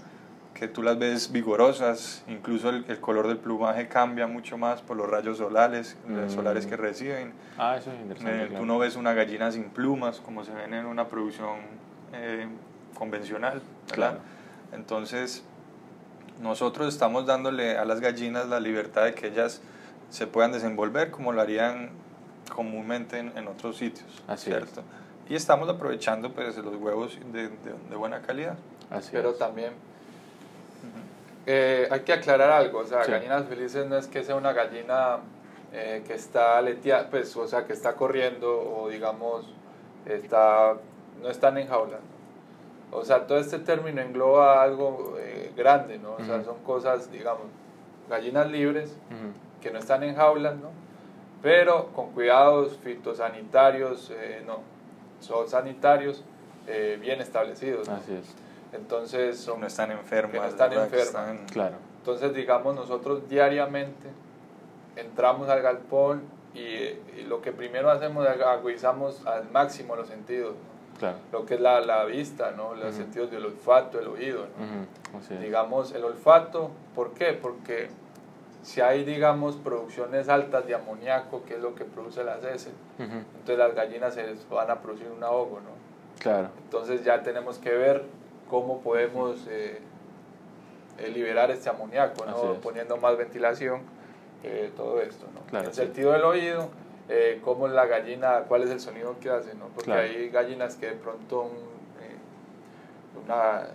que 0.58 0.66
tú 0.66 0.82
las 0.82 0.98
ves 0.98 1.30
vigorosas, 1.30 2.24
incluso 2.26 2.70
el, 2.70 2.84
el, 2.88 3.00
color 3.00 3.28
del 3.28 3.38
plumaje 3.38 3.86
cambia 3.86 4.26
mucho 4.26 4.58
más 4.58 4.82
por 4.82 4.96
los 4.96 5.08
rayos 5.08 5.38
solares, 5.38 5.96
mm. 6.06 6.30
solares 6.30 6.66
que 6.66 6.76
reciben. 6.76 7.32
Ah, 7.56 7.76
eso 7.76 7.92
es 7.92 8.00
interesante. 8.00 8.54
Eh, 8.54 8.58
tú 8.58 8.66
no 8.66 8.76
ves 8.78 8.96
una 8.96 9.14
gallina 9.14 9.52
sin 9.52 9.70
plumas 9.70 10.18
como 10.18 10.44
se 10.44 10.52
ven 10.52 10.74
en 10.74 10.86
una 10.86 11.06
producción 11.06 11.60
eh, 12.12 12.48
convencional, 12.94 13.62
¿verdad? 13.88 14.18
Entonces, 14.72 15.44
nosotros 16.42 16.88
estamos 16.88 17.24
dándole 17.24 17.78
a 17.78 17.84
las 17.84 18.00
gallinas 18.00 18.48
la 18.48 18.58
libertad 18.58 19.04
de 19.04 19.14
que 19.14 19.28
ellas 19.28 19.62
se 20.10 20.26
puedan 20.26 20.50
desenvolver 20.50 21.12
como 21.12 21.32
lo 21.32 21.40
harían 21.40 21.90
comúnmente 22.52 23.18
en, 23.18 23.46
otros 23.46 23.76
sitios, 23.76 24.08
Así 24.26 24.46
¿cierto? 24.46 24.82
Y 25.28 25.36
estamos 25.36 25.68
aprovechando 25.68 26.32
pues 26.32 26.56
los 26.56 26.74
huevos 26.76 27.16
de, 27.32 27.48
de, 27.48 27.96
buena 27.96 28.22
calidad. 28.22 28.56
Así 28.90 29.10
Pero 29.12 29.34
también 29.34 29.72
eh, 31.50 31.88
hay 31.90 32.00
que 32.00 32.12
aclarar 32.12 32.50
algo, 32.50 32.80
o 32.80 32.84
sea, 32.84 33.02
gallinas 33.06 33.46
felices 33.46 33.86
no 33.86 33.96
es 33.96 34.06
que 34.06 34.22
sea 34.22 34.36
una 34.36 34.52
gallina 34.52 35.20
eh, 35.72 36.04
que 36.06 36.12
está 36.12 36.60
leteando, 36.60 37.08
pues, 37.08 37.34
o 37.38 37.48
sea, 37.48 37.64
que 37.66 37.72
está 37.72 37.94
corriendo 37.94 38.50
o 38.70 38.90
digamos, 38.90 39.46
está, 40.04 40.74
no 41.22 41.30
están 41.30 41.56
en 41.56 41.66
jaula. 41.66 42.00
O 42.92 43.02
sea, 43.02 43.26
todo 43.26 43.38
este 43.38 43.60
término 43.60 44.02
engloba 44.02 44.62
algo 44.62 45.16
eh, 45.18 45.50
grande, 45.56 45.98
¿no? 45.98 46.16
O 46.16 46.22
sea, 46.22 46.44
son 46.44 46.58
cosas, 46.64 47.10
digamos, 47.10 47.46
gallinas 48.10 48.50
libres 48.50 48.94
que 49.62 49.70
no 49.70 49.78
están 49.78 50.02
en 50.02 50.16
jaulas, 50.16 50.54
¿no? 50.56 50.68
Pero 51.40 51.86
con 51.94 52.10
cuidados 52.10 52.76
fitosanitarios, 52.84 54.12
no, 54.46 54.60
son 55.20 55.48
sanitarios 55.48 56.22
bien 57.00 57.22
establecidos. 57.22 57.88
Así 57.88 58.12
es. 58.12 58.47
Entonces, 58.72 59.38
son, 59.38 59.60
no 59.60 59.66
están 59.66 59.90
enfermas. 59.90 60.34
no 60.34 60.48
están 60.48 60.72
enfermas. 60.72 61.40
Claro. 61.52 61.76
Entonces, 61.98 62.34
digamos, 62.34 62.74
nosotros 62.74 63.28
diariamente 63.28 64.08
entramos 64.96 65.48
al 65.48 65.62
galpón 65.62 66.22
y, 66.54 67.24
lo 67.24 67.42
que 67.42 67.52
primero 67.52 67.90
hacemos 67.90 68.26
es 68.26 68.40
agudizamos 68.40 69.26
al 69.26 69.50
máximo 69.50 69.96
los 69.96 70.08
sentidos. 70.08 70.54
Claro. 70.98 71.18
Lo 71.30 71.46
que 71.46 71.54
es 71.54 71.60
la, 71.60 71.80
la 71.80 72.04
vista, 72.04 72.52
¿no? 72.52 72.74
los 72.74 72.94
sentidos 72.94 73.30
del 73.30 73.46
olfato, 73.46 74.00
el 74.00 74.08
oído. 74.08 74.46
¿no? 74.58 75.38
Digamos, 75.38 75.92
el 75.92 76.02
olfato, 76.02 76.70
¿por 76.94 77.12
qué? 77.12 77.34
Porque 77.34 77.88
si 78.62 78.80
hay, 78.80 79.04
digamos, 79.04 79.56
producciones 79.56 80.28
altas 80.28 80.66
de 80.66 80.74
amoníaco, 80.74 81.44
que 81.44 81.54
es 81.54 81.60
lo 81.60 81.74
que 81.74 81.84
produce 81.84 82.24
las 82.24 82.42
heces, 82.42 82.72
entonces 82.98 83.58
las 83.58 83.74
gallinas 83.74 84.14
se 84.14 84.34
van 84.50 84.70
a 84.70 84.80
producir 84.80 85.08
un 85.16 85.22
ahogo, 85.22 85.60
¿no? 85.60 85.70
Claro. 86.18 86.48
Entonces 86.64 87.04
ya 87.04 87.22
tenemos 87.22 87.58
que 87.58 87.70
ver 87.70 88.04
cómo 88.48 88.80
podemos 88.80 89.46
eh, 89.48 89.78
eh, 90.98 91.10
liberar 91.10 91.50
este 91.50 91.68
amoníaco, 91.68 92.24
¿no? 92.26 92.54
poniendo 92.54 92.96
más 92.96 93.16
ventilación, 93.16 93.82
eh, 94.42 94.70
todo 94.76 95.00
esto. 95.00 95.26
¿no? 95.32 95.60
el 95.60 95.72
sentido 95.72 96.12
del 96.12 96.24
oído, 96.24 96.70
cómo 97.42 97.68
la 97.68 97.86
gallina, 97.86 98.44
cuál 98.48 98.62
es 98.62 98.70
el 98.70 98.80
sonido 98.80 99.16
que 99.20 99.30
hace, 99.30 99.54
¿no? 99.54 99.68
porque 99.68 99.92
hay 99.92 100.28
gallinas 100.30 100.76
que 100.76 100.86
de 100.86 100.96
pronto 100.96 101.50
una 103.24 103.68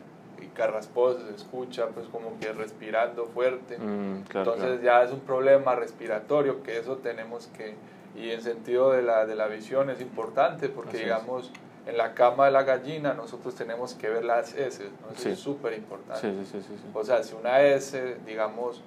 carrasposa 0.55 1.25
se 1.27 1.35
escucha 1.35 1.87
pues 1.87 2.05
como 2.07 2.37
que 2.39 2.51
respirando 2.51 3.25
fuerte, 3.27 3.77
mm, 3.77 4.25
entonces 4.35 4.81
ya 4.81 5.03
es 5.03 5.11
un 5.11 5.21
problema 5.21 5.73
respiratorio 5.75 6.61
que 6.63 6.77
eso 6.77 6.97
tenemos 6.97 7.47
que, 7.57 7.75
y 8.15 8.29
en 8.29 8.41
sentido 8.41 8.91
de 8.91 9.01
la, 9.01 9.25
de 9.25 9.35
la 9.35 9.47
visión 9.47 9.89
es 9.89 10.01
importante 10.01 10.69
porque 10.69 10.97
digamos 10.99 11.51
en 11.85 11.97
la 11.97 12.13
cama 12.13 12.45
de 12.45 12.51
la 12.51 12.63
gallina 12.63 13.13
nosotros 13.13 13.55
tenemos 13.55 13.93
que 13.93 14.09
ver 14.09 14.23
las 14.23 14.53
S, 14.55 14.83
Eso 15.15 15.29
es 15.29 15.39
súper 15.39 15.73
importante. 15.73 16.45
Sí, 16.45 16.49
sí, 16.51 16.61
sí, 16.61 16.75
o 16.93 17.03
sea, 17.03 17.23
si 17.23 17.35
una 17.35 17.61
S, 17.61 18.17
digamos, 18.25 18.81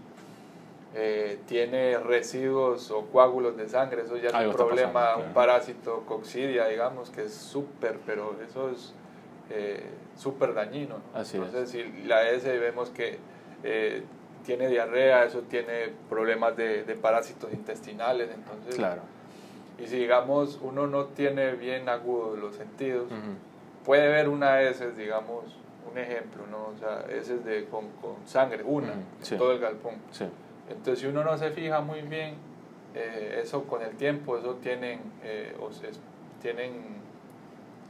eh, 0.94 1.40
tiene 1.46 1.98
residuos 1.98 2.90
o 2.90 3.06
coágulos 3.06 3.56
de 3.56 3.68
sangre, 3.68 4.02
eso 4.02 4.16
ya 4.16 4.30
es 4.30 4.46
un 4.46 4.52
problema, 4.54 5.16
un 5.16 5.34
parásito 5.34 6.04
coccidia, 6.06 6.66
digamos, 6.68 7.10
que 7.10 7.24
es 7.24 7.34
súper, 7.34 7.98
pero 8.06 8.34
eso 8.48 8.70
es 8.70 8.94
eh, 9.50 9.84
súper 10.16 10.54
dañino. 10.54 10.96
Entonces, 11.14 11.68
si 11.68 11.84
la 12.04 12.30
S 12.30 12.58
vemos 12.58 12.88
que 12.90 13.18
eh, 13.62 14.04
tiene 14.46 14.68
diarrea, 14.68 15.24
eso 15.24 15.42
tiene 15.42 15.92
problemas 16.08 16.56
de, 16.56 16.98
parásitos 17.00 17.52
intestinales, 17.52 18.30
entonces... 18.32 18.76
Claro. 18.76 19.02
Y 19.78 19.86
si, 19.86 19.98
digamos, 19.98 20.58
uno 20.62 20.86
no 20.86 21.06
tiene 21.06 21.52
bien 21.52 21.88
agudos 21.88 22.38
los 22.38 22.54
sentidos, 22.56 23.08
puede 23.84 24.08
ver 24.08 24.28
una 24.28 24.62
S, 24.62 24.92
digamos, 24.92 25.44
un 25.90 25.98
ejemplo, 25.98 26.44
¿no? 26.50 26.68
O 26.74 26.78
sea, 26.78 27.04
S 27.10 27.38
de, 27.38 27.66
con, 27.66 27.88
con 28.00 28.16
sangre, 28.26 28.62
una, 28.64 28.92
en 28.94 29.38
todo 29.38 29.52
el 29.52 29.58
galpón. 29.58 29.94
Sí. 30.10 30.24
Entonces, 30.68 31.00
si 31.00 31.06
uno 31.06 31.22
no 31.22 31.36
se 31.36 31.50
fija 31.50 31.80
muy 31.80 32.02
bien, 32.02 32.34
eh, 32.94 33.40
eso 33.42 33.64
con 33.64 33.82
el 33.82 33.94
tiempo, 33.96 34.38
eso 34.38 34.54
tienen, 34.54 35.00
eh, 35.22 35.54
o 35.60 35.70
se, 35.72 35.90
tienen, 36.40 36.96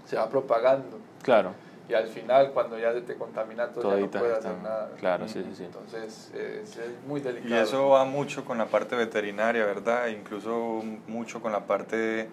se 0.05 0.16
va 0.16 0.28
propagando. 0.28 0.99
Claro. 1.22 1.53
Y 1.89 1.95
al 1.95 2.09
final, 2.09 2.51
cuando 2.53 2.78
ya 2.78 2.93
se 2.93 3.03
te 3.03 3.14
contamina 3.14 3.68
todo, 3.68 3.95
ya 3.95 4.01
no 4.01 4.11
puedes 4.11 4.39
hacer 4.39 4.57
nada. 4.62 4.91
Claro, 4.99 5.28
sí, 5.28 5.45
sí, 5.55 5.64
Entonces, 5.64 6.32
es, 6.34 6.78
muy 7.07 7.20
delicado. 7.20 7.55
Y 7.55 7.59
eso 7.59 7.91
va 7.91 8.05
mucho 8.05 8.45
con 8.45 8.59
la 8.59 8.66
parte 8.66 8.97
veterinaria, 8.97 9.64
¿verdad? 9.64 10.09
Incluso 10.09 10.82
mucho 11.07 11.41
con 11.41 11.53
la 11.53 11.61
parte... 11.61 12.28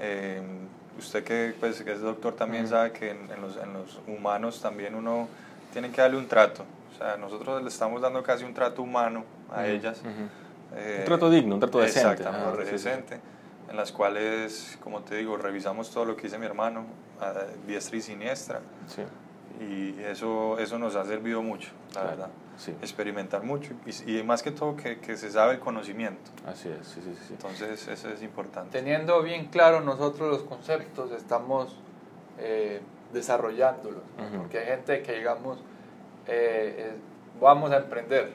Eh, 0.00 0.42
usted 0.98 1.24
que, 1.24 1.54
pues, 1.58 1.82
que 1.82 1.92
es 1.92 2.00
doctor 2.00 2.34
también 2.34 2.66
sabe 2.66 2.92
que 2.92 3.10
en, 3.10 3.40
los, 3.40 3.56
en 3.56 3.72
los 3.72 4.00
humanos 4.06 4.60
también 4.60 4.94
uno 4.94 5.28
tiene 5.72 5.90
que 5.90 6.00
darle 6.00 6.16
un 6.16 6.26
trato. 6.26 6.64
O 6.94 6.98
sea, 6.98 7.16
nosotros 7.16 7.62
le 7.62 7.68
estamos 7.68 8.00
dando 8.00 8.22
casi 8.22 8.44
un 8.44 8.54
trato 8.54 8.82
humano 8.82 9.24
a 9.52 9.66
ellas. 9.66 10.00
Eh, 10.74 10.96
un 11.00 11.04
trato 11.04 11.30
digno, 11.30 11.54
un 11.54 11.60
trato 11.60 11.78
decente. 11.78 12.22
Exactamente, 12.22 12.62
ah, 12.62 12.70
decente. 12.70 13.20
En 13.68 13.76
las 13.76 13.92
cuales, 13.92 14.78
como 14.82 15.00
te 15.02 15.16
digo, 15.16 15.36
revisamos 15.36 15.90
todo 15.90 16.04
lo 16.04 16.16
que 16.16 16.24
dice 16.24 16.38
mi 16.38 16.46
hermano, 16.46 16.86
a 17.20 17.32
diestra 17.66 17.96
y 17.96 18.00
siniestra. 18.00 18.60
Sí. 18.86 19.02
Y 19.60 20.02
eso, 20.02 20.58
eso 20.58 20.78
nos 20.78 20.96
ha 20.96 21.04
servido 21.04 21.42
mucho, 21.42 21.70
la 21.94 22.04
verdad. 22.04 22.28
Sí. 22.58 22.74
Experimentar 22.80 23.42
mucho 23.42 23.74
y, 24.06 24.22
más 24.22 24.42
que 24.42 24.50
todo 24.50 24.76
que, 24.76 24.98
que, 24.98 25.16
se 25.16 25.30
sabe 25.30 25.54
el 25.54 25.60
conocimiento. 25.60 26.30
Así 26.46 26.68
es, 26.68 26.86
sí, 26.86 27.02
sí, 27.02 27.14
sí. 27.26 27.34
Entonces, 27.34 27.86
eso 27.86 28.08
es 28.08 28.22
importante. 28.22 28.78
Teniendo 28.78 29.22
bien 29.22 29.46
claro 29.46 29.82
nosotros 29.82 30.30
los 30.30 30.42
conceptos, 30.42 31.12
estamos 31.12 31.76
eh, 32.38 32.80
desarrollándolos. 33.12 34.02
Porque 34.36 34.58
hay 34.58 34.66
gente 34.66 35.02
que, 35.02 35.12
digamos, 35.12 35.58
eh, 36.26 36.92
vamos 37.40 37.70
a 37.72 37.78
emprender, 37.78 38.32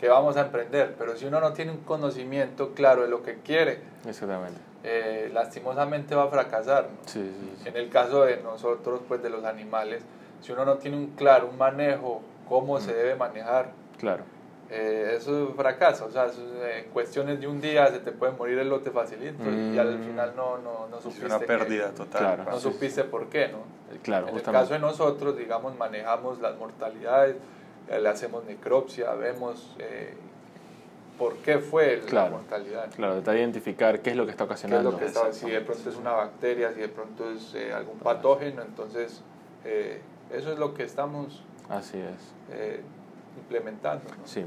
que 0.00 0.08
vamos 0.08 0.38
a 0.38 0.40
emprender, 0.46 0.94
pero 0.98 1.14
si 1.14 1.26
uno 1.26 1.40
no 1.40 1.52
tiene 1.52 1.72
un 1.72 1.80
conocimiento 1.80 2.72
claro 2.72 3.02
de 3.02 3.08
lo 3.08 3.22
que 3.22 3.36
quiere, 3.40 3.80
Exactamente. 4.08 4.58
Eh, 4.82 5.30
lastimosamente 5.34 6.14
va 6.14 6.24
a 6.24 6.28
fracasar. 6.28 6.88
En 7.66 7.76
el 7.76 7.90
caso 7.90 8.22
de 8.22 8.38
nosotros, 8.38 9.02
pues 9.06 9.22
de 9.22 9.28
los 9.28 9.44
animales, 9.44 10.02
si 10.40 10.52
uno 10.52 10.64
no 10.64 10.78
tiene 10.78 10.96
un 10.96 11.08
claro, 11.08 11.50
un 11.50 11.58
manejo, 11.58 12.22
cómo 12.48 12.80
se 12.80 12.94
debe 12.94 13.14
manejar, 13.14 13.72
claro. 13.98 14.24
Eh, 14.70 15.16
eso 15.16 15.52
fracasa, 15.56 16.04
o 16.04 16.10
sea, 16.10 16.28
en 16.76 16.90
cuestiones 16.90 17.40
de 17.40 17.48
un 17.48 17.60
día 17.60 17.88
se 17.88 17.98
te 17.98 18.12
puede 18.12 18.32
morir 18.32 18.56
el 18.58 18.68
lote 18.68 18.92
facilito 18.92 19.50
y 19.50 19.76
al 19.76 19.98
mm. 19.98 20.04
final 20.04 20.32
no, 20.36 20.58
no, 20.58 20.86
no 20.88 21.00
supiste. 21.00 21.26
Es 21.26 21.32
una 21.32 21.40
pérdida 21.40 21.90
total. 21.90 22.44
no 22.48 22.58
supiste 22.58 23.04
por 23.04 23.28
qué, 23.28 23.48
¿no? 23.48 23.58
Claro, 24.02 24.28
en 24.28 24.36
el 24.36 24.42
caso 24.42 24.72
de 24.72 24.78
nosotros, 24.78 25.36
digamos, 25.36 25.76
manejamos 25.76 26.40
las 26.40 26.56
mortalidades, 26.56 27.36
le 27.88 28.08
hacemos 28.08 28.44
necropsia, 28.44 29.12
vemos 29.14 29.74
eh, 29.78 30.14
por 31.18 31.36
qué 31.38 31.58
fue 31.58 32.02
la 32.12 32.30
mortalidad. 32.30 32.90
Claro, 32.94 33.20
de 33.20 33.38
identificar 33.38 34.00
qué 34.00 34.10
es 34.10 34.16
lo 34.16 34.24
que 34.24 34.32
está 34.32 34.44
ocasionando. 34.44 34.98
que 34.98 35.08
si 35.32 35.50
de 35.50 35.60
pronto 35.60 35.90
es 35.90 35.96
una 35.96 36.12
bacteria, 36.12 36.72
si 36.72 36.80
de 36.80 36.88
pronto 36.88 37.30
es 37.30 37.54
eh, 37.54 37.72
algún 37.72 37.98
patógeno, 37.98 38.62
entonces 38.62 39.22
eso 39.64 40.52
es 40.52 40.58
lo 40.58 40.74
que 40.74 40.84
estamos. 40.84 41.42
Así 41.68 41.98
es 41.98 42.80
implementando. 43.36 44.04
Sí. 44.24 44.44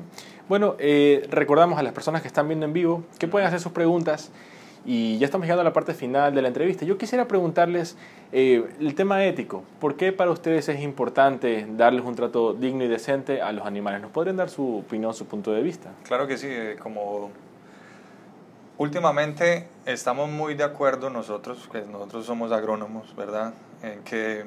Bueno, 0.47 0.75
eh, 0.79 1.27
recordamos 1.29 1.79
a 1.79 1.83
las 1.83 1.93
personas 1.93 2.21
que 2.21 2.27
están 2.27 2.47
viendo 2.47 2.65
en 2.65 2.73
vivo 2.73 3.03
que 3.19 3.27
pueden 3.27 3.47
hacer 3.47 3.59
sus 3.59 3.71
preguntas 3.71 4.31
y 4.85 5.17
ya 5.17 5.25
estamos 5.25 5.45
llegando 5.45 5.61
a 5.61 5.63
la 5.63 5.73
parte 5.73 5.93
final 5.93 6.35
de 6.35 6.41
la 6.41 6.49
entrevista. 6.49 6.85
Yo 6.85 6.97
quisiera 6.97 7.27
preguntarles 7.27 7.97
eh, 8.31 8.67
el 8.79 8.95
tema 8.95 9.23
ético. 9.25 9.63
¿Por 9.79 9.95
qué 9.95 10.11
para 10.11 10.31
ustedes 10.31 10.67
es 10.69 10.81
importante 10.81 11.65
darles 11.69 12.03
un 12.03 12.15
trato 12.15 12.53
digno 12.53 12.83
y 12.83 12.87
decente 12.87 13.41
a 13.41 13.51
los 13.51 13.65
animales? 13.65 14.01
¿Nos 14.01 14.11
podrían 14.11 14.37
dar 14.37 14.49
su 14.49 14.79
opinión, 14.79 15.13
su 15.13 15.25
punto 15.25 15.51
de 15.51 15.61
vista? 15.61 15.91
Claro 16.03 16.27
que 16.27 16.37
sí. 16.37 16.47
Eh, 16.49 16.75
como 16.79 17.31
últimamente 18.77 19.67
estamos 19.85 20.29
muy 20.29 20.55
de 20.55 20.63
acuerdo 20.63 21.09
nosotros, 21.09 21.69
que 21.71 21.81
nosotros 21.81 22.25
somos 22.25 22.51
agrónomos, 22.51 23.15
¿verdad? 23.15 23.53
En 23.81 24.03
que 24.03 24.43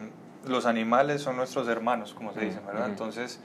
los 0.46 0.66
animales 0.66 1.22
son 1.22 1.36
nuestros 1.36 1.66
hermanos, 1.68 2.12
como 2.12 2.32
se 2.32 2.40
dice, 2.40 2.60
¿verdad? 2.66 2.88
Entonces 2.88 3.40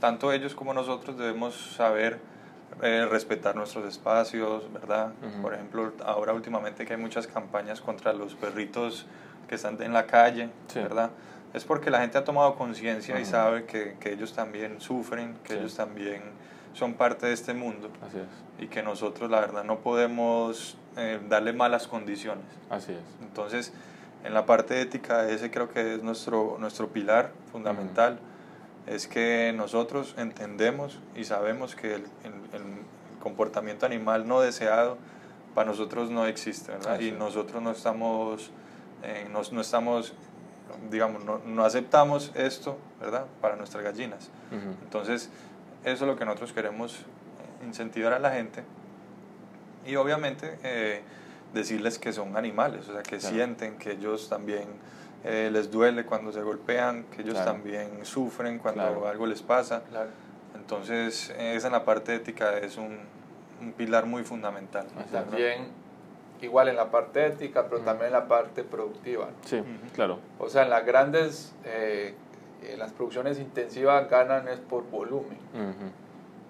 tanto 0.00 0.32
ellos 0.32 0.54
como 0.54 0.74
nosotros 0.74 1.16
debemos 1.16 1.54
saber 1.76 2.18
eh, 2.82 3.06
respetar 3.10 3.54
nuestros 3.56 3.86
espacios, 3.86 4.72
¿verdad? 4.72 5.12
Por 5.40 5.54
ejemplo, 5.54 5.92
ahora 6.04 6.32
últimamente 6.32 6.84
que 6.84 6.94
hay 6.94 7.00
muchas 7.00 7.26
campañas 7.26 7.80
contra 7.80 8.12
los 8.12 8.34
perritos 8.34 9.06
que 9.48 9.54
están 9.54 9.80
en 9.82 9.92
la 9.92 10.06
calle, 10.06 10.50
¿verdad? 10.74 11.10
Es 11.52 11.64
porque 11.64 11.90
la 11.90 12.00
gente 12.00 12.18
ha 12.18 12.24
tomado 12.24 12.56
conciencia 12.56 13.18
y 13.20 13.24
sabe 13.24 13.64
que, 13.64 13.96
que, 14.00 14.12
ellos 14.12 14.34
también 14.34 14.80
sufren, 14.80 15.36
que 15.44 15.54
ellos 15.54 15.76
también 15.76 16.22
son 16.72 16.94
parte 16.94 17.26
de 17.26 17.32
este 17.32 17.54
mundo. 17.54 17.90
Así 18.06 18.18
es. 18.18 18.64
Y 18.64 18.66
que 18.68 18.82
nosotros, 18.82 19.30
la 19.30 19.40
verdad, 19.40 19.62
no 19.62 19.78
podemos 19.78 20.76
eh, 20.96 21.20
darle 21.28 21.52
malas 21.52 21.86
condiciones. 21.86 22.44
Así 22.70 22.92
es. 22.92 22.98
Entonces, 23.22 23.72
en 24.24 24.34
la 24.34 24.46
parte 24.46 24.80
ética, 24.80 25.28
ese 25.28 25.50
creo 25.50 25.70
que 25.70 25.94
es 25.94 26.02
nuestro, 26.02 26.56
nuestro 26.58 26.88
pilar 26.88 27.30
fundamental 27.52 28.18
es 28.86 29.06
que 29.06 29.52
nosotros 29.56 30.14
entendemos 30.18 30.98
y 31.16 31.24
sabemos 31.24 31.74
que 31.74 31.94
el, 31.94 32.04
comportamiento 33.20 33.86
animal 33.86 34.26
no 34.26 34.40
deseado 34.40 34.98
para 35.54 35.70
nosotros 35.70 36.10
no 36.10 36.26
existe, 36.26 36.72
¿verdad? 36.72 37.00
Y 37.00 37.12
nosotros 37.12 37.62
no 37.62 37.70
estamos, 37.70 38.50
eh, 39.02 39.28
no, 39.30 39.60
estamos 39.60 40.14
digamos, 40.90 41.22
no, 41.24 41.64
aceptamos 41.64 42.32
esto, 42.34 42.78
¿verdad? 43.00 43.26
Para 43.40 43.56
nuestras 43.56 43.84
gallinas. 43.84 44.30
Entonces, 44.82 45.30
eso 45.84 46.04
es 46.04 46.10
lo 46.10 46.16
que 46.16 46.24
nosotros 46.24 46.52
queremos 46.52 46.98
incentivar 47.64 48.12
a 48.12 48.18
la 48.18 48.32
gente 48.32 48.62
y 49.86 49.96
obviamente 49.96 50.58
eh, 50.62 51.02
decirles 51.52 51.98
que 51.98 52.12
son 52.12 52.36
animales, 52.36 52.88
o 52.88 52.92
sea, 52.92 53.02
que 53.02 53.20
sienten, 53.20 53.78
que 53.78 53.92
ellos 53.92 54.28
también 54.28 54.64
eh, 55.24 55.50
les 55.52 55.70
duele 55.70 56.04
cuando 56.04 56.32
se 56.32 56.42
golpean, 56.42 57.04
que 57.04 57.22
ellos 57.22 57.42
también 57.44 58.04
sufren 58.04 58.58
cuando 58.58 59.06
algo 59.06 59.26
les 59.26 59.42
pasa. 59.42 59.82
Entonces, 60.54 61.34
esa 61.38 61.66
en 61.66 61.72
la 61.72 61.84
parte 61.84 62.14
ética 62.14 62.58
es 62.58 62.76
un, 62.76 62.98
un 63.60 63.72
pilar 63.72 64.06
muy 64.06 64.24
fundamental. 64.24 64.86
También, 65.12 65.68
igual 66.40 66.68
en 66.68 66.76
la 66.76 66.90
parte 66.90 67.26
ética, 67.26 67.66
pero 67.68 67.82
también 67.82 68.06
en 68.06 68.12
la 68.12 68.28
parte 68.28 68.64
productiva. 68.64 69.28
Sí, 69.44 69.62
claro. 69.94 70.18
O 70.38 70.48
sea, 70.48 70.62
en 70.62 70.70
las 70.70 70.84
grandes, 70.84 71.54
eh, 71.64 72.14
en 72.62 72.78
las 72.78 72.92
producciones 72.92 73.38
intensivas 73.38 74.08
ganan 74.08 74.48
es 74.48 74.60
por 74.60 74.88
volumen. 74.90 75.38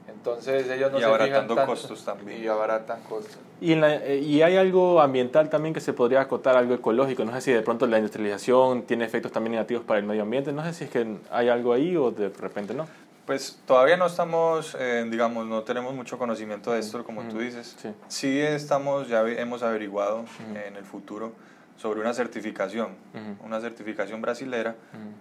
Entonces 0.07 0.71
ellos 0.71 0.91
no 0.91 0.99
y 0.99 1.03
se 1.03 1.11
fijan 1.11 1.47
tanto 1.47 1.67
costos 1.67 2.05
también. 2.05 2.43
Y 2.43 2.47
abaratan 2.47 3.01
costos. 3.03 3.37
Y, 3.61 3.73
eh, 3.73 4.23
y 4.25 4.43
hay 4.43 4.57
algo 4.57 5.01
ambiental 5.01 5.51
también 5.51 5.75
que 5.75 5.81
se 5.81 5.93
podría 5.93 6.23
acotar, 6.23 6.57
algo 6.57 6.75
ecológico. 6.75 7.25
No 7.25 7.33
sé 7.33 7.41
si 7.41 7.53
de 7.53 7.63
pronto 7.63 7.87
la 7.87 7.99
industrialización 7.99 8.83
tiene 8.83 9.05
efectos 9.05 9.33
también 9.33 9.53
negativos 9.53 9.85
para 9.85 10.01
el 10.01 10.07
medio 10.07 10.23
ambiente. 10.23 10.53
No 10.53 10.65
sé 10.65 10.73
si 10.73 10.85
es 10.85 10.91
que 10.91 11.19
hay 11.31 11.49
algo 11.49 11.73
ahí 11.73 11.97
o 11.97 12.11
de 12.11 12.31
repente 12.31 12.75
no. 12.75 12.87
Pues 13.27 13.59
todavía 13.67 13.97
no 13.97 14.07
estamos, 14.07 14.77
eh, 14.79 15.07
digamos, 15.09 15.47
no 15.47 15.63
tenemos 15.63 15.95
mucho 15.95 16.19
conocimiento 16.19 16.73
de 16.73 16.81
esto, 16.81 17.03
como 17.05 17.23
tú 17.29 17.39
dices. 17.39 17.75
Sí. 17.79 17.95
sí. 18.09 18.41
estamos, 18.41 19.09
ya 19.09 19.27
hemos 19.27 19.63
averiguado 19.63 20.25
en 20.67 20.77
el 20.77 20.85
futuro 20.85 21.33
sobre 21.77 22.01
una 22.01 22.13
certificación, 22.15 22.97
una 23.43 23.61
certificación 23.61 24.21
brasilera. 24.21 24.77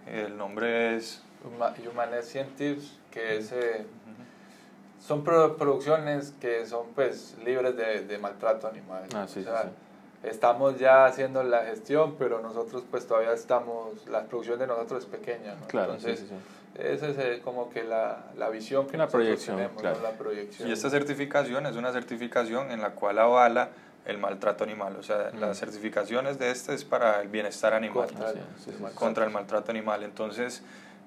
El 0.06 0.36
nombre 0.36 0.96
es... 0.96 1.22
Humanet 1.90 2.22
Scientifics, 2.22 2.98
que 3.10 3.38
es... 3.38 3.52
Eh, 3.52 3.86
son 5.00 5.22
producciones 5.22 6.32
que 6.40 6.64
son 6.64 6.86
pues 6.94 7.36
libres 7.44 7.76
de, 7.76 8.04
de 8.04 8.18
maltrato 8.18 8.66
animal. 8.66 9.04
Ah, 9.14 9.26
sí, 9.28 9.44
Estamos 10.22 10.78
ya 10.78 11.04
haciendo 11.04 11.42
la 11.42 11.64
gestión, 11.64 12.16
pero 12.18 12.40
nosotros 12.40 12.82
pues 12.90 13.06
todavía 13.06 13.34
estamos, 13.34 14.08
la 14.08 14.24
producción 14.24 14.58
de 14.58 14.66
nosotros 14.66 15.04
es 15.04 15.10
pequeña. 15.10 15.54
¿no? 15.54 15.66
Claro, 15.66 15.94
Entonces, 15.94 16.24
esa 16.78 17.08
es 17.08 17.18
eh, 17.18 17.40
como 17.44 17.70
que 17.70 17.84
la, 17.84 18.24
la 18.36 18.48
visión 18.50 18.86
que 18.86 18.96
nosotros 18.96 19.22
proyección, 19.22 19.56
tenemos, 19.56 19.80
claro. 19.80 20.00
la 20.02 20.10
proyección. 20.12 20.68
Y 20.68 20.72
esta 20.72 20.90
certificación 20.90 21.66
es 21.66 21.76
una 21.76 21.92
certificación 21.92 22.70
en 22.72 22.80
la 22.80 22.90
cual 22.90 23.18
avala 23.18 23.70
el 24.06 24.18
maltrato 24.18 24.64
animal. 24.64 24.96
O 24.96 25.02
sea, 25.02 25.30
las 25.38 25.58
certificaciones 25.58 26.38
de 26.38 26.50
este 26.50 26.74
es 26.74 26.84
para 26.84 27.22
el 27.22 27.28
bienestar 27.28 27.74
animal, 27.74 28.08
contra, 28.94 29.24
el 29.24 29.30
maltrato 29.30 29.70
animal. 29.70 30.02
Entonces, 30.02 30.62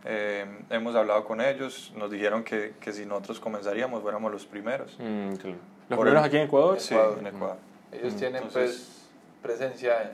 eh, 0.06 0.46
hemos 0.70 0.96
hablado 0.96 1.26
con 1.26 1.42
ellos, 1.42 1.92
nos 1.96 2.10
dijeron 2.10 2.44
que, 2.44 2.74
que, 2.80 2.94
si 2.94 3.06
nosotros 3.06 3.40
comenzaríamos, 3.40 4.02
fuéramos 4.02 4.32
los 4.32 4.46
primeros. 4.46 4.98
Mm, 5.00 5.34
¿Los 5.90 6.00
primeros 6.00 6.24
aquí 6.24 6.38
en 6.38 6.44
Ecuador? 6.44 6.80
Sí, 6.80 6.96
en 6.96 7.28
Ecuador. 7.28 7.58
Ellos 7.92 8.16
tienen 8.16 8.44
pues 8.52 9.08
presencia 9.42 10.12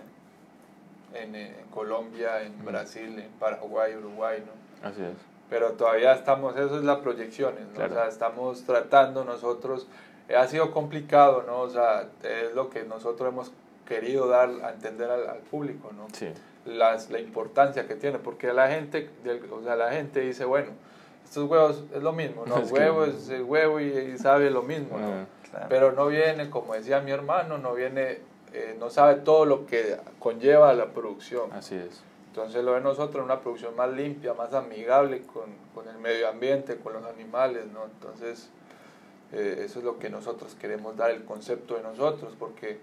en, 1.14 1.36
en, 1.36 1.54
Colombia, 1.72 2.42
en 2.42 2.64
Brasil, 2.66 3.18
en 3.20 3.30
Paraguay, 3.40 3.96
Uruguay, 3.96 4.44
¿no? 4.46 4.88
Así 4.88 5.02
es. 5.02 5.33
Pero 5.50 5.74
todavía 5.74 6.14
estamos, 6.14 6.56
eso 6.56 6.78
es 6.78 6.84
la 6.84 7.02
proyecciones, 7.02 7.68
¿no? 7.78 7.86
O 7.86 7.90
sea, 7.90 8.08
estamos 8.08 8.64
tratando 8.64 9.24
nosotros 9.24 9.88
eh, 10.30 10.36
ha 10.36 10.48
sido 10.48 10.72
complicado, 10.72 11.44
¿no? 11.46 11.62
O 11.62 11.70
sea, 11.70 12.08
es 12.24 12.54
lo 12.54 12.70
que 12.70 12.84
nosotros 12.84 13.32
hemos 13.32 13.52
querido 13.86 14.28
dar 14.28 14.50
a 14.64 14.72
entender 14.72 15.10
al, 15.10 15.40
público, 15.40 15.92
¿no? 15.96 16.08
Sí. 16.14 16.30
Las, 16.66 17.10
la 17.10 17.20
importancia 17.20 17.88
que 17.88 17.96
tiene, 17.96 18.20
porque 18.20 18.54
la 18.54 18.70
gente, 18.70 19.10
o 19.52 19.62
sea, 19.62 19.76
la 19.76 19.92
gente 19.92 20.22
dice, 20.22 20.46
bueno, 20.46 20.72
estos 21.26 21.50
huevos 21.50 21.84
es 21.94 22.02
lo 22.02 22.14
mismo, 22.14 22.46
¿no? 22.46 22.56
huevo 22.72 23.06
es 23.06 23.30
el 23.30 23.44
huevo 23.44 23.80
y, 23.80 24.18
sabe 24.18 24.50
lo 24.50 24.64
mismo, 24.64 24.98
¿no? 24.98 25.28
Ah, 25.54 25.66
Pero 25.70 25.92
no 25.92 26.08
viene, 26.08 26.50
como 26.50 26.74
decía 26.74 27.02
mi 27.02 27.12
hermano, 27.12 27.58
no 27.58 27.74
viene, 27.74 28.20
eh, 28.54 28.76
no 28.80 28.90
sabe 28.90 29.16
todo 29.16 29.46
lo 29.46 29.66
que 29.66 29.98
conlleva 30.20 30.74
la 30.74 30.88
producción. 30.88 31.52
Así 31.52 31.76
es. 31.76 32.02
Entonces 32.34 32.64
lo 32.64 32.74
de 32.74 32.82
nosotros 32.82 33.24
una 33.24 33.42
producción 33.42 33.76
más 33.76 33.92
limpia, 33.94 34.34
más 34.34 34.56
amigable 34.56 35.22
con, 35.22 35.52
con 35.76 35.88
el 35.88 36.00
medio 36.00 36.28
ambiente, 36.28 36.78
con 36.78 36.94
los 36.94 37.06
animales, 37.06 37.68
¿no? 37.72 37.86
Entonces 37.86 38.50
eh, 39.34 39.62
eso 39.64 39.78
es 39.78 39.86
lo 39.86 40.00
que 40.00 40.10
nosotros 40.10 40.56
queremos 40.56 40.98
dar, 40.98 41.12
el 41.12 41.26
concepto 41.26 41.76
de 41.76 41.84
nosotros, 41.84 42.34
porque 42.40 42.80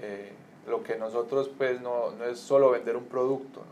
eh, 0.00 0.32
lo 0.66 0.82
que 0.82 0.96
nosotros 0.96 1.48
pues 1.56 1.80
no, 1.82 2.10
no, 2.18 2.24
es 2.24 2.40
solo 2.40 2.72
vender 2.72 2.96
un 2.96 3.04
producto, 3.04 3.62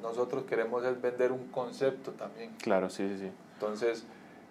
nosotros 0.00 0.44
queremos 0.44 0.84
es 0.84 1.02
vender 1.02 1.32
un 1.32 1.48
concepto 1.48 2.12
también. 2.12 2.54
Claro, 2.62 2.88
sí, 2.90 3.08
sí, 3.08 3.18
sí. 3.18 3.32
Entonces, 3.54 4.04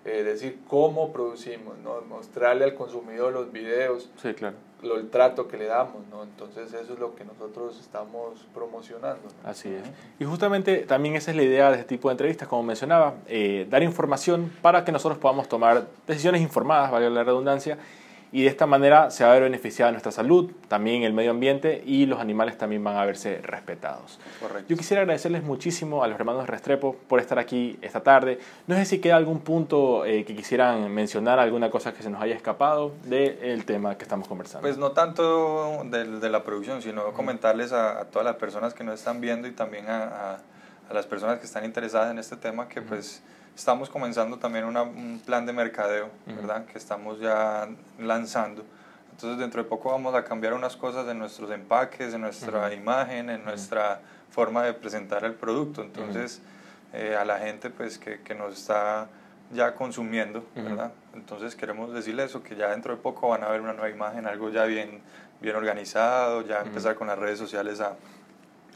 eh, 0.05 0.23
decir 0.23 0.59
cómo 0.67 1.11
producimos, 1.11 1.77
¿no? 1.79 2.01
mostrarle 2.01 2.65
al 2.65 2.75
consumidor 2.75 3.33
los 3.33 3.51
videos, 3.51 4.09
sí, 4.21 4.33
claro 4.33 4.57
lo, 4.83 4.97
el 4.97 5.09
trato 5.09 5.47
que 5.47 5.57
le 5.57 5.65
damos, 5.65 6.05
¿no? 6.11 6.23
Entonces 6.23 6.73
eso 6.73 6.93
es 6.93 6.99
lo 6.99 7.15
que 7.15 7.23
nosotros 7.23 7.79
estamos 7.79 8.45
promocionando. 8.53 9.21
Así 9.43 9.69
es. 9.69 9.83
Y 10.19 10.25
justamente 10.25 10.79
también 10.79 11.15
esa 11.15 11.31
es 11.31 11.37
la 11.37 11.43
idea 11.43 11.69
de 11.69 11.77
este 11.77 11.87
tipo 11.87 12.09
de 12.09 12.13
entrevistas, 12.13 12.47
como 12.47 12.63
mencionaba, 12.63 13.15
eh, 13.27 13.67
dar 13.69 13.83
información 13.83 14.51
para 14.61 14.85
que 14.85 14.91
nosotros 14.91 15.17
podamos 15.19 15.47
tomar 15.47 15.87
decisiones 16.07 16.41
informadas, 16.41 16.91
vale 16.91 17.09
la 17.09 17.23
redundancia, 17.23 17.77
y 18.33 18.41
de 18.41 18.49
esta 18.49 18.65
manera 18.65 19.11
se 19.11 19.23
va 19.23 19.29
a 19.29 19.33
ver 19.33 19.43
beneficiada 19.43 19.91
nuestra 19.91 20.11
salud, 20.11 20.51
también 20.67 21.03
el 21.03 21.13
medio 21.13 21.29
ambiente 21.29 21.83
y 21.85 22.07
los 22.07 22.19
animales 22.19 22.57
también 22.57 22.83
van 22.83 22.97
a 22.97 23.05
verse 23.05 23.39
respetados. 23.43 24.19
Correcto. 24.41 24.65
Yo 24.67 24.75
quisiera 24.75 25.01
agradecerles 25.01 25.43
muchísimo 25.43 26.03
a 26.03 26.07
los 26.07 26.19
hermanos 26.19 26.49
Restrepo 26.49 26.95
por 27.07 27.19
estar 27.19 27.37
aquí 27.37 27.77
esta 27.83 28.01
tarde. 28.01 28.39
No 28.65 28.73
sé 28.75 28.85
si 28.85 28.99
queda 28.99 29.17
algún 29.17 29.41
punto 29.41 30.03
eh, 30.03 30.25
que 30.25 30.35
quisieran 30.35 30.91
mencionar, 30.91 31.37
alguna 31.37 31.69
cosa 31.69 31.93
que 31.93 32.01
se 32.01 32.09
nos 32.09 32.23
haya 32.23 32.33
escapado 32.33 32.93
del 33.03 33.65
tema 33.65 33.99
que 33.99 34.03
estamos 34.03 34.27
conversando. 34.27 34.63
Pues 34.63 34.79
no 34.79 34.93
tanto 34.93 35.83
de, 35.85 36.19
de 36.19 36.29
la 36.31 36.43
producción, 36.43 36.81
sino 36.81 37.13
comentarles 37.13 37.71
a, 37.71 38.05
todas 38.05 38.25
las 38.25 38.37
personas 38.37 38.73
que 38.73 38.83
nos 38.83 38.95
están 38.95 39.21
viendo 39.21 39.47
y 39.47 39.51
también 39.51 39.87
a, 39.89 40.39
a, 40.89 40.93
las 40.93 41.05
personas 41.05 41.37
que 41.37 41.45
están 41.45 41.65
interesadas 41.65 42.09
en 42.09 42.17
este 42.17 42.35
tema 42.35 42.67
que 42.67 42.81
pues 42.81 43.21
Estamos 43.55 43.89
comenzando 43.89 44.37
también 44.37 44.65
un 44.65 45.21
plan 45.25 45.45
de 45.45 45.53
mercadeo, 45.53 46.09
¿verdad? 46.25 46.65
Que 46.65 46.77
estamos 46.77 47.19
ya 47.19 47.69
lanzando. 47.99 48.65
Entonces 49.11 49.37
dentro 49.37 49.61
de 49.61 49.69
poco 49.69 49.91
vamos 49.91 50.15
a 50.15 50.23
cambiar 50.23 50.53
unas 50.53 50.75
cosas 50.75 51.07
en 51.07 51.19
nuestros 51.19 51.51
empaques, 51.51 52.15
en 52.15 52.21
nuestra 52.21 52.73
imagen, 52.73 53.29
en 53.29 53.45
nuestra 53.45 54.01
forma 54.31 54.63
de 54.63 54.73
presentar 54.73 55.23
el 55.23 55.35
producto. 55.35 55.83
Entonces 55.83 56.41
eh, 56.93 57.15
a 57.15 57.23
la 57.23 57.37
gente 57.37 57.69
pues 57.69 57.99
que, 57.99 58.21
que, 58.21 58.33
nos 58.33 58.57
está 58.57 59.07
ya 59.51 59.75
consumiendo, 59.75 60.43
¿verdad? 60.55 60.91
Entonces 61.13 61.55
queremos 61.55 61.93
decirle 61.93 62.23
eso, 62.23 62.41
que 62.41 62.55
ya 62.55 62.71
dentro 62.71 62.95
de 62.95 63.01
poco 63.01 63.29
van 63.29 63.43
a 63.43 63.49
ver 63.49 63.61
una 63.61 63.73
nueva 63.73 63.89
imagen, 63.89 64.25
algo 64.25 64.49
ya 64.49 64.65
bien, 64.65 65.01
bien 65.41 65.55
organizado, 65.55 66.41
ya 66.41 66.61
empezar 66.61 66.95
con 66.95 67.07
las 67.07 67.19
redes 67.19 67.37
sociales 67.37 67.81
a, 67.81 67.95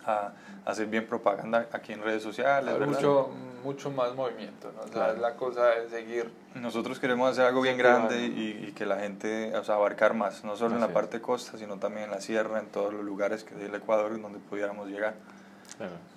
a, 0.07 0.31
hacer 0.65 0.87
bien 0.87 1.05
propaganda 1.05 1.67
aquí 1.71 1.93
en 1.93 2.01
redes 2.01 2.23
sociales. 2.23 2.77
Mucho, 2.85 3.29
mucho 3.63 3.89
más 3.91 4.13
movimiento, 4.15 4.71
¿no? 4.73 5.13
la 5.13 5.35
cosa 5.35 5.75
es 5.75 5.91
seguir. 5.91 6.29
Nosotros 6.55 6.99
queremos 6.99 7.31
hacer 7.31 7.45
algo 7.45 7.61
bien 7.61 7.77
grande 7.77 8.25
y, 8.25 8.73
que 8.75 8.85
la 8.85 8.99
gente, 8.99 9.55
o 9.55 9.63
sea, 9.63 9.75
abarcar 9.75 10.13
más, 10.13 10.43
no 10.43 10.55
solo 10.55 10.75
en 10.75 10.81
la 10.81 10.89
parte 10.89 11.21
costa, 11.21 11.57
sino 11.57 11.77
también 11.77 12.05
en 12.05 12.11
la 12.11 12.21
sierra, 12.21 12.59
en 12.59 12.67
todos 12.67 12.93
los 12.93 13.03
lugares 13.03 13.43
que 13.43 13.55
del 13.55 13.75
Ecuador 13.75 14.11
en 14.13 14.21
donde 14.21 14.39
pudiéramos 14.39 14.89
llegar. 14.89 15.15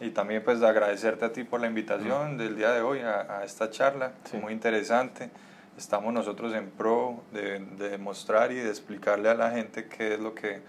Y 0.00 0.10
también 0.10 0.42
pues 0.42 0.62
agradecerte 0.62 1.26
a 1.26 1.32
ti 1.32 1.44
por 1.44 1.60
la 1.60 1.66
invitación 1.66 2.38
del 2.38 2.56
día 2.56 2.72
de 2.72 2.80
hoy 2.80 3.00
a, 3.00 3.44
esta 3.44 3.70
charla, 3.70 4.12
muy 4.40 4.52
interesante. 4.52 5.30
Estamos 5.76 6.12
nosotros 6.12 6.52
en 6.54 6.70
pro 6.70 7.22
de, 7.32 7.60
de 7.60 7.98
mostrar 7.98 8.52
y 8.52 8.56
de 8.56 8.68
explicarle 8.68 9.28
a 9.28 9.34
la 9.34 9.50
gente 9.50 9.86
qué 9.86 10.14
es 10.14 10.20
lo 10.20 10.34
que 10.34 10.60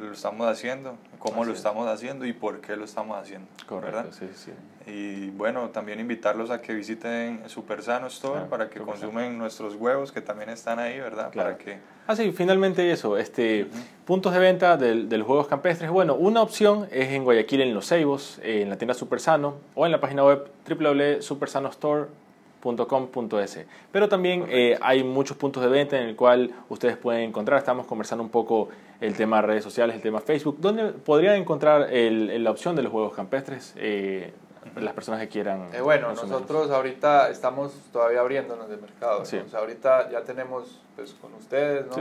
lo 0.00 0.12
estamos 0.12 0.46
haciendo, 0.46 0.96
cómo 1.18 1.44
lo 1.44 1.52
estamos 1.52 1.86
haciendo 1.88 2.26
y 2.26 2.32
por 2.32 2.60
qué 2.60 2.76
lo 2.76 2.84
estamos 2.84 3.18
haciendo. 3.18 3.48
Correcto, 3.66 4.12
sí, 4.12 4.28
sí. 4.34 4.52
Y 4.86 5.30
bueno, 5.30 5.70
también 5.70 5.98
invitarlos 5.98 6.50
a 6.50 6.62
que 6.62 6.72
visiten 6.72 7.42
Super 7.48 7.82
Sano 7.82 8.06
Store 8.06 8.46
para 8.48 8.70
que 8.70 8.78
consumen 8.80 9.36
nuestros 9.36 9.74
huevos 9.74 10.12
que 10.12 10.20
también 10.20 10.48
están 10.50 10.78
ahí, 10.78 11.00
¿verdad? 11.00 11.30
Claro. 11.32 11.50
Para 11.52 11.64
que... 11.64 11.78
Ah, 12.06 12.14
sí, 12.14 12.30
finalmente 12.30 12.88
eso, 12.92 13.16
este, 13.16 13.66
puntos 14.04 14.32
de 14.32 14.38
venta 14.38 14.76
de, 14.76 14.94
los 14.94 15.28
huevos 15.28 15.48
campestres. 15.48 15.90
Bueno, 15.90 16.14
una 16.14 16.40
opción 16.40 16.86
es 16.92 17.08
en 17.10 17.24
Guayaquil, 17.24 17.62
en 17.62 17.74
Los 17.74 17.88
Ceibos, 17.88 18.38
en 18.44 18.70
la 18.70 18.78
tienda 18.78 18.94
Super 18.94 19.18
Sano 19.18 19.56
o 19.74 19.86
en 19.86 19.92
la 19.92 20.00
página 20.00 20.24
web 20.24 20.48
www.supersanostore.com 20.68 22.25
.com.es. 22.62 23.66
Pero 23.92 24.08
también 24.08 24.46
eh, 24.48 24.78
hay 24.80 25.04
muchos 25.04 25.36
puntos 25.36 25.62
de 25.62 25.68
venta 25.68 25.96
en 25.96 26.08
el 26.08 26.16
cual 26.16 26.52
ustedes 26.68 26.96
pueden 26.96 27.22
encontrar. 27.22 27.58
Estamos 27.58 27.86
conversando 27.86 28.22
un 28.22 28.30
poco 28.30 28.68
el 29.00 29.14
tema 29.14 29.36
de 29.40 29.42
redes 29.42 29.64
sociales, 29.64 29.96
el 29.96 30.02
tema 30.02 30.20
Facebook. 30.20 30.56
¿Dónde 30.58 30.92
podrían 30.92 31.36
encontrar 31.36 31.92
el, 31.92 32.42
la 32.42 32.50
opción 32.50 32.76
de 32.76 32.82
los 32.82 32.92
huevos 32.92 33.14
campestres? 33.14 33.74
Eh, 33.76 34.32
las 34.74 34.94
personas 34.94 35.20
que 35.20 35.28
quieran. 35.28 35.68
Eh, 35.72 35.80
bueno, 35.80 36.08
nosotros 36.08 36.70
ahorita 36.70 37.30
estamos 37.30 37.72
todavía 37.92 38.20
abriéndonos 38.20 38.68
de 38.68 38.76
mercado. 38.76 39.22
O 39.22 39.24
sea, 39.24 39.44
ahorita 39.54 40.10
ya 40.10 40.22
tenemos 40.22 40.80
pues, 40.96 41.14
con 41.14 41.32
ustedes, 41.34 41.86
¿no? 41.86 41.96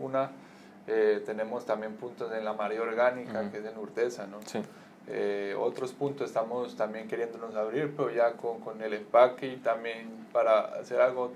Una, 0.00 0.30
tenemos 1.24 1.64
también 1.64 1.94
puntos 1.94 2.30
en 2.32 2.44
la 2.44 2.52
María 2.52 2.82
Orgánica, 2.82 3.50
que 3.50 3.58
es 3.58 3.64
en 3.64 3.78
Urteza, 3.78 4.26
¿no? 4.26 4.38
Sí. 5.06 5.12
Eh, 5.12 5.56
otros 5.58 5.92
puntos 5.92 6.28
estamos 6.28 6.76
también 6.76 7.08
queriéndonos 7.08 7.54
abrir, 7.54 7.92
pero 7.96 8.10
ya 8.10 8.32
con, 8.32 8.60
con, 8.60 8.80
el 8.80 8.94
empaque 8.94 9.46
y 9.48 9.56
también 9.56 10.26
para 10.32 10.60
hacer 10.60 11.00
algo. 11.00 11.32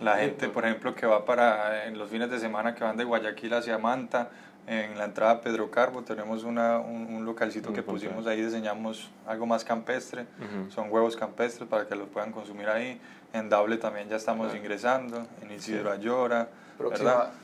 La 0.00 0.16
gente, 0.16 0.48
por 0.48 0.64
ejemplo, 0.64 0.94
que 0.94 1.06
va 1.06 1.24
para 1.24 1.86
en 1.86 1.98
los 1.98 2.10
fines 2.10 2.30
de 2.30 2.40
semana 2.40 2.74
que 2.74 2.82
van 2.82 2.96
de 2.96 3.04
Guayaquil 3.04 3.54
hacia 3.54 3.78
Manta, 3.78 4.30
en 4.66 4.96
la 4.96 5.04
entrada 5.04 5.42
Pedro 5.42 5.70
Carbo 5.70 6.02
tenemos 6.02 6.42
una, 6.42 6.78
un, 6.78 7.24
localcito 7.24 7.72
que 7.72 7.82
pusimos 7.82 8.26
ahí, 8.26 8.42
diseñamos 8.42 9.10
algo 9.26 9.44
más 9.44 9.62
campestre, 9.62 10.26
son 10.70 10.90
huevos 10.90 11.16
campestres 11.16 11.68
para 11.68 11.86
que 11.86 11.94
los 11.94 12.08
puedan 12.08 12.32
consumir 12.32 12.68
ahí. 12.68 13.00
En 13.32 13.48
Dable 13.48 13.76
también 13.78 14.08
ya 14.08 14.16
estamos 14.16 14.54
ingresando, 14.54 15.26
en 15.42 15.50
Isidro 15.50 15.90
Ayora. 15.90 16.48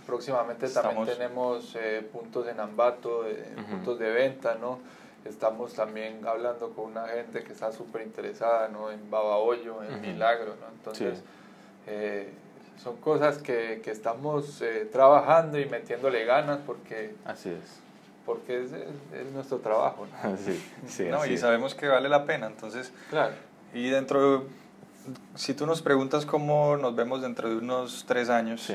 próximamente 0.06 0.68
también 0.68 1.04
tenemos 1.04 1.76
eh, 1.78 2.08
puntos 2.10 2.48
en 2.48 2.58
Ambato, 2.58 3.24
puntos 3.70 3.98
de 3.98 4.10
venta, 4.10 4.54
¿no? 4.54 4.78
Estamos 5.24 5.74
también 5.74 6.26
hablando 6.26 6.70
con 6.70 6.92
una 6.92 7.06
gente 7.08 7.42
que 7.42 7.52
está 7.52 7.72
súper 7.72 8.02
interesada 8.02 8.68
¿no? 8.68 8.90
en 8.90 9.10
Babahoyo, 9.10 9.82
en 9.82 10.00
Milagro. 10.00 10.54
¿no? 10.60 10.66
Entonces, 10.74 11.22
eh, 11.86 12.32
son 12.82 12.96
cosas 12.96 13.38
que, 13.38 13.82
que 13.84 13.90
estamos 13.90 14.62
eh, 14.62 14.88
trabajando 14.90 15.58
y 15.58 15.66
metiéndole 15.66 16.24
ganas 16.24 16.60
porque... 16.66 17.14
Así 17.26 17.50
es. 17.50 17.80
Porque 18.24 18.64
es, 18.64 18.72
es, 18.72 19.32
nuestro 19.32 19.58
trabajo. 19.58 20.06
¿no? 20.06 20.36
Sí, 20.38 20.62
sí, 20.86 21.04
no, 21.04 21.26
y 21.26 21.36
sabemos 21.36 21.74
que 21.74 21.88
vale 21.88 22.08
la 22.08 22.24
pena. 22.24 22.46
Entonces, 22.46 22.92
claro. 23.10 23.34
y 23.74 23.90
dentro, 23.90 24.46
si 25.34 25.52
tú 25.52 25.66
nos 25.66 25.82
preguntas 25.82 26.24
cómo 26.24 26.78
nos 26.78 26.96
vemos 26.96 27.20
dentro 27.20 27.50
de 27.50 27.56
unos 27.56 28.06
tres 28.08 28.30
años, 28.30 28.72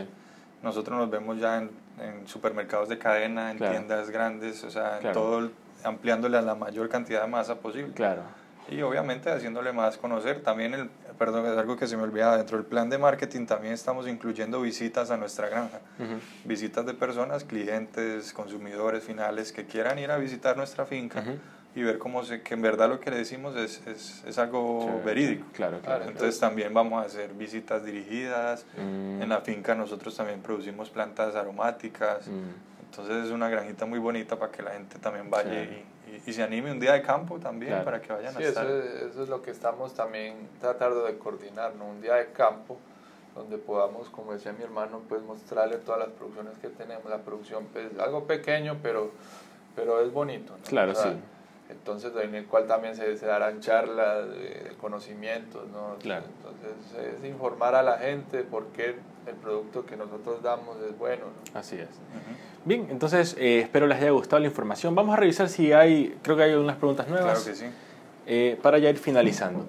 nosotros 0.61 0.99
nos 0.99 1.09
vemos 1.09 1.39
ya 1.39 1.57
en, 1.57 1.71
en 1.99 2.27
supermercados 2.27 2.89
de 2.89 2.99
cadena, 2.99 3.49
en 3.49 3.57
tiendas 3.57 4.11
grandes, 4.11 4.63
o 4.63 4.69
sea, 4.69 4.99
en 5.01 5.11
todo 5.13 5.39
el 5.39 5.51
ampliándole 5.85 6.37
a 6.37 6.41
la 6.41 6.55
mayor 6.55 6.89
cantidad 6.89 7.21
de 7.21 7.27
masa 7.27 7.55
posible. 7.55 7.93
Claro. 7.93 8.23
Y 8.69 8.81
obviamente 8.81 9.31
haciéndole 9.31 9.71
más 9.73 9.97
conocer. 9.97 10.41
También, 10.41 10.73
el, 10.73 10.89
perdón, 11.19 11.45
es 11.45 11.57
algo 11.57 11.77
que 11.77 11.85
se 11.87 11.95
me 11.97 12.03
olvidaba, 12.03 12.37
dentro 12.37 12.57
del 12.57 12.65
plan 12.65 12.89
de 12.89 12.97
marketing 12.97 13.45
también 13.45 13.73
estamos 13.73 14.07
incluyendo 14.07 14.61
visitas 14.61 15.11
a 15.11 15.17
nuestra 15.17 15.49
granja. 15.49 15.79
Visitas 16.43 16.85
de 16.85 16.93
personas, 16.95 17.43
clientes, 17.43 18.33
consumidores 18.33 19.03
finales 19.03 19.51
que 19.51 19.65
quieran 19.65 19.99
ir 19.99 20.09
a 20.09 20.17
visitar 20.17 20.57
nuestra 20.57 20.85
finca. 20.85 21.23
y 21.75 21.83
ver 21.83 21.97
cómo 21.97 22.23
se, 22.23 22.41
que 22.41 22.53
en 22.53 22.61
verdad 22.61 22.87
lo 22.87 23.01
que 23.01 23.11
le 23.11 23.17
decimos 23.17 23.53
es, 23.57 23.85
es, 23.85 24.23
es 24.25 24.37
algo 24.39 25.01
verídico. 25.03 25.45
Claro, 25.51 25.81
claro. 25.81 26.05
Entonces 26.05 26.39
también 26.39 26.73
vamos 26.73 27.03
a 27.03 27.05
hacer 27.05 27.33
visitas 27.33 27.83
dirigidas. 27.83 28.65
Mm. 28.77 29.21
En 29.21 29.27
la 29.27 29.41
finca 29.41 29.75
nosotros 29.75 30.15
también 30.15 30.41
producimos 30.41 30.89
plantas 30.89 31.35
aromáticas. 31.35 32.27
Mm. 32.27 32.74
Entonces 32.97 33.25
es 33.25 33.31
una 33.31 33.49
granjita 33.49 33.85
muy 33.85 33.99
bonita 33.99 34.37
para 34.37 34.51
que 34.51 34.63
la 34.63 34.71
gente 34.71 34.97
también 34.99 35.29
vaya 35.29 35.63
y, 35.63 35.85
y, 36.25 36.33
se 36.33 36.43
anime 36.43 36.71
un 36.71 36.79
día 36.79 36.93
de 36.93 37.01
campo 37.01 37.39
también 37.39 37.83
para 37.83 38.01
que 38.01 38.13
vayan 38.13 38.35
a 38.35 38.39
estar. 38.39 38.65
Eso 38.65 38.79
es, 38.79 39.11
eso 39.11 39.23
es 39.23 39.29
lo 39.29 39.41
que 39.41 39.51
estamos 39.51 39.93
también 39.93 40.47
tratando 40.61 41.03
de 41.03 41.17
coordinar, 41.17 41.75
¿no? 41.75 41.87
Un 41.87 42.01
día 42.01 42.15
de 42.15 42.27
campo 42.31 42.77
donde 43.35 43.57
podamos, 43.57 44.09
como 44.09 44.31
decía 44.31 44.53
mi 44.53 44.63
hermano, 44.63 45.01
pues 45.09 45.21
mostrarle 45.21 45.77
todas 45.77 45.99
las 45.99 46.09
producciones 46.09 46.57
que 46.59 46.69
tenemos, 46.69 47.05
la 47.09 47.17
producción, 47.17 47.67
pues 47.73 47.87
algo 47.99 48.25
pequeño, 48.25 48.77
pero, 48.81 49.11
pero 49.75 50.01
es 50.01 50.11
bonito. 50.11 50.53
¿no? 50.57 50.63
Claro, 50.63 50.95
sí. 50.95 51.09
Entonces, 51.69 52.11
en 52.21 52.35
el 52.35 52.45
cual 52.45 52.67
también 52.67 52.95
se, 52.95 53.17
se 53.17 53.25
darán 53.25 53.59
charlas 53.59 54.29
de, 54.29 54.73
conocimientos, 54.79 55.67
¿no? 55.69 55.95
Claro. 55.99 56.25
Entonces, 56.37 57.15
es 57.17 57.25
informar 57.25 57.73
a 57.75 57.81
la 57.81 57.97
gente 57.97 58.43
por 58.43 58.67
qué 58.67 58.95
el 59.27 59.35
producto 59.35 59.85
que 59.85 59.97
nosotros 59.97 60.43
damos 60.43 60.77
es 60.87 60.97
bueno. 60.97 61.25
Así 61.53 61.77
es. 61.77 61.89
Bien, 62.65 62.87
entonces 62.89 63.35
eh, 63.39 63.59
espero 63.59 63.87
les 63.87 63.97
haya 63.99 64.11
gustado 64.11 64.39
la 64.39 64.47
información. 64.47 64.93
Vamos 64.93 65.13
a 65.13 65.17
revisar 65.17 65.49
si 65.49 65.73
hay, 65.73 66.17
creo 66.21 66.37
que 66.37 66.43
hay 66.43 66.51
algunas 66.51 66.77
preguntas 66.77 67.07
nuevas. 67.07 67.43
Claro 67.43 67.45
que 67.45 67.55
sí. 67.55 67.65
Eh, 68.27 68.59
para 68.61 68.77
ya 68.77 68.89
ir 68.89 68.97
finalizando. 68.97 69.65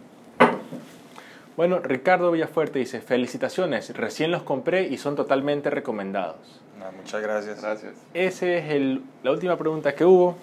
Bueno, 1.56 1.78
Ricardo 1.78 2.30
Villafuerte 2.30 2.78
dice, 2.78 3.00
felicitaciones, 3.00 3.96
recién 3.96 4.30
los 4.30 4.42
compré 4.42 4.88
y 4.88 4.98
son 4.98 5.16
totalmente 5.16 5.70
recomendados. 5.70 6.60
muchas 6.94 7.22
gracias. 7.22 7.62
Gracias. 7.62 7.94
Esa 8.12 8.46
es 8.46 9.00
la 9.22 9.30
última 9.30 9.56
pregunta 9.56 9.94
que 9.94 10.04
hubo 10.04 10.36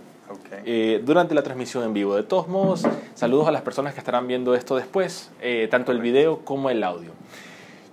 eh, 0.65 1.01
durante 1.03 1.35
la 1.35 1.43
transmisión 1.43 1.83
en 1.83 1.93
vivo. 1.93 2.15
De 2.15 2.23
todos 2.23 2.47
modos, 2.47 2.85
saludos 3.15 3.47
a 3.47 3.51
las 3.51 3.61
personas 3.61 3.93
que 3.93 3.99
estarán 3.99 4.27
viendo 4.27 4.55
esto 4.55 4.75
después, 4.75 5.31
eh, 5.41 5.67
tanto 5.69 5.91
el 5.91 6.01
video 6.01 6.39
como 6.39 6.69
el 6.69 6.83
audio. 6.83 7.11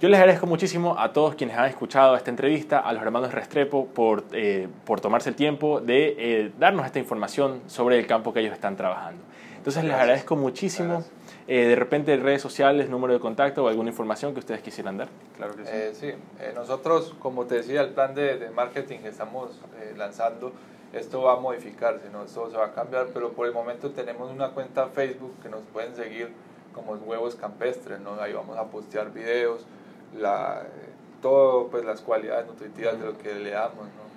Yo 0.01 0.09
les 0.09 0.18
agradezco 0.18 0.47
muchísimo 0.47 0.99
a 0.99 1.12
todos 1.12 1.35
quienes 1.35 1.57
han 1.59 1.66
escuchado 1.66 2.16
esta 2.16 2.31
entrevista, 2.31 2.78
a 2.78 2.93
los 2.93 3.03
hermanos 3.03 3.33
Restrepo 3.33 3.87
por, 3.87 4.24
eh, 4.33 4.68
por 4.85 5.01
tomarse 5.01 5.28
el 5.28 5.37
tiempo 5.37 5.81
de 5.81 6.53
darnos 6.59 6.87
esta 6.87 6.99
información 6.99 7.61
sobre 7.66 7.99
el 7.99 8.07
campo 8.07 8.33
que 8.33 8.41
ellos 8.41 8.55
están 8.55 8.76
trabajando. 8.76 9.22
Entonces 9.61 9.85
les 9.85 9.93
agradezco 9.93 10.37
muchísimo. 10.37 11.05
Eh, 11.47 11.66
de 11.66 11.76
repente 11.76 12.16
redes 12.16 12.41
sociales, 12.41 12.89
número 12.89 13.12
de 13.12 13.20
contacto 13.20 13.64
o 13.64 13.68
alguna 13.68 13.91
información 13.91 14.33
que 14.33 14.39
ustedes 14.39 14.62
quisieran 14.62 14.97
dar. 14.97 15.09
Claro 15.37 15.55
que 15.55 15.64
sí. 15.64 15.70
Eh, 15.70 15.91
sí, 15.93 16.07
eh, 16.39 16.53
nosotros, 16.55 17.14
como 17.18 17.45
te 17.45 17.57
decía, 17.57 17.83
el 17.83 17.91
plan 17.91 18.14
de, 18.14 18.39
de 18.39 18.51
marketing 18.51 19.01
que 19.01 19.09
estamos 19.09 19.51
lanzando, 19.99 20.53
esto 20.93 21.22
va 21.22 21.34
a 21.34 21.41
modificarse, 21.41 22.11
¿no? 22.11 22.24
esto 22.24 22.51
se 22.51 22.57
va 22.57 22.66
a 22.66 22.72
cambiar, 22.72 23.09
pero 23.14 23.32
por 23.32 23.47
el 23.47 23.53
momento 23.53 23.91
tenemos 23.91 24.30
una 24.30 24.51
cuenta 24.51 24.88
Facebook 24.88 25.34
que 25.43 25.49
nos 25.49 25.62
pueden 25.72 25.95
seguir 25.95 26.32
como 26.74 26.93
Huevos 26.93 27.36
Campestres, 27.36 28.01
¿no? 28.01 28.20
ahí 28.20 28.32
vamos 28.32 28.57
a 28.57 28.64
postear 28.64 29.12
videos, 29.12 29.66
la, 30.18 30.62
todo, 31.22 31.68
pues 31.68 31.84
las 31.84 32.01
cualidades 32.01 32.47
nutritivas 32.47 32.99
de 32.99 33.07
lo 33.07 33.18
que 33.18 33.34
le 33.34 33.51
damos. 33.51 33.86
¿no? 33.86 34.11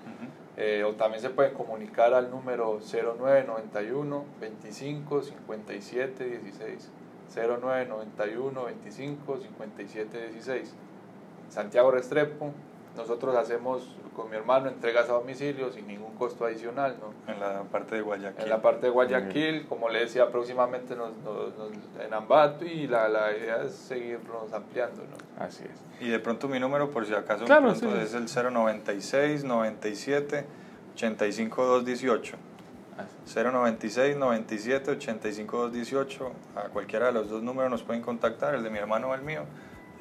o 0.88 0.92
también 0.94 1.22
se 1.22 1.32
pueden 1.32 1.54
comunicar 1.56 2.14
al 2.14 2.30
número 2.30 2.80
0991 2.80 4.26
25 4.40 5.22
57 5.24 6.40
16. 6.40 6.92
0991 7.36 8.64
25 8.64 9.38
57 9.38 10.28
16. 10.30 10.76
Santiago 11.50 11.92
Restrepo, 11.92 12.52
nosotros 12.96 13.36
hacemos 13.36 13.88
con 14.16 14.30
mi 14.30 14.36
hermano 14.36 14.70
entregas 14.70 15.10
a 15.10 15.14
domicilio 15.14 15.72
sin 15.72 15.88
ningún 15.88 16.14
costo 16.16 16.46
adicional. 16.46 16.96
¿no? 17.00 17.34
En 17.34 17.40
la 17.40 17.64
parte 17.64 17.96
de 17.96 18.02
Guayaquil. 18.02 18.44
En 18.44 18.50
la 18.50 18.62
parte 18.62 18.86
de 18.86 18.90
Guayaquil, 18.92 19.66
como 19.68 19.90
le 19.90 20.02
decía, 20.02 20.30
próximamente 20.30 20.96
nos, 20.96 21.12
en 22.04 22.14
Ambato 22.14 22.66
y 22.66 22.88
la, 22.88 23.08
la, 23.10 23.36
idea 23.36 23.64
es 23.64 23.74
seguirnos 23.74 24.54
ampliando. 24.54 25.02
¿no? 25.04 25.44
Así 25.44 25.64
es. 25.64 26.06
Y 26.06 26.10
de 26.10 26.20
pronto 26.20 26.48
mi 26.48 26.60
número, 26.60 26.92
por 26.92 27.06
si 27.06 27.14
acaso, 27.14 27.46
es 27.46 28.14
el 28.14 28.54
096 28.54 29.44
97 29.44 30.46
85 30.94 31.66
218. 31.66 32.38
096 33.26 34.18
97 34.18 34.92
85 34.92 35.58
218 35.58 36.32
a 36.56 36.62
cualquiera 36.70 37.08
de 37.08 37.14
los 37.14 37.30
dos 37.30 37.42
números 37.42 37.72
nos 37.72 37.82
pueden 37.82 38.04
contactar, 38.04 38.54
el 38.54 38.64
de 38.64 38.70
mi 38.70 38.78
hermano 38.78 39.10
o 39.10 39.16
el 39.16 39.22
mío, 39.22 39.46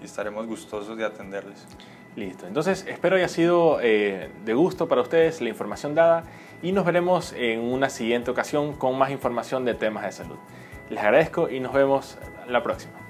y 0.01 0.05
estaremos 0.05 0.47
gustosos 0.47 0.97
de 0.99 1.05
atenderles. 1.05 1.67
Listo, 2.15 2.47
entonces 2.47 2.85
espero 2.89 3.17
haya 3.17 3.29
sido 3.29 3.79
eh, 3.81 4.31
de 4.45 4.55
gusto 4.55 4.87
para 4.87 5.01
ustedes 5.01 5.41
la 5.41 5.49
información 5.49 5.95
dada 5.95 6.25
y 6.63 6.73
nos 6.73 6.85
veremos 6.85 7.33
en 7.33 7.61
una 7.61 7.89
siguiente 7.89 8.31
ocasión 8.31 8.75
con 8.75 8.99
más 8.99 9.11
información 9.11 9.65
de 9.65 9.75
temas 9.75 10.05
de 10.05 10.13
salud. 10.13 10.37
Les 10.91 11.03
agradezco 11.03 11.49
y 11.49 11.59
nos 11.61 11.73
vemos 11.73 12.19
la 12.49 12.63
próxima. 12.63 13.02